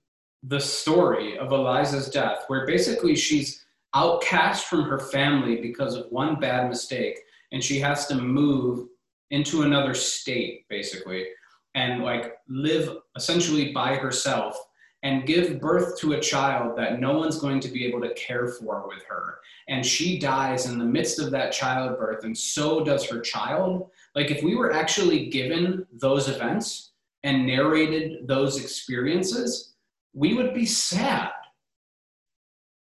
the 0.43 0.59
story 0.59 1.37
of 1.37 1.51
Eliza's 1.51 2.09
death, 2.09 2.43
where 2.47 2.65
basically 2.65 3.15
she's 3.15 3.65
outcast 3.93 4.65
from 4.65 4.83
her 4.83 4.99
family 4.99 5.57
because 5.61 5.95
of 5.95 6.11
one 6.11 6.39
bad 6.39 6.69
mistake, 6.69 7.17
and 7.51 7.63
she 7.63 7.79
has 7.79 8.07
to 8.07 8.15
move 8.15 8.87
into 9.31 9.63
another 9.63 9.93
state, 9.93 10.67
basically, 10.69 11.27
and 11.75 12.03
like 12.03 12.37
live 12.47 12.97
essentially 13.15 13.71
by 13.71 13.95
herself 13.95 14.57
and 15.03 15.27
give 15.27 15.59
birth 15.59 15.99
to 15.99 16.13
a 16.13 16.19
child 16.19 16.77
that 16.77 16.99
no 16.99 17.17
one's 17.17 17.39
going 17.39 17.59
to 17.59 17.67
be 17.67 17.85
able 17.85 17.99
to 17.99 18.13
care 18.13 18.47
for 18.47 18.87
with 18.87 19.03
her. 19.03 19.39
And 19.67 19.85
she 19.85 20.17
dies 20.17 20.65
in 20.65 20.79
the 20.79 20.85
midst 20.85 21.19
of 21.19 21.31
that 21.31 21.51
childbirth, 21.51 22.23
and 22.23 22.37
so 22.37 22.83
does 22.83 23.05
her 23.09 23.19
child. 23.19 23.89
Like, 24.15 24.31
if 24.31 24.43
we 24.43 24.55
were 24.55 24.71
actually 24.71 25.29
given 25.29 25.85
those 25.91 26.29
events 26.29 26.91
and 27.23 27.45
narrated 27.45 28.27
those 28.27 28.61
experiences, 28.61 29.72
we 30.13 30.33
would 30.33 30.53
be 30.53 30.65
sad. 30.65 31.31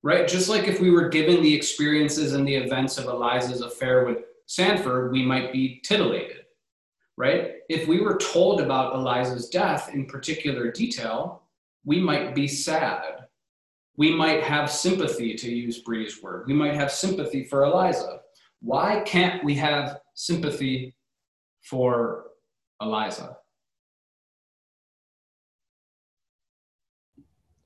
Right? 0.03 0.29
Just 0.29 0.49
like 0.49 0.69
if 0.69 0.81
we 0.81 0.91
were 0.91 1.09
given 1.09 1.43
the 1.43 1.55
experiences 1.55 2.33
and 2.33 2.47
the 2.47 2.55
events 2.55 2.99
of 2.99 3.07
Eliza's 3.07 3.63
affair 3.63 4.05
with 4.05 4.19
Sanford, 4.47 5.11
we 5.11 5.25
might 5.25 5.53
be 5.53 5.81
titillated. 5.81 6.45
Right? 7.17 7.55
If 7.69 7.89
we 7.89 8.01
were 8.01 8.17
told 8.17 8.61
about 8.61 8.95
Eliza's 8.95 9.49
death 9.49 9.93
in 9.93 10.07
particular 10.07 10.71
detail, 10.71 11.43
we 11.85 12.01
might 12.01 12.35
be 12.35 12.47
sad. 12.47 13.25
We 13.97 14.15
might 14.15 14.45
have 14.45 14.71
sympathy, 14.71 15.35
to 15.35 15.51
use 15.51 15.81
Bree's 15.81 16.23
word. 16.23 16.47
We 16.47 16.55
might 16.55 16.75
have 16.75 16.93
sympathy 16.93 17.43
for 17.43 17.65
Eliza. 17.65 18.21
Why 18.61 19.01
can't 19.01 19.43
we 19.43 19.57
have 19.57 19.99
sympathy 20.15 20.95
for 21.63 22.27
Eliza? 22.81 23.37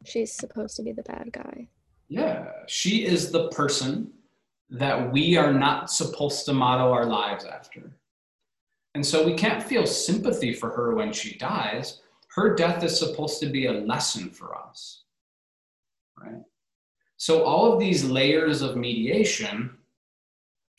She's 0.05 0.33
supposed 0.33 0.77
to 0.77 0.83
be 0.83 0.93
the 0.93 1.03
bad 1.03 1.33
guy. 1.33 1.69
Yeah, 2.09 2.51
she 2.67 3.07
is 3.07 3.31
the 3.31 3.49
person 3.49 4.13
that 4.71 5.13
we 5.13 5.37
are 5.37 5.53
not 5.53 5.91
supposed 5.91 6.45
to 6.47 6.53
model 6.53 6.93
our 6.93 7.07
lives 7.07 7.45
after. 7.45 7.97
And 8.95 9.05
so 9.05 9.25
we 9.25 9.35
can't 9.35 9.63
feel 9.63 9.87
sympathy 9.87 10.53
for 10.53 10.71
her 10.71 10.95
when 10.95 11.13
she 11.13 11.39
dies. 11.39 12.01
Her 12.35 12.55
death 12.55 12.83
is 12.83 12.99
supposed 12.99 13.41
to 13.41 13.47
be 13.47 13.67
a 13.67 13.73
lesson 13.73 14.31
for 14.31 14.57
us. 14.57 15.05
Right? 16.19 16.43
So, 17.17 17.45
all 17.45 17.73
of 17.73 17.81
these 17.81 18.05
layers 18.05 18.63
of 18.63 18.77
mediation, 18.77 19.79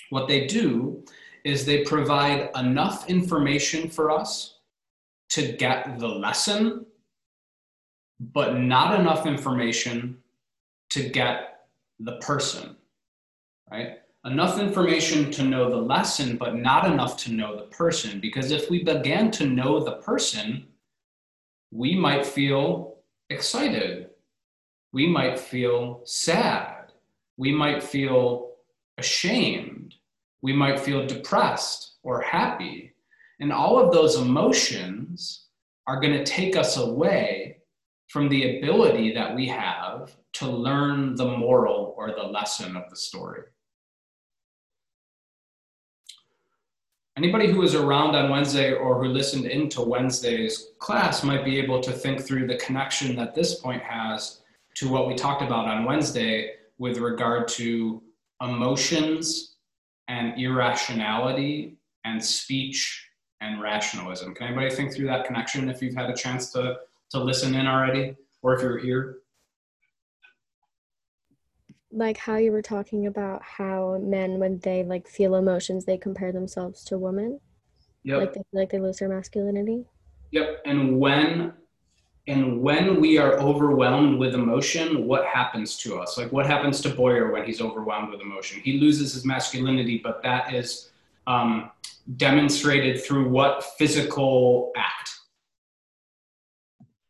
what 0.09 0.27
they 0.27 0.45
do 0.45 1.03
is 1.43 1.65
they 1.65 1.83
provide 1.83 2.49
enough 2.55 3.09
information 3.09 3.89
for 3.89 4.11
us 4.11 4.59
to 5.29 5.53
get 5.53 5.99
the 5.99 6.07
lesson 6.07 6.85
but 8.31 8.59
not 8.59 8.99
enough 8.99 9.25
information 9.25 10.17
to 10.91 11.09
get 11.09 11.65
the 11.99 12.17
person, 12.17 12.75
right? 13.69 13.99
Enough 14.25 14.59
information 14.59 15.31
to 15.31 15.43
know 15.43 15.69
the 15.69 15.75
lesson, 15.75 16.37
but 16.37 16.55
not 16.55 16.85
enough 16.85 17.17
to 17.17 17.31
know 17.33 17.57
the 17.57 17.63
person. 17.63 18.21
Because 18.21 18.51
if 18.51 18.69
we 18.69 18.83
began 18.83 19.31
to 19.31 19.45
know 19.45 19.83
the 19.83 19.97
person, 19.97 20.67
we 21.71 21.95
might 21.95 22.25
feel 22.25 22.97
excited. 23.29 24.11
We 24.93 25.07
might 25.07 25.39
feel 25.39 26.01
sad. 26.05 26.93
We 27.35 27.51
might 27.51 27.83
feel 27.83 28.51
ashamed. 28.97 29.95
We 30.41 30.53
might 30.53 30.79
feel 30.79 31.05
depressed 31.05 31.95
or 32.03 32.21
happy. 32.21 32.93
And 33.39 33.51
all 33.51 33.79
of 33.79 33.91
those 33.91 34.15
emotions 34.15 35.47
are 35.87 35.99
going 35.99 36.13
to 36.13 36.23
take 36.23 36.55
us 36.55 36.77
away 36.77 37.57
from 38.07 38.29
the 38.29 38.57
ability 38.57 39.13
that 39.13 39.35
we 39.35 39.47
have 39.47 40.15
to 40.33 40.47
learn 40.47 41.15
the 41.15 41.25
moral 41.37 41.93
or 41.97 42.11
the 42.11 42.23
lesson 42.23 42.75
of 42.75 42.89
the 42.89 42.95
story. 42.95 43.41
Anybody 47.15 47.51
who 47.51 47.59
was 47.59 47.75
around 47.75 48.15
on 48.15 48.31
Wednesday 48.31 48.73
or 48.73 49.03
who 49.03 49.09
listened 49.09 49.45
into 49.45 49.81
Wednesday's 49.81 50.69
class 50.79 51.23
might 51.23 51.45
be 51.45 51.59
able 51.59 51.79
to 51.79 51.91
think 51.91 52.21
through 52.21 52.47
the 52.47 52.57
connection 52.57 53.15
that 53.15 53.35
this 53.35 53.59
point 53.59 53.83
has 53.83 54.41
to 54.75 54.89
what 54.89 55.07
we 55.07 55.13
talked 55.13 55.43
about 55.43 55.67
on 55.67 55.85
Wednesday 55.85 56.53
with 56.79 56.97
regard 56.97 57.47
to 57.47 58.01
emotions 58.41 59.57
and 60.07 60.39
irrationality 60.41 61.77
and 62.03 62.23
speech 62.23 63.07
and 63.41 63.61
rationalism. 63.61 64.33
Can 64.33 64.47
anybody 64.47 64.73
think 64.73 64.93
through 64.93 65.07
that 65.07 65.25
connection 65.25 65.69
if 65.69 65.81
you've 65.81 65.95
had 65.95 66.09
a 66.09 66.15
chance 66.15 66.51
to 66.53 66.77
to 67.13 67.23
listen 67.23 67.53
in 67.55 67.67
already, 67.67 68.15
or 68.41 68.55
if 68.55 68.61
you're 68.61 68.77
here? 68.79 69.17
like 71.95 72.17
how 72.17 72.37
you 72.37 72.51
were 72.51 72.63
talking 72.63 73.05
about 73.05 73.39
how 73.43 73.99
men 74.01 74.39
when 74.39 74.57
they 74.63 74.81
like 74.83 75.07
feel 75.07 75.35
emotions 75.35 75.85
they 75.85 75.95
compare 75.95 76.31
themselves 76.31 76.83
to 76.83 76.97
women 76.97 77.39
Yep. 78.03 78.17
like 78.19 78.33
they 78.33 78.41
like 78.51 78.71
they 78.71 78.79
lose 78.79 78.97
their 78.97 79.09
masculinity 79.09 79.85
Yep. 80.31 80.63
And 80.65 80.99
when 80.99 81.53
and 82.25 82.59
when 82.63 82.99
we 82.99 83.19
are 83.19 83.33
overwhelmed 83.39 84.17
with 84.17 84.33
emotion, 84.33 85.05
what 85.05 85.25
happens 85.27 85.77
to 85.79 85.99
us? 85.99 86.17
Like 86.17 86.31
what 86.31 86.47
happens 86.47 86.81
to 86.81 86.89
Boyer 86.89 87.31
when 87.31 87.45
he's 87.45 87.61
overwhelmed 87.61 88.09
with 88.09 88.21
emotion? 88.21 88.59
He 88.63 88.79
loses 88.79 89.13
his 89.13 89.25
masculinity, 89.25 90.01
but 90.03 90.23
that 90.23 90.51
is 90.51 90.89
um, 91.27 91.69
demonstrated 92.17 93.03
through 93.03 93.29
what 93.29 93.63
physical 93.77 94.71
act? 94.75 95.11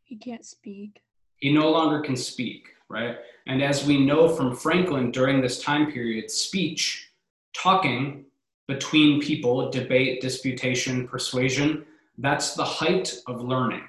He 0.04 0.18
can't 0.18 0.46
speak. 0.46 1.02
He 1.38 1.52
no 1.52 1.70
longer 1.70 2.02
can 2.02 2.16
speak, 2.16 2.68
right? 2.90 3.18
And 3.48 3.62
as 3.62 3.86
we 3.86 4.06
know 4.06 4.30
from 4.30 4.56
Franklin 4.56 5.12
during 5.12 5.42
this 5.42 5.62
time 5.62 5.92
period, 5.92 6.30
speech, 6.30 7.10
talking 7.56 8.26
between 8.68 9.22
people, 9.22 9.70
debate, 9.70 10.22
disputation, 10.22 11.08
persuasion, 11.08 11.86
that's 12.18 12.54
the 12.54 12.64
height 12.64 13.16
of 13.28 13.42
learning, 13.42 13.84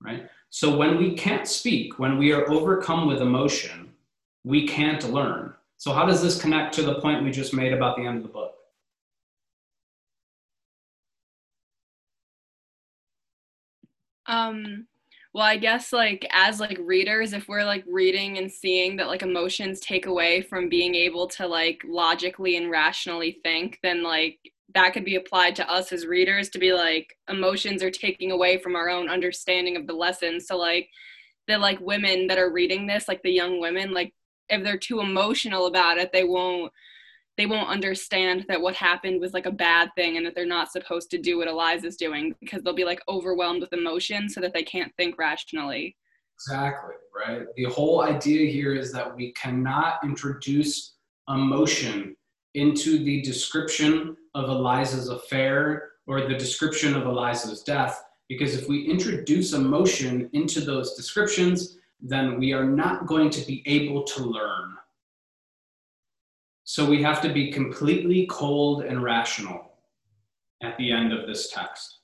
right? 0.00 0.28
So 0.50 0.76
when 0.76 0.96
we 0.96 1.14
can't 1.14 1.46
speak, 1.46 1.98
when 1.98 2.16
we 2.16 2.32
are 2.32 2.50
overcome 2.50 3.06
with 3.06 3.20
emotion, 3.20 3.92
we 4.44 4.66
can't 4.66 5.12
learn. 5.12 5.54
So, 5.76 5.92
how 5.92 6.06
does 6.06 6.22
this 6.22 6.40
connect 6.40 6.74
to 6.74 6.82
the 6.82 7.00
point 7.00 7.22
we 7.22 7.30
just 7.30 7.54
made 7.54 7.72
about 7.72 7.96
the 7.96 8.04
end 8.04 8.16
of 8.16 8.22
the 8.22 8.28
book? 8.30 8.54
Um, 14.28 14.86
well, 15.34 15.44
I 15.44 15.56
guess 15.56 15.92
like 15.92 16.26
as 16.30 16.60
like 16.60 16.78
readers, 16.80 17.32
if 17.32 17.48
we're 17.48 17.64
like 17.64 17.84
reading 17.86 18.38
and 18.38 18.50
seeing 18.50 18.96
that 18.96 19.08
like 19.08 19.22
emotions 19.22 19.80
take 19.80 20.06
away 20.06 20.42
from 20.42 20.68
being 20.68 20.94
able 20.94 21.26
to 21.28 21.46
like 21.46 21.82
logically 21.86 22.56
and 22.56 22.70
rationally 22.70 23.38
think, 23.42 23.78
then 23.82 24.02
like 24.02 24.38
that 24.74 24.92
could 24.92 25.04
be 25.04 25.16
applied 25.16 25.56
to 25.56 25.70
us 25.70 25.92
as 25.92 26.06
readers 26.06 26.48
to 26.50 26.58
be 26.58 26.72
like 26.72 27.16
emotions 27.28 27.82
are 27.82 27.90
taking 27.90 28.30
away 28.32 28.58
from 28.58 28.76
our 28.76 28.88
own 28.88 29.08
understanding 29.08 29.76
of 29.76 29.86
the 29.86 29.92
lesson. 29.92 30.40
So 30.40 30.56
like 30.56 30.88
the 31.46 31.58
like 31.58 31.80
women 31.80 32.26
that 32.28 32.38
are 32.38 32.52
reading 32.52 32.86
this, 32.86 33.08
like 33.08 33.22
the 33.22 33.32
young 33.32 33.60
women, 33.60 33.92
like 33.92 34.12
if 34.48 34.62
they're 34.62 34.78
too 34.78 35.00
emotional 35.00 35.66
about 35.66 35.98
it, 35.98 36.12
they 36.12 36.24
won't 36.24 36.72
they 37.38 37.46
won't 37.46 37.70
understand 37.70 38.44
that 38.48 38.60
what 38.60 38.74
happened 38.74 39.20
was 39.20 39.32
like 39.32 39.46
a 39.46 39.50
bad 39.50 39.90
thing 39.94 40.16
and 40.16 40.26
that 40.26 40.34
they're 40.34 40.44
not 40.44 40.72
supposed 40.72 41.08
to 41.12 41.18
do 41.18 41.38
what 41.38 41.46
Eliza's 41.46 41.96
doing 41.96 42.34
because 42.40 42.62
they'll 42.62 42.74
be 42.74 42.84
like 42.84 43.00
overwhelmed 43.08 43.60
with 43.60 43.72
emotion 43.72 44.28
so 44.28 44.40
that 44.40 44.52
they 44.52 44.64
can't 44.64 44.92
think 44.96 45.16
rationally. 45.16 45.96
Exactly, 46.34 46.96
right? 47.16 47.42
The 47.56 47.66
whole 47.66 48.02
idea 48.02 48.50
here 48.50 48.74
is 48.74 48.92
that 48.92 49.14
we 49.14 49.32
cannot 49.32 50.00
introduce 50.02 50.94
emotion 51.28 52.16
into 52.54 53.04
the 53.04 53.22
description 53.22 54.16
of 54.34 54.48
Eliza's 54.48 55.08
affair 55.08 55.90
or 56.08 56.22
the 56.22 56.34
description 56.34 56.96
of 56.96 57.06
Eliza's 57.06 57.62
death, 57.62 58.02
because 58.28 58.56
if 58.56 58.68
we 58.68 58.82
introduce 58.82 59.52
emotion 59.52 60.28
into 60.32 60.60
those 60.60 60.94
descriptions, 60.94 61.78
then 62.00 62.38
we 62.38 62.52
are 62.52 62.64
not 62.64 63.06
going 63.06 63.30
to 63.30 63.46
be 63.46 63.62
able 63.66 64.02
to 64.02 64.24
learn. 64.24 64.74
So 66.70 66.84
we 66.84 67.02
have 67.02 67.22
to 67.22 67.32
be 67.32 67.50
completely 67.50 68.26
cold 68.26 68.82
and 68.82 69.02
rational 69.02 69.72
at 70.62 70.76
the 70.76 70.92
end 70.92 71.14
of 71.14 71.26
this 71.26 71.50
text. 71.50 72.00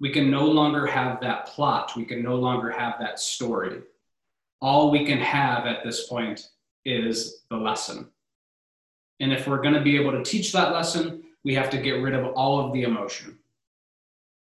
We 0.00 0.08
can 0.08 0.30
no 0.30 0.46
longer 0.46 0.86
have 0.86 1.20
that 1.20 1.44
plot. 1.48 1.92
We 1.94 2.06
can 2.06 2.22
no 2.22 2.36
longer 2.36 2.70
have 2.70 2.94
that 3.00 3.20
story. 3.20 3.82
All 4.62 4.90
we 4.90 5.04
can 5.04 5.18
have 5.18 5.66
at 5.66 5.84
this 5.84 6.06
point 6.06 6.48
is 6.86 7.42
the 7.50 7.58
lesson. 7.58 8.08
And 9.20 9.30
if 9.30 9.46
we're 9.46 9.60
going 9.60 9.74
to 9.74 9.82
be 9.82 10.00
able 10.00 10.12
to 10.12 10.24
teach 10.24 10.52
that 10.52 10.72
lesson, 10.72 11.24
we 11.44 11.54
have 11.56 11.68
to 11.68 11.76
get 11.76 12.00
rid 12.00 12.14
of 12.14 12.32
all 12.32 12.64
of 12.64 12.72
the 12.72 12.84
emotion. 12.84 13.38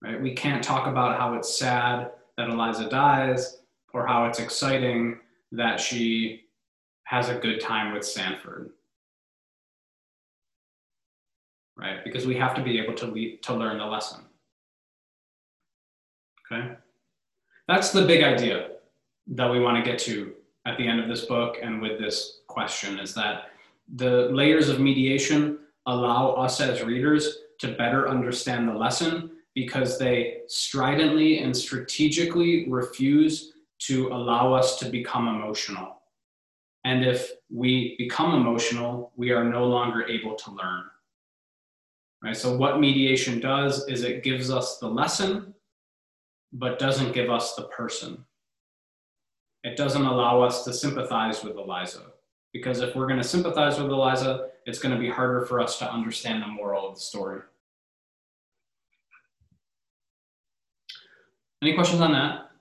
Right? 0.02 0.22
We 0.22 0.34
can't 0.34 0.66
talk 0.66 0.86
about 0.86 1.18
how 1.18 1.34
it's 1.36 1.58
sad 1.58 2.12
that 2.36 2.50
Eliza 2.50 2.90
dies 2.90 3.62
or 3.94 4.06
how 4.06 4.26
it's 4.26 4.40
exciting 4.40 5.18
that 5.54 5.80
she 5.80 6.42
has 7.06 7.30
a 7.30 7.40
good 7.40 7.62
time 7.62 7.94
with 7.94 8.06
Sanford 8.06 8.72
right? 11.78 12.04
Because 12.04 12.26
we 12.26 12.36
have 12.36 12.56
to 12.56 12.62
be 12.62 12.80
able 12.80 12.94
to 12.96 13.38
to 13.38 13.54
learn 13.54 13.78
the 13.78 13.86
lesson. 13.86 14.22
Okay, 16.52 16.76
that's 17.68 17.92
the 17.92 18.06
big 18.06 18.24
idea 18.24 18.70
that 19.28 19.50
we 19.52 19.60
want 19.60 19.84
to 19.84 19.90
get 19.90 20.00
to 20.00 20.34
at 20.66 20.78
the 20.78 20.88
end 20.88 21.00
of 21.00 21.08
this 21.08 21.26
book 21.26 21.58
and 21.62 21.82
with 21.82 22.00
this 22.00 22.42
question 22.48 23.00
is 23.00 23.14
that 23.14 23.50
the 23.96 24.30
layers 24.32 24.70
of 24.70 24.80
mediation 24.80 25.60
allow 25.86 26.32
us 26.34 26.60
as 26.60 26.84
readers 26.84 27.40
to 27.60 27.76
better 27.76 28.10
understand 28.10 28.68
the 28.68 28.74
lesson 28.74 29.32
because 29.54 29.98
they 29.98 30.42
stridently 30.48 31.40
and 31.40 31.56
strategically 31.56 32.68
refuse 32.70 33.54
to 33.80 34.08
allow 34.08 34.54
us 34.54 34.78
to 34.80 34.90
become 34.90 35.28
emotional. 35.28 36.02
And 36.84 37.06
if 37.06 37.32
we 37.50 37.96
become 37.98 38.34
emotional, 38.36 39.12
we 39.16 39.32
are 39.32 39.44
no 39.44 39.66
longer 39.66 40.06
able 40.08 40.36
to 40.36 40.52
learn 40.52 40.84
right? 42.24 42.36
So 42.36 42.56
what 42.56 42.80
mediation 42.80 43.40
does 43.40 43.88
is 43.88 44.04
it 44.04 44.24
gives 44.24 44.50
us 44.50 44.78
the 44.78 44.88
lesson, 44.88 45.54
but 46.54 46.80
doesn't 46.80 47.14
give 47.14 47.30
us 47.30 47.56
the 47.56 47.64
person. 47.64 48.26
It 49.64 49.78
doesn't 49.78 50.06
allow 50.06 50.42
us 50.42 50.64
to 50.66 50.74
sympathize 50.74 51.44
with 51.44 51.58
Eliza, 51.58 52.04
because 52.54 52.82
if 52.82 52.96
we're 52.96 53.08
going 53.08 53.22
to 53.22 53.28
sympathize 53.28 53.80
with 53.80 53.92
Eliza, 53.92 54.50
it's 54.66 54.80
going 54.80 54.94
to 54.94 55.00
be 55.00 55.10
harder 55.10 55.46
for 55.46 55.60
us 55.60 55.78
to 55.80 55.92
understand 55.92 56.42
the 56.42 56.48
moral 56.48 56.90
of 56.90 56.96
the 56.96 57.02
story. 57.02 57.42
Any 61.62 61.74
questions 61.74 62.02
on 62.02 62.12
that? 62.14 62.52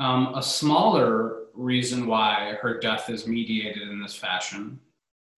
Um, 0.00 0.34
a 0.34 0.42
smaller 0.42 1.46
reason 1.54 2.06
why 2.06 2.56
her 2.60 2.78
death 2.78 3.10
is 3.10 3.26
mediated 3.26 3.88
in 3.88 4.00
this 4.00 4.14
fashion 4.14 4.78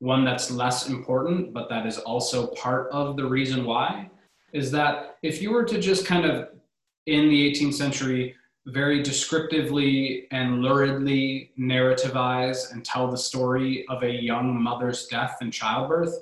one 0.01 0.25
that's 0.25 0.51
less 0.51 0.89
important, 0.89 1.53
but 1.53 1.69
that 1.69 1.87
is 1.87 1.99
also 1.99 2.49
part 2.49 2.91
of 2.91 3.17
the 3.17 3.25
reason 3.25 3.65
why, 3.65 4.11
is 4.53 4.71
that 4.73 5.17
if 5.23 5.41
you 5.41 5.53
were 5.53 5.65
to 5.65 5.81
just 5.81 6.07
kind 6.07 6.25
of 6.25 6.49
in 7.07 7.29
the 7.29 7.53
18th 7.53 7.75
century 7.75 8.35
very 8.67 9.03
descriptively 9.03 10.27
and 10.33 10.63
luridly 10.63 11.51
narrativize 11.59 12.73
and 12.73 12.85
tell 12.85 13.11
the 13.11 13.17
story 13.17 13.85
of 13.89 14.03
a 14.03 14.11
young 14.11 14.61
mother's 14.61 15.07
death 15.07 15.37
and 15.41 15.53
childbirth, 15.53 16.15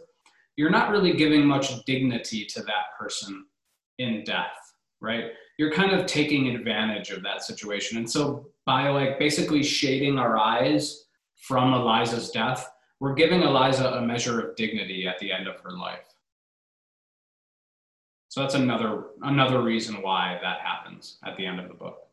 you're 0.57 0.71
not 0.71 0.91
really 0.91 1.13
giving 1.13 1.47
much 1.47 1.85
dignity 1.85 2.45
to 2.45 2.63
that 2.63 2.97
person 2.99 3.45
in 3.99 4.25
death, 4.25 4.57
right? 5.01 5.27
You're 5.57 5.73
kind 5.73 5.93
of 5.93 6.07
taking 6.07 6.49
advantage 6.49 7.11
of 7.11 7.23
that 7.23 7.45
situation. 7.45 7.99
And 7.99 8.11
so 8.11 8.47
by 8.67 8.89
like 8.89 9.19
basically 9.19 9.63
shading 9.63 10.19
our 10.19 10.37
eyes 10.37 11.05
from 11.37 11.75
Eliza's 11.75 12.31
death, 12.31 12.69
we're 13.01 13.15
giving 13.15 13.43
Eliza 13.43 13.91
a 13.93 14.03
measure 14.03 14.41
of 14.41 14.57
dignity 14.57 15.07
at 15.07 15.19
the 15.19 15.33
end 15.33 15.47
of 15.47 15.61
her 15.61 15.73
life. 15.73 16.15
So 18.29 18.43
that's 18.43 18.55
another 18.55 19.05
another 19.23 19.63
reason 19.63 20.03
why 20.03 20.39
that 20.43 20.61
happens 20.61 21.17
at 21.25 21.37
the 21.37 21.47
end 21.47 21.61
of 21.61 21.69
the 21.69 21.75
book. 21.75 22.07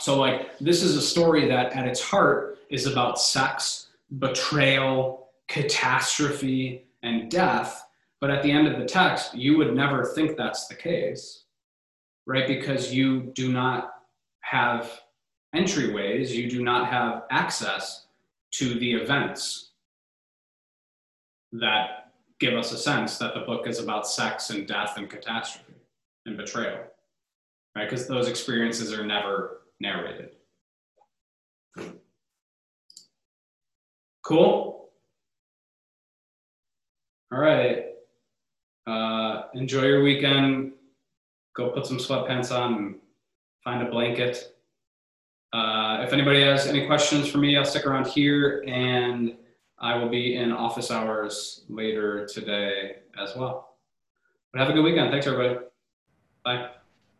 So 0.00 0.18
like 0.18 0.58
this 0.58 0.82
is 0.82 0.96
a 0.96 1.02
story 1.02 1.48
that 1.48 1.72
at 1.72 1.86
its 1.86 2.00
heart 2.00 2.58
is 2.68 2.86
about 2.86 3.20
sex, 3.20 3.86
betrayal, 4.18 5.28
catastrophe, 5.48 6.86
and 7.02 7.30
death, 7.30 7.86
but 8.20 8.30
at 8.30 8.42
the 8.42 8.50
end 8.50 8.68
of 8.68 8.78
the 8.78 8.84
text 8.84 9.34
you 9.34 9.56
would 9.56 9.74
never 9.74 10.04
think 10.04 10.36
that's 10.36 10.66
the 10.66 10.74
case. 10.74 11.44
Right? 12.26 12.46
Because 12.46 12.92
you 12.92 13.32
do 13.34 13.50
not 13.50 13.94
have 14.40 15.00
entryways, 15.54 16.28
you 16.28 16.50
do 16.50 16.62
not 16.62 16.88
have 16.88 17.22
access 17.30 18.07
to 18.52 18.78
the 18.78 18.94
events 18.94 19.72
that 21.52 22.12
give 22.40 22.54
us 22.54 22.72
a 22.72 22.78
sense 22.78 23.18
that 23.18 23.34
the 23.34 23.40
book 23.40 23.66
is 23.66 23.78
about 23.78 24.06
sex 24.06 24.50
and 24.50 24.66
death 24.66 24.96
and 24.96 25.10
catastrophe 25.10 25.74
and 26.26 26.36
betrayal, 26.36 26.84
right? 27.74 27.88
Because 27.88 28.06
those 28.06 28.28
experiences 28.28 28.92
are 28.92 29.04
never 29.04 29.62
narrated. 29.80 30.30
Cool? 34.22 34.90
All 37.32 37.38
right. 37.38 37.86
Uh, 38.86 39.42
enjoy 39.54 39.82
your 39.82 40.02
weekend. 40.02 40.72
Go 41.54 41.70
put 41.70 41.86
some 41.86 41.98
sweatpants 41.98 42.56
on 42.56 42.74
and 42.74 42.94
find 43.64 43.86
a 43.86 43.90
blanket. 43.90 44.56
Uh, 45.52 46.02
if 46.02 46.12
anybody 46.12 46.42
has 46.42 46.66
any 46.66 46.86
questions 46.86 47.28
for 47.28 47.38
me, 47.38 47.56
I'll 47.56 47.64
stick 47.64 47.86
around 47.86 48.06
here 48.06 48.62
and 48.66 49.36
I 49.78 49.96
will 49.96 50.08
be 50.08 50.36
in 50.36 50.52
office 50.52 50.90
hours 50.90 51.64
later 51.68 52.26
today 52.26 52.96
as 53.18 53.34
well. 53.36 53.76
But 54.52 54.60
have 54.60 54.70
a 54.70 54.72
good 54.72 54.82
weekend. 54.82 55.10
Thanks, 55.10 55.26
everybody. 55.26 55.60
Bye. 56.44 56.70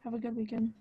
Have 0.04 0.14
a 0.14 0.18
good 0.18 0.36
weekend. 0.36 0.72